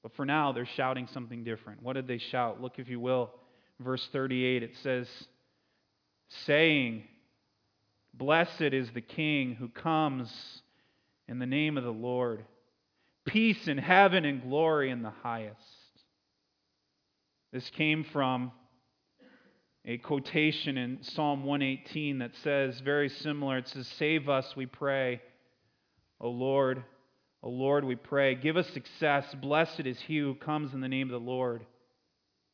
But 0.03 0.15
for 0.15 0.25
now, 0.25 0.53
they're 0.53 0.69
shouting 0.77 1.09
something 1.13 1.45
different. 1.45 1.83
What 1.83 1.95
did 1.95 2.07
they 2.07 2.19
shout? 2.19 2.61
Look, 2.61 2.79
if 2.79 2.89
you 2.89 3.01
will, 3.01 3.31
verse 3.81 4.07
38, 4.13 4.63
it 4.63 4.73
says, 4.83 5.09
saying, 6.47 7.05
Blessed 8.15 8.61
is 8.61 8.89
the 8.93 9.01
King 9.01 9.55
who 9.55 9.69
comes 9.69 10.33
in 11.29 11.39
the 11.39 11.47
name 11.47 11.77
of 11.77 11.85
the 11.85 11.91
Lord. 11.91 12.45
Peace 13.27 13.69
in 13.69 13.79
heaven 13.79 14.25
and 14.25 14.43
glory 14.43 14.91
in 14.91 15.03
the 15.03 15.13
highest. 15.23 15.61
This 17.53 17.69
came 17.71 18.05
from 18.05 18.53
a 19.91 19.99
quotation 19.99 20.79
in 20.79 21.03
Psalm 21.03 21.43
118 21.43 22.19
that 22.21 22.31
says, 22.45 22.79
very 22.79 23.09
similar, 23.09 23.59
it 23.59 23.67
says, 23.67 23.89
Save 23.99 24.29
us, 24.29 24.55
we 24.55 24.65
pray, 24.65 25.21
O 26.21 26.31
Lord. 26.31 26.85
O 27.43 27.49
Lord, 27.49 27.85
we 27.85 27.97
pray. 27.97 28.37
Give 28.37 28.57
us 28.57 28.69
success. 28.69 29.25
Blessed 29.43 29.81
is 29.81 29.99
he 29.99 30.19
who 30.19 30.37
comes 30.37 30.75
in 30.75 30.81
the 30.81 30.87
name 30.87 31.09
of 31.09 31.21
the 31.21 31.29
Lord. 31.29 31.67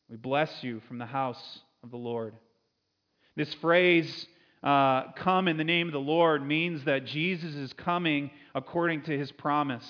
We 0.09 0.17
bless 0.17 0.51
you 0.63 0.81
from 0.89 0.97
the 0.97 1.05
house 1.05 1.61
of 1.85 1.91
the 1.91 1.99
Lord. 1.99 2.33
This 3.37 3.53
phrase, 3.61 4.27
uh, 4.63 5.13
come 5.13 5.47
in 5.47 5.59
the 5.59 5.65
name 5.65 5.89
of 5.89 5.93
the 5.93 5.99
Lord, 5.99 6.43
means 6.43 6.85
that 6.85 7.05
Jesus 7.05 7.55
is 7.55 7.71
coming 7.75 8.31
according 8.55 9.03
to 9.03 9.19
his 9.19 9.31
promise. 9.31 9.85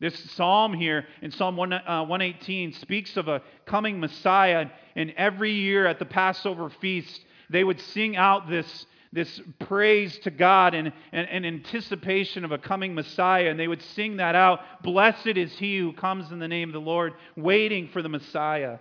This 0.00 0.16
psalm 0.32 0.74
here 0.74 1.06
in 1.22 1.32
Psalm 1.32 1.56
1, 1.56 1.72
uh, 1.72 2.04
118 2.04 2.72
speaks 2.74 3.16
of 3.16 3.26
a 3.26 3.42
coming 3.66 3.98
Messiah, 3.98 4.66
and 4.94 5.12
every 5.16 5.52
year 5.52 5.86
at 5.86 5.98
the 5.98 6.04
Passover 6.04 6.70
feast, 6.70 7.24
they 7.50 7.64
would 7.64 7.80
sing 7.80 8.16
out 8.16 8.48
this, 8.48 8.86
this 9.12 9.40
praise 9.58 10.16
to 10.20 10.30
God 10.30 10.74
and, 10.74 10.92
and, 11.10 11.28
and 11.28 11.44
anticipation 11.44 12.44
of 12.44 12.52
a 12.52 12.58
coming 12.58 12.94
Messiah, 12.94 13.50
and 13.50 13.58
they 13.58 13.66
would 13.66 13.82
sing 13.82 14.18
that 14.18 14.36
out 14.36 14.60
Blessed 14.84 15.36
is 15.36 15.52
he 15.58 15.78
who 15.78 15.92
comes 15.92 16.30
in 16.30 16.38
the 16.38 16.48
name 16.48 16.68
of 16.68 16.74
the 16.74 16.80
Lord, 16.80 17.14
waiting 17.36 17.88
for 17.88 18.00
the 18.00 18.08
Messiah. 18.08 18.78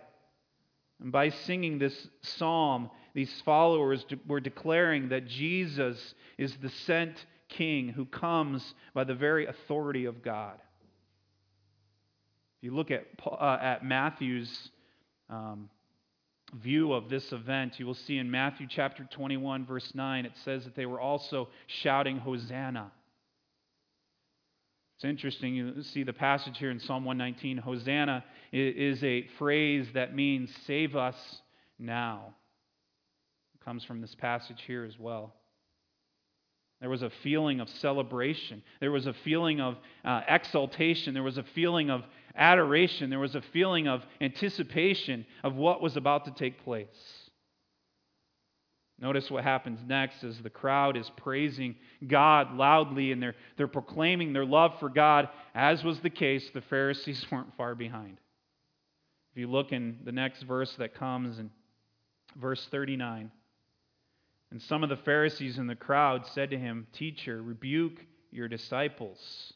And 1.00 1.12
by 1.12 1.30
singing 1.30 1.80
this 1.80 2.08
psalm, 2.22 2.92
these 3.16 3.42
followers 3.42 4.06
were 4.28 4.40
declaring 4.40 5.10
that 5.10 5.26
Jesus 5.26 6.14
is 6.38 6.56
the 6.58 6.70
sent 6.70 7.26
king 7.50 7.90
who 7.90 8.06
comes 8.06 8.76
by 8.94 9.04
the 9.04 9.16
very 9.16 9.48
authority 9.48 10.06
of 10.06 10.22
God. 10.22 10.60
If 12.58 12.64
you 12.64 12.76
look 12.76 12.90
at, 12.90 13.06
uh, 13.26 13.58
at 13.62 13.86
Matthew's 13.86 14.70
um, 15.30 15.70
view 16.56 16.94
of 16.94 17.08
this 17.08 17.32
event, 17.32 17.80
you 17.80 17.86
will 17.86 17.94
see 17.94 18.18
in 18.18 18.32
Matthew 18.32 18.66
chapter 18.68 19.08
21, 19.12 19.66
verse 19.66 19.92
9, 19.94 20.26
it 20.26 20.32
says 20.44 20.64
that 20.64 20.76
they 20.76 20.88
were 20.88 21.00
also 21.00 21.50
shouting, 21.68 22.18
Hosanna. 22.18 22.92
It's 24.96 25.06
interesting. 25.06 25.54
You 25.54 25.84
see 25.84 26.02
the 26.02 26.14
passage 26.14 26.58
here 26.58 26.72
in 26.72 26.80
Psalm 26.80 27.06
119. 27.06 27.58
Hosanna 27.58 28.26
is 28.52 29.04
a 29.04 29.28
phrase 29.38 29.86
that 29.94 30.16
means 30.16 30.50
save 30.66 30.96
us 30.96 31.16
now. 31.78 32.34
It 33.54 33.64
comes 33.64 33.84
from 33.84 34.02
this 34.02 34.16
passage 34.16 34.64
here 34.66 34.84
as 34.84 34.98
well. 34.98 35.36
There 36.80 36.90
was 36.90 37.02
a 37.02 37.12
feeling 37.24 37.60
of 37.60 37.70
celebration. 37.70 38.62
There 38.80 38.92
was 38.92 39.08
a 39.08 39.14
feeling 39.24 39.60
of 39.60 39.78
uh, 40.06 40.22
exaltation. 40.28 41.14
There 41.14 41.24
was 41.24 41.38
a 41.38 41.46
feeling 41.56 41.90
of 41.90 42.04
adoration. 42.38 43.10
There 43.10 43.20
was 43.20 43.36
a 43.36 43.42
feeling 43.42 43.88
of 43.88 44.04
anticipation 44.22 45.26
of 45.44 45.56
what 45.56 45.82
was 45.82 45.98
about 45.98 46.26
to 46.26 46.32
take 46.32 46.64
place. 46.64 46.88
Notice 49.00 49.30
what 49.30 49.44
happens 49.44 49.80
next 49.86 50.24
as 50.24 50.40
the 50.40 50.50
crowd 50.50 50.98
is 50.98 51.10
praising 51.18 51.76
God 52.08 52.56
loudly 52.56 53.12
and 53.12 53.22
they're, 53.22 53.36
they're 53.56 53.68
proclaiming 53.68 54.34
their 54.34 54.46
love 54.46 54.80
for 54.80 54.90
God. 54.90 55.30
As 55.54 55.84
was 55.84 56.00
the 56.00 56.10
case, 56.10 56.50
the 56.54 56.62
Pharisees 56.62 57.26
weren't 57.32 57.56
far 57.58 57.76
behind. 57.76 58.20
If 59.32 59.38
you 59.38 59.48
look 59.48 59.72
in 59.72 60.00
the 60.04 60.12
next 60.12 60.44
verse 60.44 60.74
that 60.80 60.96
comes 60.96 61.38
in 61.38 61.52
verse 62.36 62.68
39, 62.72 63.32
and 64.50 64.62
some 64.62 64.82
of 64.82 64.90
the 64.90 64.98
Pharisees 64.98 65.58
in 65.60 65.68
the 65.68 65.76
crowd 65.76 66.26
said 66.34 66.50
to 66.52 66.58
him, 66.58 66.88
Teacher, 66.94 67.42
rebuke 67.42 68.00
your 68.32 68.48
disciples. 68.48 69.54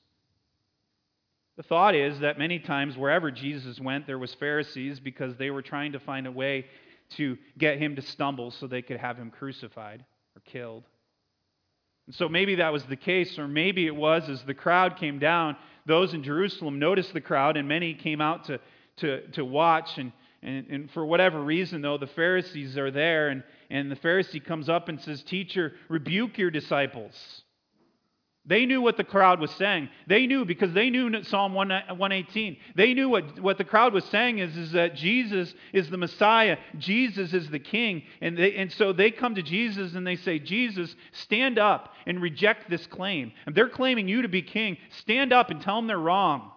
The 1.62 1.68
thought 1.68 1.94
is 1.94 2.22
that 2.22 2.40
many 2.40 2.58
times 2.58 2.98
wherever 2.98 3.30
Jesus 3.30 3.80
went, 3.80 4.08
there 4.08 4.18
was 4.18 4.34
Pharisees 4.34 5.00
because 5.00 5.36
they 5.36 5.52
were 5.52 5.62
trying 5.62 5.92
to 5.92 6.00
find 6.00 6.26
a 6.26 6.32
way 6.32 6.66
to 7.18 7.38
get 7.56 7.78
him 7.78 7.96
to 7.98 8.02
stumble 8.02 8.50
so 8.50 8.66
they 8.66 8.82
could 8.82 8.98
have 8.98 9.16
him 9.16 9.30
crucified 9.30 10.04
or 10.36 10.42
killed. 10.44 10.86
And 12.08 12.16
so 12.16 12.28
maybe 12.28 12.56
that 12.56 12.74
was 12.74 12.84
the 12.86 12.96
case, 12.96 13.38
or 13.38 13.48
maybe 13.48 13.86
it 13.86 13.96
was 13.96 14.28
as 14.28 14.42
the 14.42 14.56
crowd 14.56 14.98
came 14.98 15.20
down, 15.20 15.56
those 15.86 16.16
in 16.16 16.24
Jerusalem 16.24 16.80
noticed 16.80 17.14
the 17.14 17.22
crowd, 17.22 17.58
and 17.58 17.68
many 17.68 17.94
came 17.94 18.22
out 18.22 18.46
to, 18.46 18.60
to, 18.98 19.28
to 19.34 19.46
watch. 19.46 20.00
And, 20.00 20.12
and, 20.42 20.66
and 20.68 20.90
for 20.90 21.06
whatever 21.06 21.44
reason, 21.44 21.84
though, 21.84 22.00
the 22.00 22.08
Pharisees 22.08 22.76
are 22.76 22.90
there, 22.90 23.30
and, 23.30 23.44
and 23.70 23.92
the 23.92 23.98
Pharisee 23.98 24.44
comes 24.44 24.68
up 24.68 24.90
and 24.90 25.00
says, 25.00 25.22
Teacher, 25.22 25.74
rebuke 25.90 26.40
your 26.40 26.50
disciples. 26.50 27.44
They 28.44 28.66
knew 28.66 28.82
what 28.82 28.98
the 28.98 29.04
crowd 29.04 29.40
was 29.40 29.52
saying. 29.52 29.90
They 30.08 30.26
knew 30.26 30.46
because 30.46 30.74
they 30.74 30.90
knew 30.90 31.24
Psalm 31.24 31.54
118. 31.54 32.58
They 32.76 32.96
knew 32.96 33.08
what, 33.08 33.40
what 33.40 33.60
the 33.60 33.64
crowd 33.64 33.94
was 33.94 34.04
saying 34.06 34.40
is, 34.40 34.58
is 34.58 34.72
that 34.72 34.96
Jesus 34.96 35.54
is 35.74 35.92
the 35.92 35.98
Messiah, 35.98 36.58
Jesus 36.80 37.34
is 37.34 37.52
the 37.52 37.60
King. 37.60 38.02
And, 38.20 38.36
they, 38.36 38.56
and 38.56 38.72
so 38.72 38.94
they 38.94 39.12
come 39.12 39.36
to 39.36 39.44
Jesus 39.44 39.94
and 39.94 40.08
they 40.08 40.16
say, 40.16 40.40
Jesus, 40.40 40.96
stand 41.12 41.60
up 41.60 41.94
and 42.08 42.20
reject 42.20 42.68
this 42.68 42.88
claim. 42.88 43.32
And 43.46 43.54
they're 43.54 43.70
claiming 43.70 44.08
you 44.08 44.24
to 44.24 44.28
be 44.28 44.42
king. 44.42 44.78
Stand 45.02 45.32
up 45.32 45.52
and 45.52 45.62
tell 45.62 45.76
them 45.76 45.86
they're 45.86 46.00
wrong. 46.00 46.52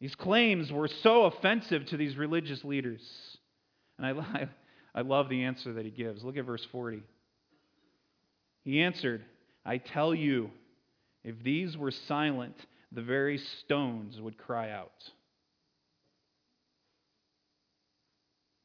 These 0.00 0.14
claims 0.14 0.72
were 0.72 0.88
so 0.88 1.24
offensive 1.24 1.86
to 1.86 1.96
these 1.96 2.16
religious 2.16 2.64
leaders. 2.64 3.02
And 3.98 4.06
I, 4.06 4.48
I 4.94 5.00
love 5.00 5.28
the 5.28 5.42
answer 5.44 5.72
that 5.72 5.84
he 5.84 5.90
gives. 5.90 6.22
Look 6.22 6.36
at 6.36 6.44
verse 6.44 6.66
40. 6.70 7.02
He 8.62 8.82
answered, 8.82 9.24
I 9.64 9.78
tell 9.78 10.14
you, 10.14 10.50
if 11.24 11.42
these 11.42 11.76
were 11.76 11.90
silent, 11.90 12.56
the 12.92 13.02
very 13.02 13.38
stones 13.38 14.20
would 14.20 14.38
cry 14.38 14.70
out. 14.70 14.92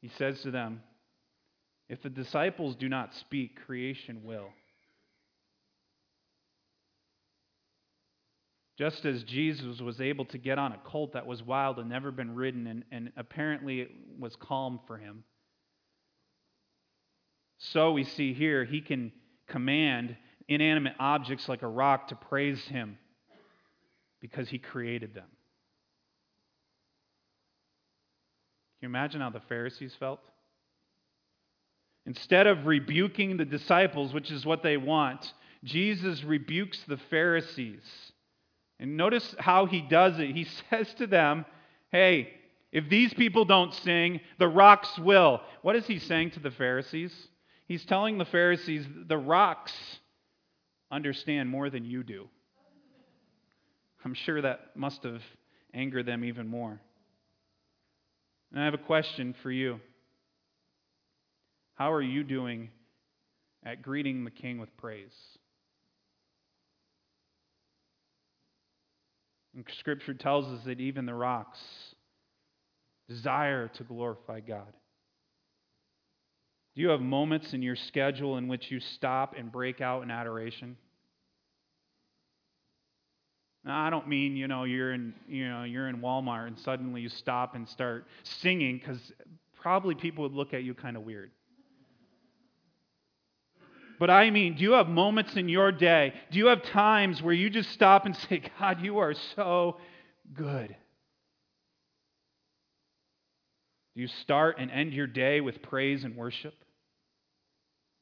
He 0.00 0.08
says 0.16 0.40
to 0.42 0.50
them, 0.50 0.82
If 1.88 2.02
the 2.02 2.10
disciples 2.10 2.76
do 2.76 2.88
not 2.88 3.14
speak, 3.14 3.64
creation 3.66 4.22
will. 4.24 4.48
Just 8.78 9.06
as 9.06 9.22
Jesus 9.22 9.80
was 9.80 10.00
able 10.00 10.26
to 10.26 10.38
get 10.38 10.58
on 10.58 10.72
a 10.72 10.78
colt 10.84 11.14
that 11.14 11.26
was 11.26 11.42
wild 11.42 11.78
and 11.78 11.88
never 11.88 12.10
been 12.10 12.34
ridden, 12.34 12.66
and, 12.66 12.84
and 12.92 13.12
apparently 13.16 13.80
it 13.80 13.90
was 14.18 14.36
calm 14.36 14.80
for 14.86 14.98
him, 14.98 15.24
so 17.58 17.92
we 17.92 18.04
see 18.04 18.34
here 18.34 18.64
he 18.64 18.80
can 18.80 19.12
command 19.48 20.16
inanimate 20.48 20.94
objects 20.98 21.48
like 21.48 21.62
a 21.62 21.68
rock 21.68 22.08
to 22.08 22.16
praise 22.16 22.62
him 22.66 22.98
because 24.20 24.48
he 24.48 24.58
created 24.58 25.14
them. 25.14 25.26
Can 28.78 28.88
you 28.88 28.88
imagine 28.88 29.20
how 29.20 29.30
the 29.30 29.40
Pharisees 29.48 29.94
felt? 29.98 30.20
Instead 32.04 32.46
of 32.46 32.66
rebuking 32.66 33.36
the 33.36 33.44
disciples, 33.44 34.12
which 34.12 34.30
is 34.30 34.46
what 34.46 34.62
they 34.62 34.76
want, 34.76 35.32
Jesus 35.64 36.22
rebukes 36.22 36.78
the 36.86 36.98
Pharisees. 37.10 37.82
And 38.78 38.96
notice 38.96 39.34
how 39.38 39.66
he 39.66 39.80
does 39.80 40.18
it. 40.18 40.30
He 40.30 40.44
says 40.70 40.92
to 40.94 41.06
them, 41.06 41.44
Hey, 41.90 42.32
if 42.72 42.88
these 42.88 43.14
people 43.14 43.44
don't 43.44 43.72
sing, 43.72 44.20
the 44.38 44.48
rocks 44.48 44.98
will. 44.98 45.40
What 45.62 45.76
is 45.76 45.86
he 45.86 45.98
saying 45.98 46.32
to 46.32 46.40
the 46.40 46.50
Pharisees? 46.50 47.12
He's 47.66 47.84
telling 47.84 48.18
the 48.18 48.24
Pharisees, 48.24 48.84
the 49.08 49.16
rocks 49.16 49.72
understand 50.90 51.48
more 51.48 51.70
than 51.70 51.84
you 51.84 52.02
do. 52.02 52.28
I'm 54.04 54.14
sure 54.14 54.40
that 54.42 54.76
must 54.76 55.02
have 55.02 55.22
angered 55.74 56.06
them 56.06 56.24
even 56.24 56.46
more. 56.46 56.80
And 58.52 58.60
I 58.60 58.64
have 58.64 58.74
a 58.74 58.78
question 58.78 59.34
for 59.42 59.50
you. 59.50 59.80
How 61.74 61.92
are 61.92 62.02
you 62.02 62.22
doing 62.24 62.70
at 63.64 63.82
greeting 63.82 64.24
the 64.24 64.30
King 64.30 64.58
with 64.58 64.74
praise? 64.76 65.14
And 69.54 69.64
Scripture 69.80 70.14
tells 70.14 70.46
us 70.46 70.64
that 70.66 70.80
even 70.80 71.06
the 71.06 71.14
rocks 71.14 71.58
desire 73.08 73.68
to 73.68 73.84
glorify 73.84 74.40
God. 74.40 74.72
Do 76.76 76.82
you 76.82 76.90
have 76.90 77.00
moments 77.00 77.54
in 77.54 77.62
your 77.62 77.74
schedule 77.74 78.36
in 78.36 78.48
which 78.48 78.70
you 78.70 78.80
stop 78.80 79.34
and 79.36 79.50
break 79.50 79.80
out 79.80 80.02
in 80.02 80.10
adoration? 80.10 80.76
Now, 83.64 83.86
I 83.86 83.88
don't 83.88 84.06
mean, 84.06 84.36
you 84.36 84.46
know, 84.46 84.64
you're 84.64 84.92
in, 84.92 85.14
you 85.26 85.48
know, 85.48 85.64
you're 85.64 85.88
in 85.88 86.02
Walmart 86.02 86.48
and 86.48 86.58
suddenly 86.58 87.00
you 87.00 87.08
stop 87.08 87.54
and 87.54 87.66
start 87.66 88.06
singing 88.22 88.78
cuz 88.80 89.00
probably 89.58 89.94
people 89.94 90.22
would 90.24 90.34
look 90.34 90.52
at 90.52 90.64
you 90.64 90.74
kind 90.74 90.98
of 90.98 91.02
weird. 91.02 91.30
But 93.98 94.10
I 94.10 94.28
mean, 94.28 94.56
do 94.56 94.62
you 94.62 94.72
have 94.72 94.88
moments 94.88 95.34
in 95.34 95.48
your 95.48 95.72
day? 95.72 96.12
Do 96.30 96.36
you 96.36 96.46
have 96.48 96.62
times 96.62 97.22
where 97.22 97.32
you 97.32 97.48
just 97.48 97.70
stop 97.70 98.04
and 98.04 98.14
say, 98.14 98.42
God, 98.58 98.82
you 98.82 98.98
are 98.98 99.14
so 99.34 99.78
good? 100.34 100.76
Do 103.94 104.02
you 104.02 104.08
start 104.08 104.56
and 104.58 104.70
end 104.70 104.92
your 104.92 105.06
day 105.06 105.40
with 105.40 105.62
praise 105.62 106.04
and 106.04 106.14
worship? 106.14 106.52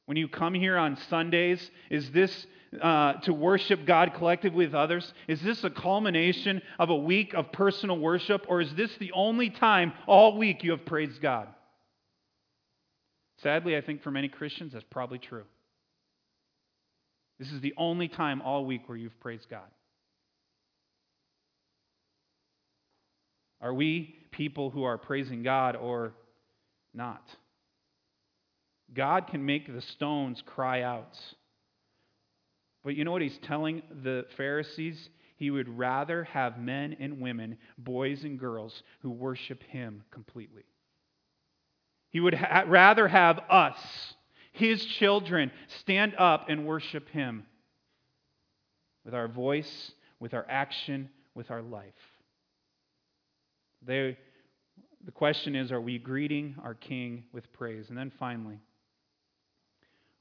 When 0.05 0.17
you 0.17 0.27
come 0.27 0.53
here 0.53 0.77
on 0.77 0.97
Sundays, 1.09 1.71
is 1.89 2.11
this 2.11 2.45
uh, 2.81 3.13
to 3.21 3.33
worship 3.33 3.85
God 3.85 4.13
collectively 4.15 4.65
with 4.65 4.75
others? 4.75 5.13
Is 5.27 5.41
this 5.41 5.63
a 5.63 5.69
culmination 5.69 6.61
of 6.77 6.89
a 6.89 6.95
week 6.95 7.33
of 7.33 7.51
personal 7.51 7.97
worship, 7.97 8.45
or 8.47 8.61
is 8.61 8.73
this 8.75 8.91
the 8.97 9.11
only 9.13 9.49
time 9.49 9.93
all 10.07 10.37
week 10.37 10.63
you 10.63 10.71
have 10.71 10.85
praised 10.85 11.21
God? 11.21 11.47
Sadly, 13.41 13.75
I 13.75 13.81
think 13.81 14.01
for 14.01 14.11
many 14.11 14.27
Christians, 14.27 14.73
that's 14.73 14.85
probably 14.89 15.19
true. 15.19 15.43
This 17.39 17.51
is 17.51 17.59
the 17.61 17.73
only 17.77 18.07
time 18.07 18.41
all 18.41 18.65
week 18.65 18.87
where 18.87 18.97
you've 18.97 19.19
praised 19.19 19.49
God. 19.49 19.67
Are 23.59 23.73
we 23.73 24.15
people 24.31 24.69
who 24.69 24.83
are 24.83 24.97
praising 24.97 25.43
God 25.43 25.75
or 25.75 26.13
not? 26.93 27.23
God 28.93 29.27
can 29.27 29.45
make 29.45 29.73
the 29.73 29.81
stones 29.81 30.41
cry 30.45 30.81
out. 30.81 31.17
But 32.83 32.95
you 32.95 33.03
know 33.03 33.11
what 33.11 33.21
he's 33.21 33.39
telling 33.43 33.81
the 34.03 34.25
Pharisees? 34.37 35.09
He 35.37 35.49
would 35.49 35.67
rather 35.67 36.23
have 36.25 36.59
men 36.59 36.95
and 36.99 37.19
women, 37.19 37.57
boys 37.77 38.23
and 38.23 38.39
girls, 38.39 38.83
who 39.01 39.09
worship 39.09 39.63
him 39.63 40.03
completely. 40.11 40.63
He 42.09 42.19
would 42.19 42.35
ha- 42.35 42.63
rather 42.67 43.07
have 43.07 43.39
us, 43.49 43.77
his 44.53 44.85
children, 44.85 45.51
stand 45.81 46.15
up 46.17 46.45
and 46.47 46.65
worship 46.65 47.09
him 47.09 47.45
with 49.03 49.13
our 49.13 49.27
voice, 49.27 49.91
with 50.19 50.33
our 50.33 50.45
action, 50.47 51.09
with 51.33 51.51
our 51.51 51.61
life. 51.61 51.93
They, 53.85 54.17
the 55.03 55.11
question 55.11 55.55
is 55.55 55.71
are 55.71 55.81
we 55.81 55.99
greeting 55.99 56.55
our 56.63 56.73
King 56.73 57.25
with 57.33 57.51
praise? 57.51 57.89
And 57.89 57.97
then 57.97 58.11
finally, 58.17 58.59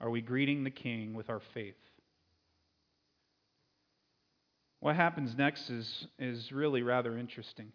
are 0.05 0.11
we 0.11 0.21
greeting 0.21 0.65
the 0.65 0.71
King 0.71 1.15
with 1.15 1.31
our 1.31 1.41
faith? 1.55 1.79
What 4.81 4.97
happens 4.97 5.35
next 5.35 5.71
is, 5.71 6.07
is 6.19 6.53
really 6.53 6.83
rather 6.83 7.17
interesting. 7.17 7.73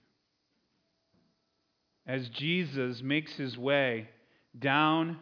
As 2.06 2.30
Jesus 2.30 3.02
makes 3.02 3.34
his 3.34 3.58
way 3.58 4.10
down 4.58 5.18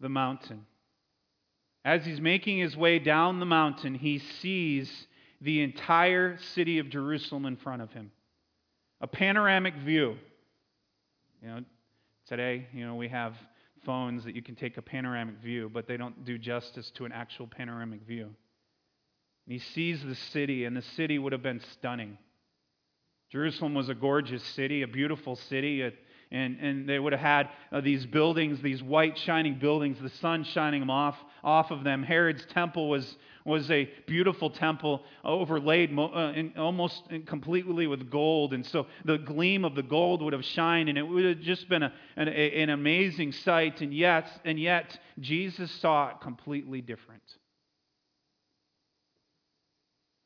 the 0.00 0.08
mountain, 0.08 0.64
as 1.84 2.06
he's 2.06 2.20
making 2.20 2.56
his 2.56 2.74
way 2.74 2.98
down 2.98 3.40
the 3.40 3.46
mountain, 3.46 3.94
he 3.94 4.18
sees 4.18 4.90
the 5.42 5.60
entire 5.60 6.38
city 6.54 6.78
of 6.78 6.88
Jerusalem 6.88 7.44
in 7.44 7.58
front 7.58 7.82
of 7.82 7.92
him. 7.92 8.10
A 9.02 9.06
panoramic 9.06 9.74
view. 9.74 10.16
You 11.42 11.48
know, 11.48 11.60
today, 12.26 12.68
you 12.72 12.86
know, 12.86 12.94
we 12.94 13.08
have 13.08 13.34
phones 13.84 14.24
that 14.24 14.34
you 14.34 14.42
can 14.42 14.54
take 14.54 14.76
a 14.76 14.82
panoramic 14.82 15.36
view, 15.36 15.70
but 15.72 15.86
they 15.86 15.96
don't 15.96 16.24
do 16.24 16.38
justice 16.38 16.90
to 16.96 17.04
an 17.04 17.12
actual 17.12 17.46
panoramic 17.46 18.02
view. 18.02 18.24
And 18.24 19.52
he 19.52 19.58
sees 19.58 20.02
the 20.02 20.14
city, 20.14 20.64
and 20.64 20.76
the 20.76 20.82
city 20.82 21.18
would 21.18 21.32
have 21.32 21.42
been 21.42 21.60
stunning. 21.72 22.18
Jerusalem 23.30 23.74
was 23.74 23.88
a 23.88 23.94
gorgeous 23.94 24.42
city, 24.42 24.82
a 24.82 24.88
beautiful 24.88 25.36
city, 25.36 25.82
and, 26.30 26.58
and 26.60 26.88
they 26.88 26.98
would 26.98 27.12
have 27.12 27.20
had 27.20 27.48
uh, 27.72 27.80
these 27.80 28.04
buildings, 28.04 28.60
these 28.60 28.82
white 28.82 29.16
shining 29.16 29.58
buildings, 29.58 29.98
the 30.00 30.10
sun 30.10 30.44
shining 30.44 30.88
off, 30.90 31.16
off 31.42 31.70
of 31.70 31.84
them. 31.84 32.02
Herod's 32.02 32.44
temple 32.46 32.90
was, 32.90 33.16
was 33.44 33.70
a 33.70 33.88
beautiful 34.06 34.50
temple 34.50 35.02
overlaid 35.24 35.90
mo- 35.90 36.12
uh, 36.12 36.32
in, 36.32 36.52
almost 36.58 37.02
completely 37.26 37.86
with 37.86 38.10
gold. 38.10 38.52
And 38.52 38.64
so 38.66 38.86
the 39.04 39.16
gleam 39.16 39.64
of 39.64 39.74
the 39.74 39.82
gold 39.82 40.20
would 40.20 40.34
have 40.34 40.44
shined, 40.44 40.90
and 40.90 40.98
it 40.98 41.02
would 41.02 41.24
have 41.24 41.40
just 41.40 41.68
been 41.68 41.82
a, 41.82 41.92
an, 42.16 42.28
a, 42.28 42.62
an 42.62 42.70
amazing 42.70 43.32
sight. 43.32 43.80
And 43.80 43.94
yet, 43.94 44.28
and 44.44 44.60
yet, 44.60 44.98
Jesus 45.20 45.70
saw 45.80 46.10
it 46.10 46.20
completely 46.20 46.82
different. 46.82 47.22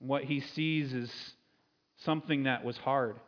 What 0.00 0.24
he 0.24 0.40
sees 0.40 0.92
is 0.92 1.12
something 1.98 2.42
that 2.42 2.64
was 2.64 2.76
hard. 2.76 3.20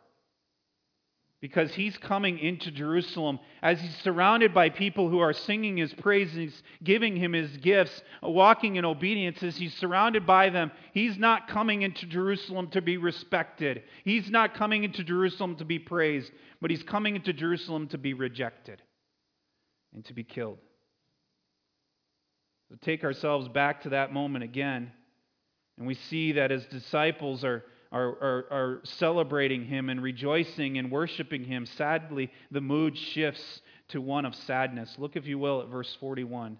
Because 1.45 1.75
he's 1.75 1.95
coming 1.99 2.39
into 2.39 2.71
Jerusalem 2.71 3.37
as 3.61 3.79
he's 3.79 3.95
surrounded 3.97 4.51
by 4.51 4.69
people 4.69 5.09
who 5.09 5.19
are 5.19 5.31
singing 5.31 5.77
his 5.77 5.93
praises, 5.93 6.63
giving 6.83 7.15
him 7.15 7.33
his 7.33 7.55
gifts, 7.57 8.01
walking 8.23 8.77
in 8.77 8.83
obedience. 8.83 9.43
As 9.43 9.55
he's 9.55 9.75
surrounded 9.75 10.25
by 10.25 10.49
them, 10.49 10.71
he's 10.91 11.19
not 11.19 11.47
coming 11.47 11.83
into 11.83 12.07
Jerusalem 12.07 12.71
to 12.71 12.81
be 12.81 12.97
respected. 12.97 13.83
He's 14.03 14.27
not 14.27 14.55
coming 14.55 14.85
into 14.85 15.03
Jerusalem 15.03 15.55
to 15.57 15.65
be 15.65 15.77
praised, 15.77 16.31
but 16.61 16.71
he's 16.71 16.81
coming 16.81 17.15
into 17.15 17.31
Jerusalem 17.31 17.89
to 17.89 17.99
be 17.99 18.15
rejected 18.15 18.81
and 19.93 20.03
to 20.05 20.15
be 20.15 20.23
killed. 20.23 20.57
So 22.71 22.77
take 22.81 23.03
ourselves 23.03 23.47
back 23.49 23.83
to 23.83 23.89
that 23.89 24.11
moment 24.11 24.43
again. 24.43 24.91
And 25.77 25.85
we 25.85 25.93
see 25.93 26.31
that 26.31 26.49
his 26.49 26.65
disciples 26.65 27.43
are, 27.43 27.65
are, 27.95 28.09
are, 28.21 28.45
are, 28.51 28.81
celebrating 28.83 29.63
him 29.63 29.89
and 29.89 30.03
rejoicing 30.03 30.77
and 30.77 30.91
worshiping 30.91 31.45
him, 31.45 31.65
sadly, 31.65 32.29
the 32.51 32.59
mood 32.59 32.97
shifts 32.97 33.61
to 33.87 34.01
one 34.01 34.25
of 34.25 34.35
sadness. 34.35 34.93
Look, 34.97 35.15
if 35.15 35.25
you 35.25 35.39
will, 35.39 35.61
at 35.61 35.69
verse 35.69 35.95
41. 36.01 36.57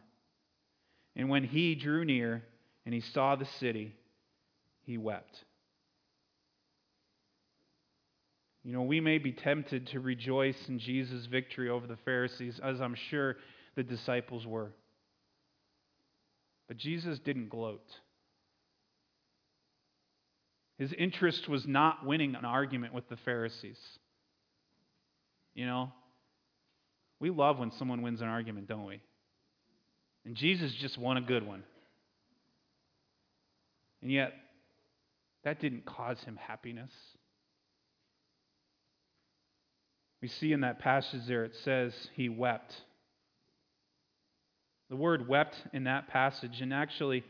And 1.17 1.29
when 1.29 1.43
he 1.43 1.75
drew 1.75 2.05
near 2.05 2.41
and 2.85 2.93
he 2.93 3.01
saw 3.01 3.35
the 3.35 3.45
city, 3.59 3.93
he 4.83 4.97
wept. 4.97 5.43
You 8.63 8.71
know, 8.71 8.83
we 8.83 9.01
may 9.01 9.17
be 9.17 9.33
tempted 9.33 9.87
to 9.87 9.99
rejoice 9.99 10.57
in 10.69 10.79
Jesus' 10.79 11.25
victory 11.25 11.69
over 11.69 11.85
the 11.85 11.97
Pharisees, 11.97 12.61
as 12.63 12.79
I'm 12.79 12.95
sure 13.09 13.35
the 13.75 13.83
disciples 13.83 14.47
were. 14.47 14.71
But 16.69 16.77
Jesus 16.77 17.19
didn't 17.19 17.49
gloat. 17.49 17.85
His 20.77 20.93
interest 20.93 21.47
was 21.47 21.65
not 21.65 22.05
winning 22.05 22.35
an 22.35 22.45
argument 22.45 22.93
with 22.93 23.07
the 23.07 23.17
Pharisees. 23.17 23.79
You 25.53 25.65
know, 25.65 25.91
we 27.19 27.29
love 27.29 27.59
when 27.59 27.71
someone 27.71 28.01
wins 28.01 28.21
an 28.21 28.27
argument, 28.27 28.67
don't 28.67 28.85
we? 28.85 28.99
And 30.25 30.35
Jesus 30.35 30.73
just 30.73 30.97
won 30.97 31.17
a 31.17 31.21
good 31.21 31.47
one. 31.47 31.63
And 34.01 34.11
yet, 34.11 34.33
that 35.43 35.61
didn't 35.61 35.85
cause 35.85 36.19
him 36.21 36.35
happiness. 36.35 36.91
We 40.21 40.27
see 40.27 40.51
in 40.51 40.61
that 40.61 40.79
passage 40.79 41.21
there, 41.27 41.45
it 41.45 41.55
says 41.63 41.93
he 42.15 42.29
wept. 42.29 42.73
The 44.89 44.95
word 44.95 45.27
wept 45.27 45.55
in 45.71 45.85
that 45.85 46.07
passage, 46.09 46.61
and 46.61 46.73
actually, 46.73 47.23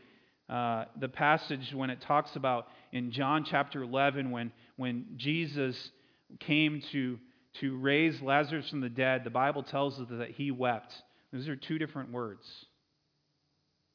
uh, 0.48 0.84
the 1.00 1.08
passage 1.08 1.74
when 1.74 1.90
it 1.90 2.00
talks 2.00 2.36
about 2.36 2.68
in 2.92 3.10
John 3.10 3.44
chapter 3.44 3.82
11 3.82 4.30
when, 4.30 4.52
when 4.76 5.06
Jesus 5.16 5.90
came 6.38 6.82
to, 6.92 7.18
to 7.60 7.76
raise 7.78 8.20
Lazarus 8.22 8.70
from 8.70 8.80
the 8.80 8.88
dead, 8.88 9.24
the 9.24 9.30
Bible 9.30 9.62
tells 9.62 9.98
us 10.00 10.06
that 10.10 10.30
he 10.30 10.50
wept. 10.50 10.94
Those 11.32 11.48
are 11.48 11.56
two 11.56 11.78
different 11.78 12.12
words. 12.12 12.46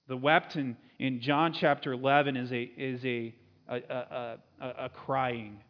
The 0.07 0.17
wept 0.17 0.57
in, 0.57 0.75
in 0.99 1.21
John 1.21 1.53
chapter 1.53 1.93
11 1.93 2.35
is 2.35 2.51
a, 2.51 2.61
is 2.63 3.05
a, 3.05 3.33
a, 3.69 3.75
a, 3.75 4.37
a, 4.59 4.69
a 4.85 4.89
crying. 4.89 5.61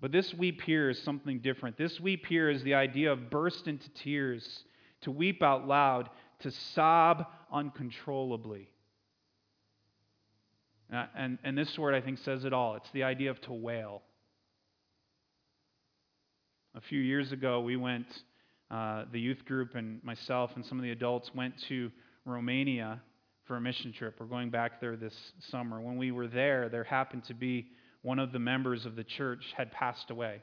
But 0.00 0.12
this 0.12 0.32
weep 0.32 0.60
here 0.62 0.90
is 0.90 1.02
something 1.02 1.40
different. 1.40 1.76
This 1.76 1.98
weep 1.98 2.24
here 2.26 2.48
is 2.50 2.62
the 2.62 2.74
idea 2.74 3.10
of 3.10 3.30
burst 3.30 3.66
into 3.66 3.88
tears, 3.90 4.62
to 5.00 5.10
weep 5.10 5.42
out 5.42 5.66
loud, 5.66 6.08
to 6.40 6.52
sob 6.52 7.26
uncontrollably. 7.52 8.70
Uh, 10.92 11.06
and, 11.16 11.38
and 11.44 11.56
this 11.56 11.76
word, 11.78 11.94
I 11.94 12.00
think, 12.00 12.18
says 12.24 12.44
it 12.44 12.52
all. 12.52 12.76
It's 12.76 12.90
the 12.92 13.02
idea 13.02 13.30
of 13.30 13.40
to 13.42 13.52
wail. 13.52 14.02
A 16.74 16.80
few 16.80 17.00
years 17.00 17.32
ago, 17.32 17.60
we 17.60 17.76
went, 17.76 18.06
uh, 18.70 19.04
the 19.12 19.20
youth 19.20 19.44
group 19.44 19.74
and 19.74 20.02
myself 20.02 20.52
and 20.54 20.64
some 20.64 20.78
of 20.78 20.82
the 20.82 20.90
adults 20.90 21.30
went 21.34 21.54
to 21.68 21.90
Romania 22.24 23.00
for 23.46 23.56
a 23.56 23.60
mission 23.60 23.92
trip. 23.92 24.16
We're 24.20 24.26
going 24.26 24.50
back 24.50 24.80
there 24.80 24.96
this 24.96 25.14
summer. 25.50 25.80
When 25.80 25.96
we 25.96 26.10
were 26.10 26.28
there, 26.28 26.68
there 26.68 26.84
happened 26.84 27.24
to 27.24 27.34
be 27.34 27.68
one 28.02 28.18
of 28.18 28.32
the 28.32 28.38
members 28.38 28.86
of 28.86 28.96
the 28.96 29.04
church 29.04 29.44
had 29.56 29.72
passed 29.72 30.10
away. 30.10 30.42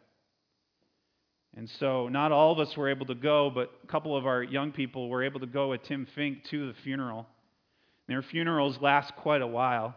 And 1.55 1.69
so, 1.79 2.09
not 2.09 2.31
all 2.31 2.51
of 2.51 2.59
us 2.59 2.75
were 2.75 2.89
able 2.89 3.05
to 3.05 3.15
go, 3.15 3.49
but 3.49 3.71
a 3.83 3.87
couple 3.87 4.17
of 4.17 4.25
our 4.25 4.43
young 4.43 4.71
people 4.71 5.07
were 5.07 5.23
able 5.23 5.39
to 5.39 5.45
go 5.45 5.69
with 5.69 5.83
Tim 5.83 6.05
Fink 6.13 6.43
to 6.49 6.67
the 6.67 6.73
funeral. 6.83 7.25
And 8.07 8.15
Their 8.15 8.23
funerals 8.23 8.77
last 8.81 9.15
quite 9.15 9.41
a 9.41 9.47
while. 9.47 9.95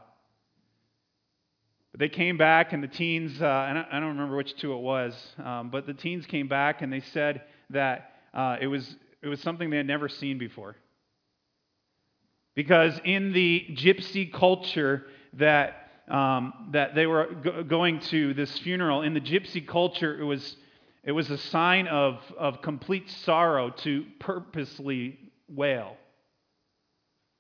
But 1.93 2.01
they 2.01 2.09
came 2.09 2.37
back, 2.37 2.73
and 2.73 2.83
the 2.83 2.89
teens, 2.89 3.41
uh, 3.41 3.67
and 3.69 3.79
I 3.79 3.99
don't 4.01 4.11
remember 4.11 4.37
which 4.37 4.55
two 4.57 4.73
it 4.75 4.81
was, 4.81 5.15
um, 5.43 5.71
but 5.71 5.87
the 5.87 5.95
teens 5.95 6.27
came 6.27 6.49
back 6.49 6.83
and 6.83 6.93
they 6.93 7.01
said 7.01 7.43
that 7.71 8.13
uh, 8.35 8.57
it 8.61 8.67
was 8.67 8.97
it 9.23 9.29
was 9.29 9.41
something 9.41 9.71
they 9.71 9.79
had 9.79 9.87
never 9.87 10.09
seen 10.09 10.39
before. 10.39 10.77
Because 12.55 12.99
in 13.05 13.33
the 13.33 13.67
gypsy 13.71 14.33
culture 14.33 15.07
that, 15.35 15.91
um, 16.09 16.71
that 16.73 16.95
they 16.95 17.07
were 17.07 17.27
go- 17.27 17.63
going 17.63 18.01
to 18.01 18.35
this 18.35 18.57
funeral, 18.59 19.03
in 19.03 19.15
the 19.15 19.21
gypsy 19.21 19.67
culture, 19.67 20.21
it 20.21 20.25
was, 20.25 20.57
it 21.05 21.13
was 21.13 21.31
a 21.31 21.39
sign 21.39 21.87
of, 21.89 22.21
of 22.37 22.63
complete 22.63 23.09
sorrow 23.11 23.71
to 23.71 24.05
purposely 24.19 25.19
wail. 25.49 25.97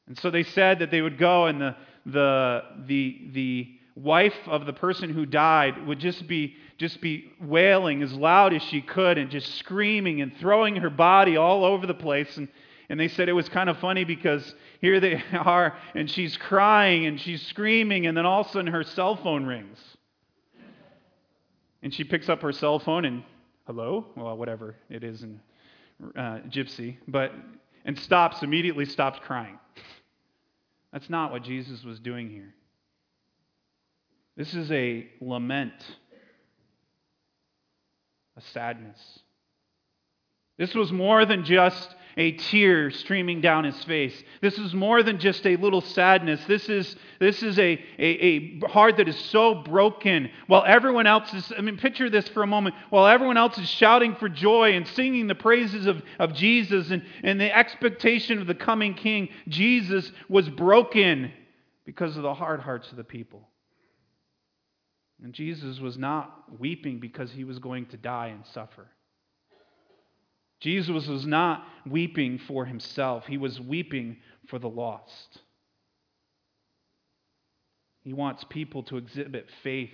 And 0.06 0.18
so 0.18 0.30
they 0.30 0.44
said 0.44 0.78
that 0.80 0.90
they 0.90 1.02
would 1.02 1.18
go 1.18 1.46
and 1.46 1.60
the, 1.60 1.76
the, 2.06 2.62
the, 2.86 3.20
the 3.32 3.77
wife 3.98 4.36
of 4.46 4.64
the 4.64 4.72
person 4.72 5.10
who 5.10 5.26
died 5.26 5.86
would 5.86 5.98
just 5.98 6.26
be, 6.28 6.56
just 6.76 7.00
be 7.00 7.32
wailing 7.40 8.02
as 8.02 8.12
loud 8.12 8.54
as 8.54 8.62
she 8.62 8.80
could 8.80 9.18
and 9.18 9.30
just 9.30 9.56
screaming 9.56 10.20
and 10.20 10.36
throwing 10.36 10.76
her 10.76 10.90
body 10.90 11.36
all 11.36 11.64
over 11.64 11.86
the 11.86 11.94
place. 11.94 12.36
And, 12.36 12.48
and 12.88 12.98
they 12.98 13.08
said 13.08 13.28
it 13.28 13.32
was 13.32 13.48
kind 13.48 13.68
of 13.68 13.78
funny 13.78 14.04
because 14.04 14.54
here 14.80 15.00
they 15.00 15.22
are 15.32 15.76
and 15.94 16.10
she's 16.10 16.36
crying 16.36 17.06
and 17.06 17.20
she's 17.20 17.44
screaming, 17.46 18.06
and 18.06 18.16
then 18.16 18.24
all 18.24 18.42
of 18.42 18.46
a 18.46 18.50
sudden 18.50 18.72
her 18.72 18.84
cell 18.84 19.16
phone 19.16 19.44
rings. 19.44 19.78
And 21.82 21.92
she 21.92 22.04
picks 22.04 22.28
up 22.28 22.42
her 22.42 22.52
cell 22.52 22.78
phone 22.78 23.04
and, 23.04 23.22
hello? 23.66 24.06
Well, 24.16 24.36
whatever 24.36 24.76
it 24.90 25.04
is 25.04 25.22
in 25.22 25.40
uh, 26.16 26.40
Gypsy, 26.48 26.96
but, 27.06 27.32
and 27.84 27.98
stops, 27.98 28.42
immediately 28.42 28.84
stops 28.84 29.18
crying. 29.22 29.58
That's 30.92 31.10
not 31.10 31.30
what 31.30 31.42
Jesus 31.42 31.84
was 31.84 32.00
doing 32.00 32.30
here. 32.30 32.54
This 34.38 34.54
is 34.54 34.70
a 34.70 35.04
lament, 35.20 35.74
a 38.36 38.40
sadness. 38.40 39.18
This 40.58 40.76
was 40.76 40.92
more 40.92 41.26
than 41.26 41.44
just 41.44 41.96
a 42.16 42.32
tear 42.32 42.92
streaming 42.92 43.40
down 43.40 43.64
his 43.64 43.82
face. 43.82 44.14
This 44.40 44.56
is 44.56 44.74
more 44.74 45.02
than 45.02 45.18
just 45.18 45.44
a 45.44 45.56
little 45.56 45.80
sadness. 45.80 46.40
This 46.46 46.68
is, 46.68 46.94
this 47.18 47.42
is 47.42 47.58
a, 47.58 47.84
a, 47.98 48.04
a 48.06 48.60
heart 48.68 48.98
that 48.98 49.08
is 49.08 49.18
so 49.18 49.56
broken 49.56 50.30
while 50.46 50.64
everyone 50.64 51.08
else 51.08 51.34
is, 51.34 51.52
I 51.58 51.60
mean, 51.60 51.76
picture 51.76 52.08
this 52.08 52.28
for 52.28 52.44
a 52.44 52.46
moment. 52.46 52.76
While 52.90 53.08
everyone 53.08 53.36
else 53.36 53.58
is 53.58 53.68
shouting 53.68 54.14
for 54.14 54.28
joy 54.28 54.74
and 54.74 54.86
singing 54.86 55.26
the 55.26 55.34
praises 55.34 55.86
of, 55.86 56.00
of 56.20 56.32
Jesus 56.32 56.92
and, 56.92 57.02
and 57.24 57.40
the 57.40 57.56
expectation 57.56 58.40
of 58.40 58.46
the 58.46 58.54
coming 58.54 58.94
king, 58.94 59.30
Jesus 59.48 60.12
was 60.28 60.48
broken 60.48 61.32
because 61.84 62.16
of 62.16 62.22
the 62.22 62.34
hard 62.34 62.60
hearts 62.60 62.88
of 62.92 62.96
the 62.96 63.04
people. 63.04 63.48
And 65.22 65.32
Jesus 65.32 65.80
was 65.80 65.98
not 65.98 66.44
weeping 66.58 67.00
because 67.00 67.32
he 67.32 67.44
was 67.44 67.58
going 67.58 67.86
to 67.86 67.96
die 67.96 68.28
and 68.28 68.46
suffer. 68.46 68.86
Jesus 70.60 71.06
was 71.06 71.26
not 71.26 71.64
weeping 71.86 72.38
for 72.38 72.64
himself, 72.64 73.24
he 73.26 73.38
was 73.38 73.60
weeping 73.60 74.18
for 74.48 74.58
the 74.58 74.68
lost. 74.68 75.40
He 78.02 78.12
wants 78.12 78.44
people 78.48 78.82
to 78.84 78.96
exhibit 78.96 79.48
faith 79.62 79.90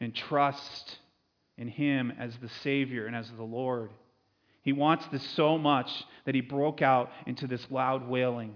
and 0.00 0.14
trust 0.14 0.98
in 1.58 1.68
him 1.68 2.12
as 2.18 2.34
the 2.40 2.48
Savior 2.48 3.06
and 3.06 3.14
as 3.14 3.30
the 3.36 3.42
Lord. 3.42 3.90
He 4.62 4.72
wants 4.72 5.06
this 5.08 5.28
so 5.30 5.58
much 5.58 5.90
that 6.24 6.34
he 6.34 6.40
broke 6.40 6.80
out 6.80 7.10
into 7.26 7.46
this 7.46 7.66
loud 7.70 8.08
wailing 8.08 8.54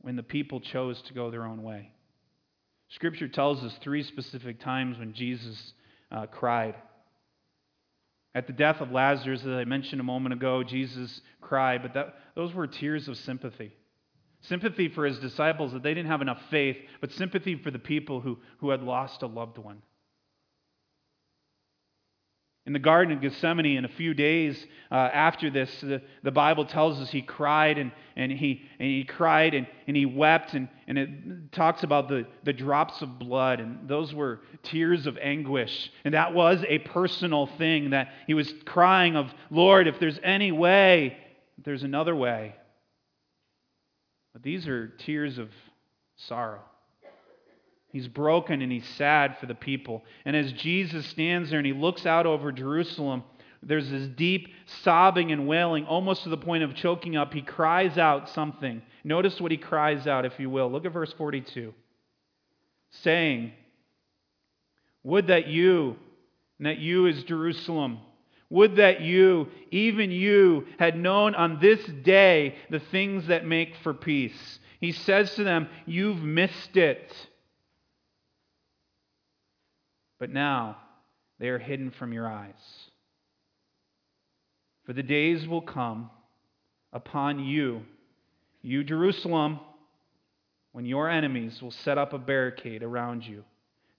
when 0.00 0.16
the 0.16 0.22
people 0.22 0.60
chose 0.60 1.00
to 1.02 1.14
go 1.14 1.30
their 1.30 1.44
own 1.44 1.62
way. 1.62 1.93
Scripture 2.90 3.28
tells 3.28 3.62
us 3.62 3.74
three 3.82 4.02
specific 4.02 4.60
times 4.60 4.98
when 4.98 5.14
Jesus 5.14 5.72
uh, 6.10 6.26
cried. 6.26 6.74
At 8.34 8.46
the 8.46 8.52
death 8.52 8.80
of 8.80 8.90
Lazarus, 8.90 9.42
as 9.42 9.48
I 9.48 9.64
mentioned 9.64 10.00
a 10.00 10.04
moment 10.04 10.32
ago, 10.32 10.62
Jesus 10.62 11.20
cried, 11.40 11.82
but 11.82 11.94
that, 11.94 12.14
those 12.34 12.52
were 12.52 12.66
tears 12.66 13.08
of 13.08 13.16
sympathy. 13.18 13.72
Sympathy 14.42 14.88
for 14.88 15.06
his 15.06 15.18
disciples 15.18 15.72
that 15.72 15.82
they 15.82 15.94
didn't 15.94 16.10
have 16.10 16.20
enough 16.20 16.40
faith, 16.50 16.76
but 17.00 17.12
sympathy 17.12 17.56
for 17.56 17.70
the 17.70 17.78
people 17.78 18.20
who, 18.20 18.38
who 18.58 18.70
had 18.70 18.82
lost 18.82 19.22
a 19.22 19.26
loved 19.26 19.58
one 19.58 19.82
in 22.66 22.72
the 22.72 22.78
Garden 22.78 23.14
of 23.14 23.20
Gethsemane 23.20 23.76
in 23.76 23.84
a 23.84 23.88
few 23.88 24.14
days 24.14 24.66
uh, 24.90 24.94
after 24.94 25.50
this, 25.50 25.70
the, 25.82 26.00
the, 26.22 26.30
Bible 26.30 26.64
tells 26.64 26.98
us 26.98 27.10
he 27.10 27.20
cried 27.20 27.76
and, 27.76 27.92
and, 28.16 28.32
he, 28.32 28.62
and 28.78 28.88
he 28.88 29.04
cried 29.04 29.52
and, 29.52 29.66
and 29.86 29.94
he 29.94 30.06
wept, 30.06 30.54
and, 30.54 30.68
and 30.88 30.96
it 30.96 31.52
talks 31.52 31.82
about 31.82 32.08
the, 32.08 32.26
the 32.44 32.54
drops 32.54 33.02
of 33.02 33.18
blood, 33.18 33.60
and 33.60 33.86
those 33.86 34.14
were 34.14 34.40
tears 34.62 35.06
of 35.06 35.18
anguish. 35.18 35.92
And 36.06 36.14
that 36.14 36.32
was 36.32 36.64
a 36.66 36.78
personal 36.78 37.46
thing 37.58 37.90
that 37.90 38.08
he 38.26 38.32
was 38.32 38.50
crying 38.64 39.14
of, 39.14 39.30
Lord, 39.50 39.86
if 39.86 40.00
there's 40.00 40.18
any 40.22 40.50
way, 40.50 41.18
there's 41.62 41.82
another 41.82 42.16
way. 42.16 42.56
But 44.32 44.42
these 44.42 44.66
are 44.66 44.88
tears 44.88 45.36
of 45.36 45.50
sorrow. 46.16 46.62
He's 47.94 48.08
broken 48.08 48.60
and 48.60 48.72
he's 48.72 48.88
sad 48.96 49.38
for 49.38 49.46
the 49.46 49.54
people. 49.54 50.02
And 50.24 50.34
as 50.34 50.52
Jesus 50.54 51.06
stands 51.06 51.50
there 51.50 51.60
and 51.60 51.66
he 51.66 51.72
looks 51.72 52.06
out 52.06 52.26
over 52.26 52.50
Jerusalem, 52.50 53.22
there's 53.62 53.88
this 53.88 54.08
deep 54.08 54.48
sobbing 54.82 55.30
and 55.30 55.46
wailing, 55.46 55.86
almost 55.86 56.24
to 56.24 56.28
the 56.28 56.36
point 56.36 56.64
of 56.64 56.74
choking 56.74 57.16
up. 57.16 57.32
He 57.32 57.40
cries 57.40 57.96
out 57.96 58.28
something. 58.30 58.82
Notice 59.04 59.40
what 59.40 59.52
he 59.52 59.58
cries 59.58 60.08
out, 60.08 60.24
if 60.24 60.40
you 60.40 60.50
will. 60.50 60.72
Look 60.72 60.84
at 60.84 60.92
verse 60.92 61.12
42. 61.16 61.72
Saying, 62.90 63.52
Would 65.04 65.28
that 65.28 65.46
you, 65.46 65.94
and 66.58 66.66
that 66.66 66.78
you 66.78 67.06
is 67.06 67.22
Jerusalem, 67.22 68.00
would 68.50 68.74
that 68.74 69.02
you, 69.02 69.46
even 69.70 70.10
you, 70.10 70.66
had 70.80 70.98
known 70.98 71.36
on 71.36 71.60
this 71.60 71.80
day 72.02 72.56
the 72.70 72.80
things 72.80 73.28
that 73.28 73.46
make 73.46 73.76
for 73.84 73.94
peace. 73.94 74.58
He 74.80 74.90
says 74.90 75.32
to 75.36 75.44
them, 75.44 75.68
You've 75.86 76.24
missed 76.24 76.76
it. 76.76 77.14
But 80.18 80.30
now 80.30 80.76
they 81.38 81.48
are 81.48 81.58
hidden 81.58 81.90
from 81.90 82.12
your 82.12 82.28
eyes. 82.28 82.54
For 84.84 84.92
the 84.92 85.02
days 85.02 85.46
will 85.48 85.62
come 85.62 86.10
upon 86.92 87.40
you, 87.40 87.82
you 88.62 88.84
Jerusalem, 88.84 89.60
when 90.72 90.86
your 90.86 91.08
enemies 91.08 91.60
will 91.62 91.70
set 91.70 91.98
up 91.98 92.12
a 92.12 92.18
barricade 92.18 92.82
around 92.82 93.24
you 93.24 93.44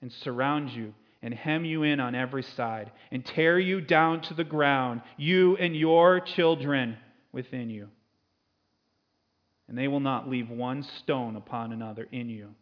and 0.01 0.11
surround 0.11 0.69
you 0.71 0.93
and 1.21 1.33
hem 1.33 1.65
you 1.65 1.83
in 1.83 1.99
on 1.99 2.13
every 2.13 2.43
side 2.43 2.91
and 3.11 3.25
tear 3.25 3.57
you 3.57 3.81
down 3.81 4.21
to 4.21 4.33
the 4.33 4.43
ground, 4.43 5.01
you 5.17 5.57
and 5.57 5.75
your 5.75 6.19
children 6.19 6.97
within 7.31 7.69
you. 7.69 7.89
And 9.67 9.77
they 9.77 9.87
will 9.87 9.99
not 9.99 10.29
leave 10.29 10.49
one 10.49 10.83
stone 10.99 11.35
upon 11.35 11.71
another 11.71 12.07
in 12.11 12.29
you 12.29 12.53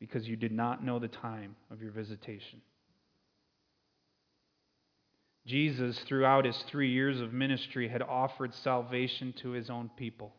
because 0.00 0.26
you 0.26 0.34
did 0.34 0.52
not 0.52 0.82
know 0.82 0.98
the 0.98 1.08
time 1.08 1.54
of 1.70 1.82
your 1.82 1.92
visitation. 1.92 2.60
Jesus, 5.46 5.98
throughout 6.06 6.44
his 6.44 6.56
three 6.70 6.92
years 6.92 7.20
of 7.20 7.32
ministry, 7.32 7.88
had 7.88 8.02
offered 8.02 8.54
salvation 8.54 9.34
to 9.42 9.50
his 9.50 9.70
own 9.70 9.90
people. 9.96 10.32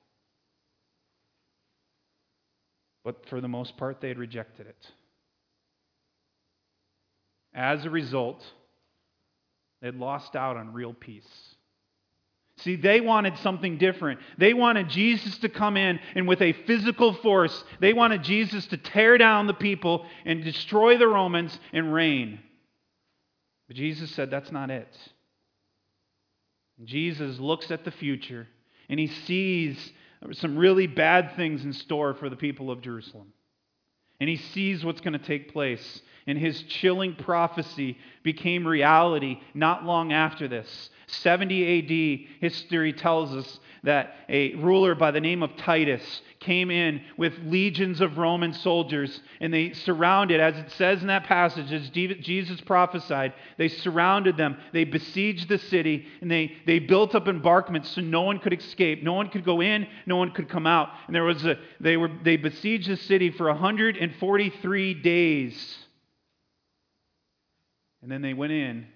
But 3.03 3.26
for 3.30 3.41
the 3.41 3.47
most 3.47 3.78
part, 3.78 3.99
they 3.99 4.09
had 4.09 4.20
rejected 4.20 4.68
it. 4.68 4.88
As 7.53 7.84
a 7.86 7.89
result, 7.89 8.43
they 9.82 9.88
had 9.88 9.95
lost 9.95 10.36
out 10.36 10.55
on 10.55 10.74
real 10.74 10.93
peace. 10.93 11.51
See, 12.64 12.76
they 12.76 13.01
wanted 13.01 13.38
something 13.39 13.78
different. 13.78 14.20
They 14.38 14.53
wanted 14.53 14.89
Jesus 14.89 15.38
to 15.39 15.49
come 15.49 15.78
in 15.78 15.99
and 16.16 16.28
with 16.28 16.41
a 16.41 16.53
physical 16.53 17.14
force, 17.14 17.64
they 17.80 17.93
wanted 17.93 18.24
Jesus 18.24 18.66
to 18.68 18.78
tear 18.78 19.18
down 19.18 19.47
the 19.47 19.53
people 19.53 20.05
and 20.26 20.43
destroy 20.43 20.97
the 20.97 21.07
Romans 21.07 21.57
and 21.74 21.93
reign. 21.93 22.39
But 23.68 23.78
Jesus 23.78 24.12
said 24.12 24.30
that's 24.30 24.51
not 24.51 24.70
it. 24.70 24.95
Jesus 26.84 27.39
looks 27.39 27.72
at 27.72 27.84
the 27.84 27.91
future 27.91 28.47
and 28.89 28.99
he 28.99 29.07
sees 29.07 29.91
some 30.34 30.57
really 30.57 30.88
bad 30.88 31.36
things 31.36 31.64
in 31.64 31.74
store 31.74 32.14
for 32.14 32.30
the 32.30 32.36
people 32.36 32.70
of 32.70 32.82
Jerusalem. 32.82 33.34
And 34.20 34.30
he 34.30 34.38
sees 34.38 34.86
what's 34.86 35.01
going 35.01 35.18
to 35.18 35.26
take 35.26 35.51
place. 35.51 36.01
And 36.28 36.38
his 36.38 36.62
chilling 36.64 37.16
prophecy 37.16 37.97
became 38.22 38.68
reality 38.68 39.39
not 39.55 39.84
long 39.84 40.14
after 40.14 40.47
this. 40.47 40.91
70 41.12 41.80
AD, 41.80 42.28
history 42.39 42.93
tells 42.93 43.36
us 43.36 43.59
that 43.84 44.14
a 44.30 44.53
ruler 44.55 44.93
by 44.93 45.09
the 45.09 45.20
name 45.20 45.41
of 45.41 45.55
Titus 45.57 46.22
came 46.39 46.70
in 46.70 47.01
with 47.18 47.34
legions 47.43 47.99
of 47.99 48.18
Roman 48.18 48.53
soldiers 48.53 49.22
and 49.39 49.51
they 49.51 49.74
surrounded, 49.74 50.39
as 50.39 50.55
it 50.55 50.72
says 50.72 51.01
in 51.01 51.07
that 51.07 51.24
passage, 51.24 51.72
as 51.72 51.89
Jesus 51.89 52.62
prophesied, 52.62 53.34
they 53.57 53.68
surrounded 53.68 54.38
them. 54.38 54.57
They 54.72 54.84
besieged 54.84 55.49
the 55.49 55.57
city 55.57 56.05
and 56.22 56.30
they, 56.30 56.53
they 56.68 56.80
built 56.80 57.16
up 57.16 57.28
embankments 57.28 57.89
so 57.89 58.01
no 58.01 58.22
one 58.22 58.39
could 58.39 58.53
escape. 58.53 59.01
No 59.01 59.14
one 59.14 59.30
could 59.30 59.43
go 59.43 59.62
in, 59.62 59.88
no 60.05 60.18
one 60.18 60.32
could 60.32 60.47
come 60.47 60.68
out. 60.68 60.89
And 61.07 61.16
there 61.16 61.24
was 61.24 61.43
a, 61.45 61.57
they, 61.80 61.97
were, 61.97 62.12
they 62.24 62.38
besieged 62.38 62.89
the 62.89 62.97
city 62.97 63.32
for 63.32 63.47
143 63.47 64.93
days. 64.93 65.78
And 68.03 68.12
then 68.12 68.22
they 68.22 68.34
went 68.34 68.51
in 68.51 68.88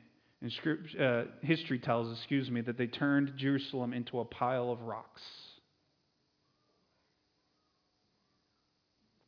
And 0.46 0.54
script, 0.54 0.96
uh, 0.96 1.24
history 1.42 1.80
tells, 1.80 2.16
excuse 2.16 2.52
me, 2.52 2.62
that 2.62 2.78
they 2.78 2.86
turned 2.86 3.32
Jerusalem 3.36 3.94
into 3.94 4.20
a 4.20 4.26
pile 4.26 4.70
of 4.70 4.80
rocks. 4.84 5.24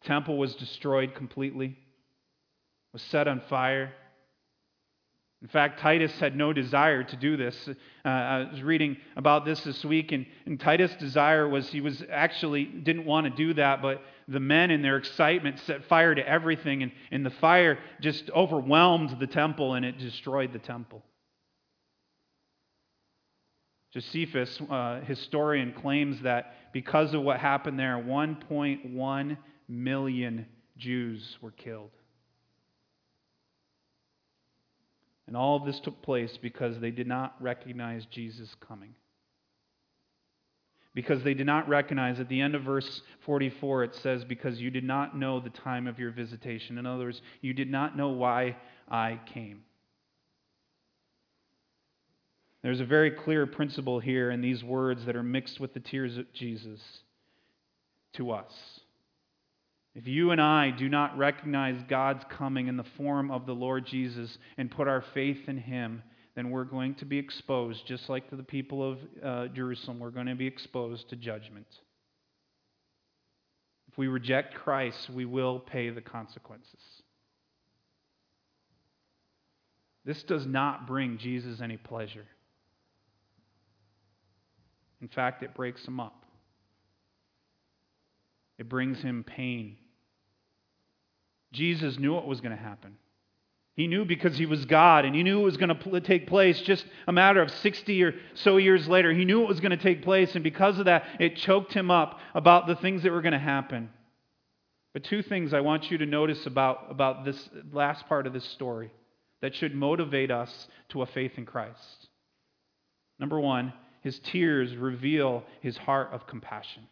Temple 0.04 0.38
was 0.38 0.54
destroyed 0.58 1.16
completely, 1.16 1.76
was 2.94 3.02
set 3.02 3.28
on 3.28 3.42
fire. 3.50 3.94
In 5.42 5.48
fact, 5.48 5.80
Titus 5.80 6.12
had 6.20 6.36
no 6.36 6.52
desire 6.52 7.04
to 7.04 7.16
do 7.16 7.38
this. 7.38 7.70
Uh, 8.04 8.08
I 8.08 8.50
was 8.52 8.64
reading 8.64 8.98
about 9.16 9.46
this 9.46 9.62
this 9.62 9.86
week, 9.86 10.12
and, 10.12 10.26
and 10.48 10.60
Titus' 10.60 10.96
desire 10.96 11.48
was 11.48 11.70
he 11.70 11.80
was 11.80 12.04
actually 12.12 12.66
didn't 12.66 13.06
want 13.06 13.26
to 13.26 13.30
do 13.30 13.54
that, 13.54 13.82
but 13.82 14.02
the 14.28 14.40
men 14.40 14.72
in 14.72 14.82
their 14.82 14.98
excitement 14.98 15.60
set 15.60 15.86
fire 15.86 16.16
to 16.16 16.28
everything, 16.28 16.82
and, 16.82 16.92
and 17.12 17.24
the 17.24 17.30
fire 17.30 17.78
just 18.02 18.32
overwhelmed 18.32 19.20
the 19.20 19.28
temple 19.28 19.76
and 19.76 19.86
it 19.86 20.00
destroyed 20.00 20.54
the 20.54 20.60
temple. 20.60 21.04
Josephus, 23.94 24.60
uh, 24.70 25.02
historian, 25.02 25.72
claims 25.72 26.22
that 26.22 26.56
because 26.74 27.14
of 27.14 27.22
what 27.22 27.40
happened 27.40 27.80
there, 27.80 27.98
1.1 27.98 29.38
million 29.68 30.46
Jews 30.78 31.38
were 31.42 31.52
killed. 31.52 31.92
And 35.28 35.36
all 35.36 35.58
of 35.58 35.66
this 35.66 35.80
took 35.80 36.02
place 36.02 36.38
because 36.42 36.80
they 36.80 36.92
did 36.92 37.08
not 37.08 37.36
recognize 37.42 38.06
Jesus 38.06 38.56
coming. 38.66 38.96
Because 40.94 41.22
they 41.24 41.36
did 41.36 41.46
not 41.46 41.70
recognize, 41.70 42.20
at 42.20 42.30
the 42.30 42.42
end 42.42 42.56
of 42.56 42.64
verse 42.64 43.02
44, 43.26 43.84
it 43.84 43.96
says, 43.96 44.24
Because 44.24 44.60
you 44.60 44.72
did 44.72 44.84
not 44.84 45.16
know 45.16 45.40
the 45.40 45.52
time 45.52 45.86
of 45.86 46.00
your 46.00 46.10
visitation. 46.12 46.78
In 46.78 46.88
other 46.88 47.06
words, 47.06 47.22
you 47.42 47.54
did 47.54 47.70
not 47.70 47.96
know 47.96 48.10
why 48.10 48.56
I 48.90 49.20
came. 49.32 49.62
There's 52.64 52.80
a 52.80 52.86
very 52.86 53.12
clear 53.12 53.46
principle 53.46 54.00
here 54.00 54.32
in 54.32 54.42
these 54.42 54.64
words 54.64 55.06
that 55.06 55.16
are 55.16 55.24
mixed 55.24 55.60
with 55.60 55.74
the 55.74 55.80
tears 55.80 56.18
of 56.18 56.34
Jesus 56.34 56.82
to 58.14 58.32
us. 58.32 58.77
If 59.98 60.06
you 60.06 60.30
and 60.30 60.40
I 60.40 60.70
do 60.70 60.88
not 60.88 61.18
recognize 61.18 61.82
God's 61.90 62.24
coming 62.30 62.68
in 62.68 62.78
the 62.78 62.86
form 62.98 63.32
of 63.32 63.48
the 63.48 63.56
Lord 63.56 63.88
Jesus 63.88 64.38
and 64.56 64.70
put 64.70 64.88
our 64.88 65.04
faith 65.16 65.50
in 65.50 65.58
Him, 65.58 66.04
then 66.36 66.52
we're 66.52 66.66
going 66.66 66.94
to 66.96 67.06
be 67.06 67.18
exposed, 67.18 67.88
just 67.88 68.08
like 68.08 68.30
to 68.30 68.36
the 68.36 68.44
people 68.44 68.92
of 68.92 69.00
uh, 69.24 69.48
Jerusalem, 69.48 69.98
we're 69.98 70.12
going 70.12 70.28
to 70.28 70.36
be 70.36 70.46
exposed 70.46 71.10
to 71.10 71.16
judgment. 71.16 71.66
If 73.92 73.98
we 73.98 74.08
reject 74.08 74.54
Christ, 74.54 75.10
we 75.10 75.26
will 75.26 75.58
pay 75.58 75.90
the 75.90 76.02
consequences. 76.02 76.80
This 80.06 80.22
does 80.22 80.46
not 80.46 80.86
bring 80.86 81.18
Jesus 81.18 81.60
any 81.60 81.78
pleasure. 81.78 82.28
In 85.02 85.08
fact, 85.08 85.42
it 85.42 85.56
breaks 85.56 85.84
him 85.88 86.00
up. 86.00 86.24
It 88.60 88.70
brings 88.70 89.02
him 89.02 89.24
pain. 89.24 89.78
Jesus 91.52 91.98
knew 91.98 92.14
what 92.14 92.28
was 92.28 92.42
going 92.42 92.56
to 92.56 92.62
happen. 92.62 92.96
He 93.76 93.86
knew 93.86 94.06
because 94.06 94.36
he 94.36 94.48
was 94.48 94.66
God, 94.66 95.06
and 95.06 95.16
he 95.16 95.22
knew 95.22 95.40
it 95.40 95.44
was 95.44 95.58
going 95.58 95.70
to 95.70 96.02
take 96.02 96.28
place 96.28 96.60
just 96.62 96.84
a 97.08 97.12
matter 97.12 97.44
of 97.44 97.52
60 97.52 98.04
or 98.04 98.16
so 98.34 98.58
years 98.58 98.88
later. 98.88 99.14
He 99.14 99.24
knew 99.24 99.44
it 99.44 99.48
was 99.48 99.60
going 99.60 99.70
to 99.70 99.78
take 99.78 100.04
place, 100.04 100.34
and 100.34 100.44
because 100.44 100.80
of 100.80 100.86
that, 100.86 101.06
it 101.20 101.36
choked 101.36 101.74
him 101.74 101.92
up 101.92 102.20
about 102.34 102.66
the 102.66 102.76
things 102.76 103.04
that 103.04 103.12
were 103.12 103.22
going 103.22 103.34
to 103.34 103.40
happen. 103.40 103.90
But 104.94 105.04
two 105.04 105.22
things 105.22 105.54
I 105.54 105.62
want 105.62 105.92
you 105.92 106.00
to 106.00 106.08
notice 106.08 106.48
about, 106.48 106.88
about 106.90 107.24
this 107.24 107.50
last 107.72 108.08
part 108.08 108.26
of 108.26 108.34
this 108.34 108.46
story 108.46 108.92
that 109.42 109.54
should 109.54 109.76
motivate 109.76 110.32
us 110.32 110.68
to 110.90 111.04
a 111.04 111.06
faith 111.06 111.34
in 111.38 111.46
Christ. 111.46 112.08
Number 113.20 113.40
one, 113.40 113.74
his 114.02 114.18
tears 114.20 114.76
reveal 114.76 115.44
his 115.62 115.78
heart 115.78 116.10
of 116.14 116.26
compassion. 116.26 116.88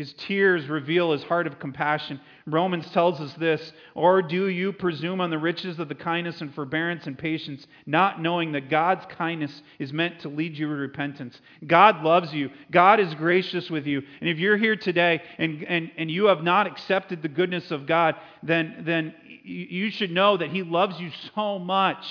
His 0.00 0.14
tears 0.14 0.66
reveal 0.66 1.12
his 1.12 1.22
heart 1.24 1.46
of 1.46 1.58
compassion. 1.58 2.22
Romans 2.46 2.90
tells 2.90 3.20
us 3.20 3.34
this 3.34 3.70
Or 3.94 4.22
do 4.22 4.46
you 4.46 4.72
presume 4.72 5.20
on 5.20 5.28
the 5.28 5.36
riches 5.36 5.78
of 5.78 5.90
the 5.90 5.94
kindness 5.94 6.40
and 6.40 6.54
forbearance 6.54 7.06
and 7.06 7.18
patience, 7.18 7.66
not 7.84 8.18
knowing 8.18 8.52
that 8.52 8.70
God's 8.70 9.04
kindness 9.14 9.60
is 9.78 9.92
meant 9.92 10.20
to 10.20 10.30
lead 10.30 10.56
you 10.56 10.68
to 10.68 10.72
repentance? 10.72 11.38
God 11.66 12.02
loves 12.02 12.32
you, 12.32 12.48
God 12.70 12.98
is 12.98 13.12
gracious 13.16 13.68
with 13.68 13.86
you. 13.86 14.00
And 14.22 14.30
if 14.30 14.38
you're 14.38 14.56
here 14.56 14.74
today 14.74 15.20
and, 15.36 15.64
and, 15.64 15.90
and 15.98 16.10
you 16.10 16.28
have 16.28 16.42
not 16.42 16.66
accepted 16.66 17.20
the 17.20 17.28
goodness 17.28 17.70
of 17.70 17.86
God, 17.86 18.14
then, 18.42 18.84
then 18.86 19.14
you 19.44 19.90
should 19.90 20.12
know 20.12 20.38
that 20.38 20.48
He 20.48 20.62
loves 20.62 20.98
you 20.98 21.10
so 21.34 21.58
much. 21.58 22.06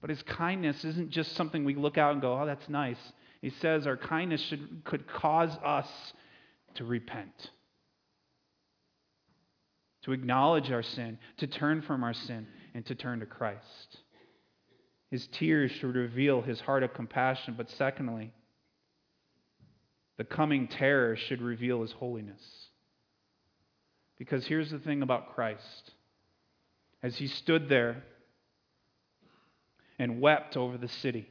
But 0.00 0.08
His 0.08 0.22
kindness 0.22 0.82
isn't 0.82 1.10
just 1.10 1.36
something 1.36 1.62
we 1.62 1.74
look 1.74 1.98
out 1.98 2.14
and 2.14 2.22
go, 2.22 2.40
oh, 2.40 2.46
that's 2.46 2.70
nice. 2.70 3.12
He 3.44 3.50
says 3.60 3.86
our 3.86 3.98
kindness 3.98 4.40
should, 4.40 4.84
could 4.84 5.06
cause 5.06 5.54
us 5.62 5.86
to 6.76 6.84
repent, 6.86 7.50
to 10.04 10.12
acknowledge 10.12 10.72
our 10.72 10.82
sin, 10.82 11.18
to 11.36 11.46
turn 11.46 11.82
from 11.82 12.04
our 12.04 12.14
sin, 12.14 12.46
and 12.72 12.86
to 12.86 12.94
turn 12.94 13.20
to 13.20 13.26
Christ. 13.26 13.98
His 15.10 15.26
tears 15.26 15.70
should 15.72 15.94
reveal 15.94 16.40
his 16.40 16.58
heart 16.58 16.84
of 16.84 16.94
compassion, 16.94 17.52
but 17.54 17.68
secondly, 17.68 18.32
the 20.16 20.24
coming 20.24 20.66
terror 20.66 21.14
should 21.14 21.42
reveal 21.42 21.82
his 21.82 21.92
holiness. 21.92 22.40
Because 24.16 24.46
here's 24.46 24.70
the 24.70 24.78
thing 24.78 25.02
about 25.02 25.34
Christ. 25.34 25.90
As 27.02 27.16
he 27.16 27.26
stood 27.26 27.68
there 27.68 28.04
and 29.98 30.22
wept 30.22 30.56
over 30.56 30.78
the 30.78 30.88
city, 30.88 31.28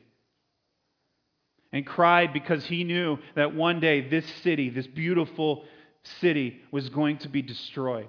and 1.73 1.85
cried 1.85 2.31
because 2.31 2.63
he 2.65 2.83
knew 2.83 3.17
that 3.35 3.55
one 3.55 3.79
day 3.79 4.07
this 4.07 4.25
city, 4.43 4.69
this 4.69 4.87
beautiful 4.87 5.65
city, 6.21 6.61
was 6.71 6.87
going 6.89 7.17
to 7.17 7.27
be 7.27 7.41
destroyed. 7.41 8.07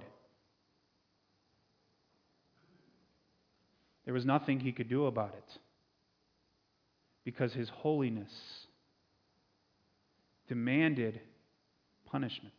There 4.04 4.12
was 4.12 4.26
nothing 4.26 4.60
he 4.60 4.70
could 4.70 4.90
do 4.90 5.06
about 5.06 5.34
it 5.34 5.58
because 7.24 7.54
his 7.54 7.70
holiness 7.70 8.30
demanded 10.46 11.18
punishment. 12.10 12.52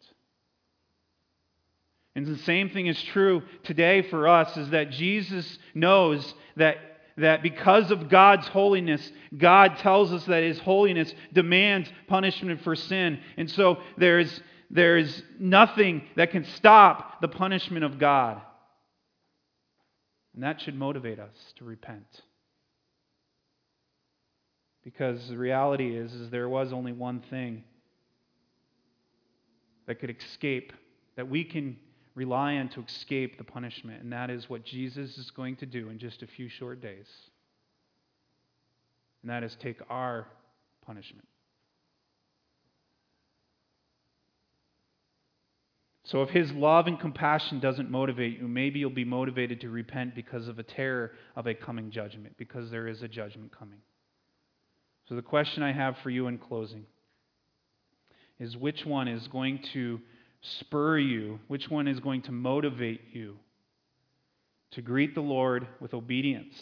And 2.16 2.26
the 2.26 2.38
same 2.40 2.72
thing 2.72 2.88
is 2.88 3.02
true 3.04 3.44
today 3.64 4.02
for 4.02 4.28
us 4.28 4.58
is 4.58 4.72
that 4.72 4.90
Jesus 4.90 5.60
knows 5.76 6.34
that 6.56 6.78
that 7.18 7.42
because 7.42 7.92
of 7.92 8.10
God's 8.10 8.48
holiness, 8.48 9.12
God 9.38 9.78
tells 9.78 10.12
us 10.12 10.26
that 10.26 10.44
His 10.44 10.60
holiness 10.60 11.14
demands 11.34 11.90
punishment 12.08 12.62
for 12.62 12.76
sin. 12.76 13.20
And 13.38 13.50
so 13.50 13.78
there's, 13.98 14.42
there's 14.70 15.24
nothing 15.40 16.04
that 16.16 16.32
can 16.32 16.44
stop 16.44 17.22
the 17.22 17.28
punishment 17.28 17.86
of 17.86 18.00
God. 18.00 18.42
And 20.34 20.44
that 20.44 20.60
should 20.60 20.76
motivate 20.76 21.20
us 21.20 21.36
to 21.58 21.66
repent. 21.66 22.22
Because 24.84 25.30
the 25.30 25.38
reality 25.38 25.96
is, 25.96 26.14
is 26.14 26.30
there 26.30 26.50
was 26.50 26.74
only 26.74 26.92
one 26.92 27.22
thing 27.30 27.64
that 29.88 30.00
could 30.00 30.10
escape, 30.10 30.74
that 31.16 31.30
we 31.30 31.44
can 31.44 31.78
rely 32.16 32.56
on 32.56 32.70
to 32.70 32.82
escape 32.82 33.38
the 33.38 33.44
punishment, 33.44 34.02
and 34.02 34.12
that 34.14 34.30
is 34.30 34.50
what 34.50 34.64
Jesus 34.64 35.18
is 35.18 35.30
going 35.32 35.58
to 35.58 35.66
do 35.66 35.90
in 35.90 36.00
just 36.00 36.24
a 36.24 36.28
few 36.28 36.48
short 36.48 36.82
days. 36.82 37.08
And 39.22 39.30
that 39.30 39.44
is 39.44 39.56
take 39.60 39.80
our 39.90 40.28
punishment. 40.86 41.28
So, 46.06 46.22
if 46.22 46.30
his 46.30 46.52
love 46.52 46.86
and 46.86 47.00
compassion 47.00 47.60
doesn't 47.60 47.90
motivate 47.90 48.40
you, 48.40 48.48
maybe 48.48 48.80
you'll 48.80 48.92
be 48.92 49.04
motivated 49.04 49.60
to 49.62 49.70
repent 49.70 50.14
because 50.14 50.48
of 50.48 50.60
a 50.60 50.64
terror 50.64 51.14
of 51.36 51.48
a 51.48 51.56
coming 51.56 51.90
judgment, 51.90 52.38
because 52.38 52.70
there 52.70 52.88
is 52.88 53.02
a 53.02 53.08
judgment 53.08 53.52
coming. 53.58 53.80
So, 55.10 55.16
the 55.16 55.24
question 55.24 55.64
I 55.64 55.72
have 55.72 55.98
for 56.04 56.12
you 56.12 56.28
in 56.28 56.38
closing 56.38 56.86
is 58.40 58.56
which 58.56 58.86
one 58.86 59.08
is 59.08 59.28
going 59.30 59.64
to 59.74 60.00
spur 60.60 60.98
you? 60.98 61.40
Which 61.48 61.70
one 61.70 61.88
is 61.88 62.00
going 62.00 62.24
to 62.24 62.32
motivate 62.32 63.02
you 63.14 63.38
to 64.72 64.82
greet 64.82 65.16
the 65.16 65.22
Lord 65.22 65.68
with 65.80 65.94
obedience, 65.94 66.56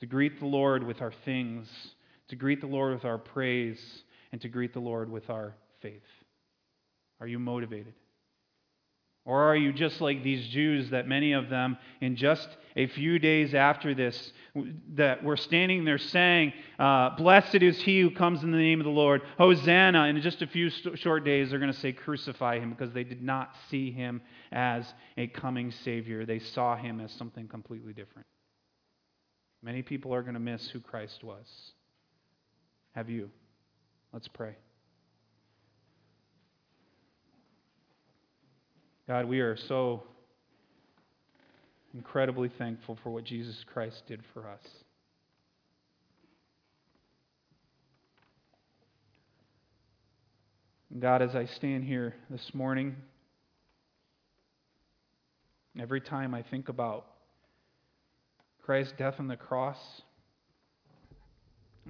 to 0.00 0.06
greet 0.06 0.38
the 0.38 0.46
Lord 0.46 0.82
with 0.82 1.00
our 1.00 1.12
things, 1.24 1.68
to 2.28 2.36
greet 2.36 2.60
the 2.60 2.66
Lord 2.66 2.94
with 2.94 3.04
our 3.04 3.18
praise, 3.18 3.80
and 4.32 4.40
to 4.40 4.48
greet 4.48 4.72
the 4.72 4.80
Lord 4.80 5.10
with 5.10 5.30
our 5.30 5.54
faith? 5.80 6.02
Are 7.20 7.26
you 7.26 7.38
motivated? 7.38 7.94
Or 9.24 9.44
are 9.44 9.56
you 9.56 9.72
just 9.72 10.00
like 10.00 10.24
these 10.24 10.48
Jews 10.48 10.90
that 10.90 11.06
many 11.06 11.32
of 11.32 11.48
them, 11.48 11.78
in 12.00 12.16
just 12.16 12.48
a 12.74 12.88
few 12.88 13.20
days 13.20 13.54
after 13.54 13.94
this, 13.94 14.32
that 14.94 15.22
were 15.22 15.36
standing 15.36 15.84
there 15.84 15.98
saying, 15.98 16.52
uh, 16.78 17.10
Blessed 17.16 17.56
is 17.56 17.80
he 17.80 18.00
who 18.00 18.10
comes 18.10 18.42
in 18.42 18.50
the 18.50 18.58
name 18.58 18.80
of 18.80 18.84
the 18.84 18.90
Lord, 18.90 19.22
Hosanna. 19.38 20.02
And 20.02 20.16
in 20.16 20.22
just 20.24 20.42
a 20.42 20.46
few 20.48 20.70
st- 20.70 20.98
short 20.98 21.24
days, 21.24 21.50
they're 21.50 21.60
going 21.60 21.72
to 21.72 21.78
say, 21.78 21.92
Crucify 21.92 22.58
him, 22.58 22.70
because 22.70 22.92
they 22.92 23.04
did 23.04 23.22
not 23.22 23.54
see 23.70 23.92
him 23.92 24.20
as 24.50 24.92
a 25.16 25.28
coming 25.28 25.70
Savior. 25.70 26.26
They 26.26 26.40
saw 26.40 26.76
him 26.76 27.00
as 27.00 27.12
something 27.12 27.46
completely 27.46 27.92
different. 27.92 28.26
Many 29.62 29.82
people 29.82 30.12
are 30.12 30.22
going 30.22 30.34
to 30.34 30.40
miss 30.40 30.68
who 30.70 30.80
Christ 30.80 31.22
was. 31.22 31.46
Have 32.96 33.08
you? 33.08 33.30
Let's 34.12 34.28
pray. 34.28 34.56
God, 39.08 39.24
we 39.24 39.40
are 39.40 39.56
so 39.56 40.04
incredibly 41.92 42.48
thankful 42.56 42.96
for 43.02 43.10
what 43.10 43.24
Jesus 43.24 43.64
Christ 43.72 44.04
did 44.06 44.20
for 44.32 44.48
us. 44.48 44.60
God, 51.00 51.20
as 51.20 51.34
I 51.34 51.46
stand 51.46 51.82
here 51.84 52.14
this 52.30 52.54
morning, 52.54 52.94
every 55.80 56.00
time 56.00 56.32
I 56.32 56.42
think 56.42 56.68
about 56.68 57.06
Christ's 58.64 58.92
death 58.96 59.14
on 59.18 59.26
the 59.26 59.36
cross, 59.36 59.78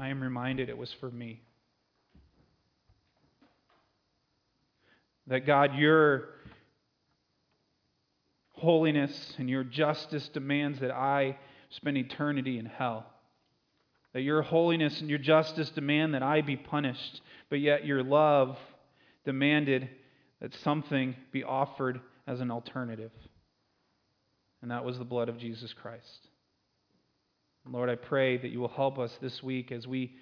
I 0.01 0.09
am 0.09 0.23
reminded 0.23 0.71
it 0.71 0.79
was 0.79 0.95
for 0.99 1.11
me. 1.11 1.43
That 5.27 5.47
God, 5.47 5.75
your 5.75 6.29
holiness 8.63 9.35
and 9.39 9.51
your 9.51 9.65
justice 9.65 10.29
demands 10.29 10.79
that 10.79 10.93
I 10.93 11.37
spend 11.71 11.99
eternity 11.99 12.59
in 12.61 12.67
hell. 12.67 13.05
That 14.13 14.23
your 14.23 14.43
holiness 14.43 15.01
and 15.01 15.11
your 15.11 15.19
justice 15.19 15.69
demand 15.71 16.15
that 16.15 16.23
I 16.23 16.43
be 16.43 16.57
punished, 16.57 17.21
but 17.51 17.59
yet 17.59 17.85
your 17.85 18.05
love 18.05 18.57
demanded 19.25 19.89
that 20.41 20.55
something 20.63 21.17
be 21.33 21.43
offered 21.43 22.01
as 22.29 22.41
an 22.41 22.53
alternative. 22.53 23.11
And 24.61 24.71
that 24.71 24.85
was 24.85 24.97
the 24.97 25.05
blood 25.05 25.29
of 25.29 25.39
Jesus 25.39 25.73
Christ. 25.73 26.29
Lord, 27.69 27.91
I 27.91 27.97
pray 27.97 28.39
that 28.39 28.49
you 28.49 28.61
will 28.61 28.69
help 28.69 28.99
us 28.99 29.17
this 29.21 29.43
week 29.43 29.73
as 29.73 29.89
we 29.89 30.15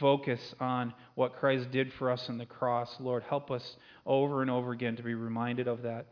focus 0.00 0.40
on 0.58 0.94
what 1.14 1.36
Christ 1.36 1.70
did 1.70 1.92
for 1.92 2.10
us 2.10 2.28
on 2.28 2.38
the 2.38 2.46
cross. 2.46 2.96
Lord, 2.98 3.22
help 3.22 3.52
us 3.52 3.76
over 4.04 4.42
and 4.42 4.50
over 4.50 4.72
again 4.72 4.96
to 4.96 5.02
be 5.04 5.14
reminded 5.14 5.68
of 5.68 5.82
that. 5.82 6.06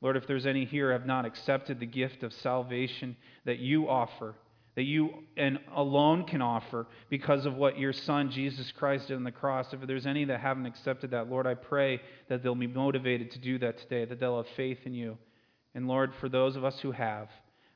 Lord, 0.00 0.16
if 0.16 0.26
there's 0.26 0.46
any 0.46 0.64
here 0.64 0.92
have 0.92 1.06
not 1.06 1.24
accepted 1.24 1.80
the 1.80 1.86
gift 1.86 2.22
of 2.22 2.32
salvation 2.32 3.16
that 3.44 3.58
you 3.58 3.88
offer, 3.88 4.34
that 4.76 4.84
you 4.84 5.24
and 5.36 5.58
alone 5.74 6.24
can 6.24 6.40
offer 6.40 6.86
because 7.10 7.46
of 7.46 7.56
what 7.56 7.78
your 7.78 7.92
Son, 7.92 8.30
Jesus 8.30 8.70
Christ, 8.70 9.08
did 9.08 9.16
on 9.16 9.24
the 9.24 9.32
cross, 9.32 9.72
if 9.72 9.80
there's 9.88 10.06
any 10.06 10.24
that 10.26 10.38
haven't 10.38 10.66
accepted 10.66 11.10
that, 11.10 11.28
Lord, 11.28 11.48
I 11.48 11.54
pray 11.54 12.00
that 12.28 12.44
they'll 12.44 12.54
be 12.54 12.68
motivated 12.68 13.32
to 13.32 13.40
do 13.40 13.58
that 13.58 13.78
today, 13.78 14.04
that 14.04 14.20
they'll 14.20 14.36
have 14.36 14.46
faith 14.56 14.78
in 14.84 14.94
you. 14.94 15.18
And 15.74 15.88
Lord, 15.88 16.14
for 16.20 16.28
those 16.28 16.54
of 16.54 16.64
us 16.64 16.78
who 16.78 16.92
have, 16.92 17.28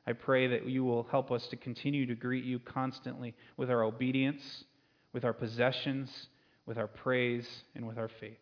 I 0.07 0.13
pray 0.13 0.47
that 0.47 0.65
you 0.65 0.85
will 0.85 1.03
help 1.11 1.29
us 1.29 1.45
to 1.47 1.57
continue 1.57 2.05
to 2.05 2.15
greet 2.15 2.45
you 2.45 2.59
constantly 2.59 3.33
with 3.57 3.69
our 3.69 3.83
obedience, 3.83 4.63
with 5.11 5.25
our 5.25 5.33
possessions, 5.33 6.27
with 6.65 6.77
our 6.77 6.87
praise, 6.87 7.47
and 7.75 7.85
with 7.85 7.97
our 7.97 8.09
faith. 8.09 8.39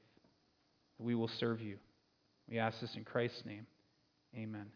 We 0.99 1.15
will 1.15 1.27
serve 1.27 1.61
you. 1.61 1.77
We 2.47 2.59
ask 2.59 2.79
this 2.79 2.95
in 2.95 3.05
Christ's 3.05 3.45
name. 3.45 3.65
Amen. 4.35 4.71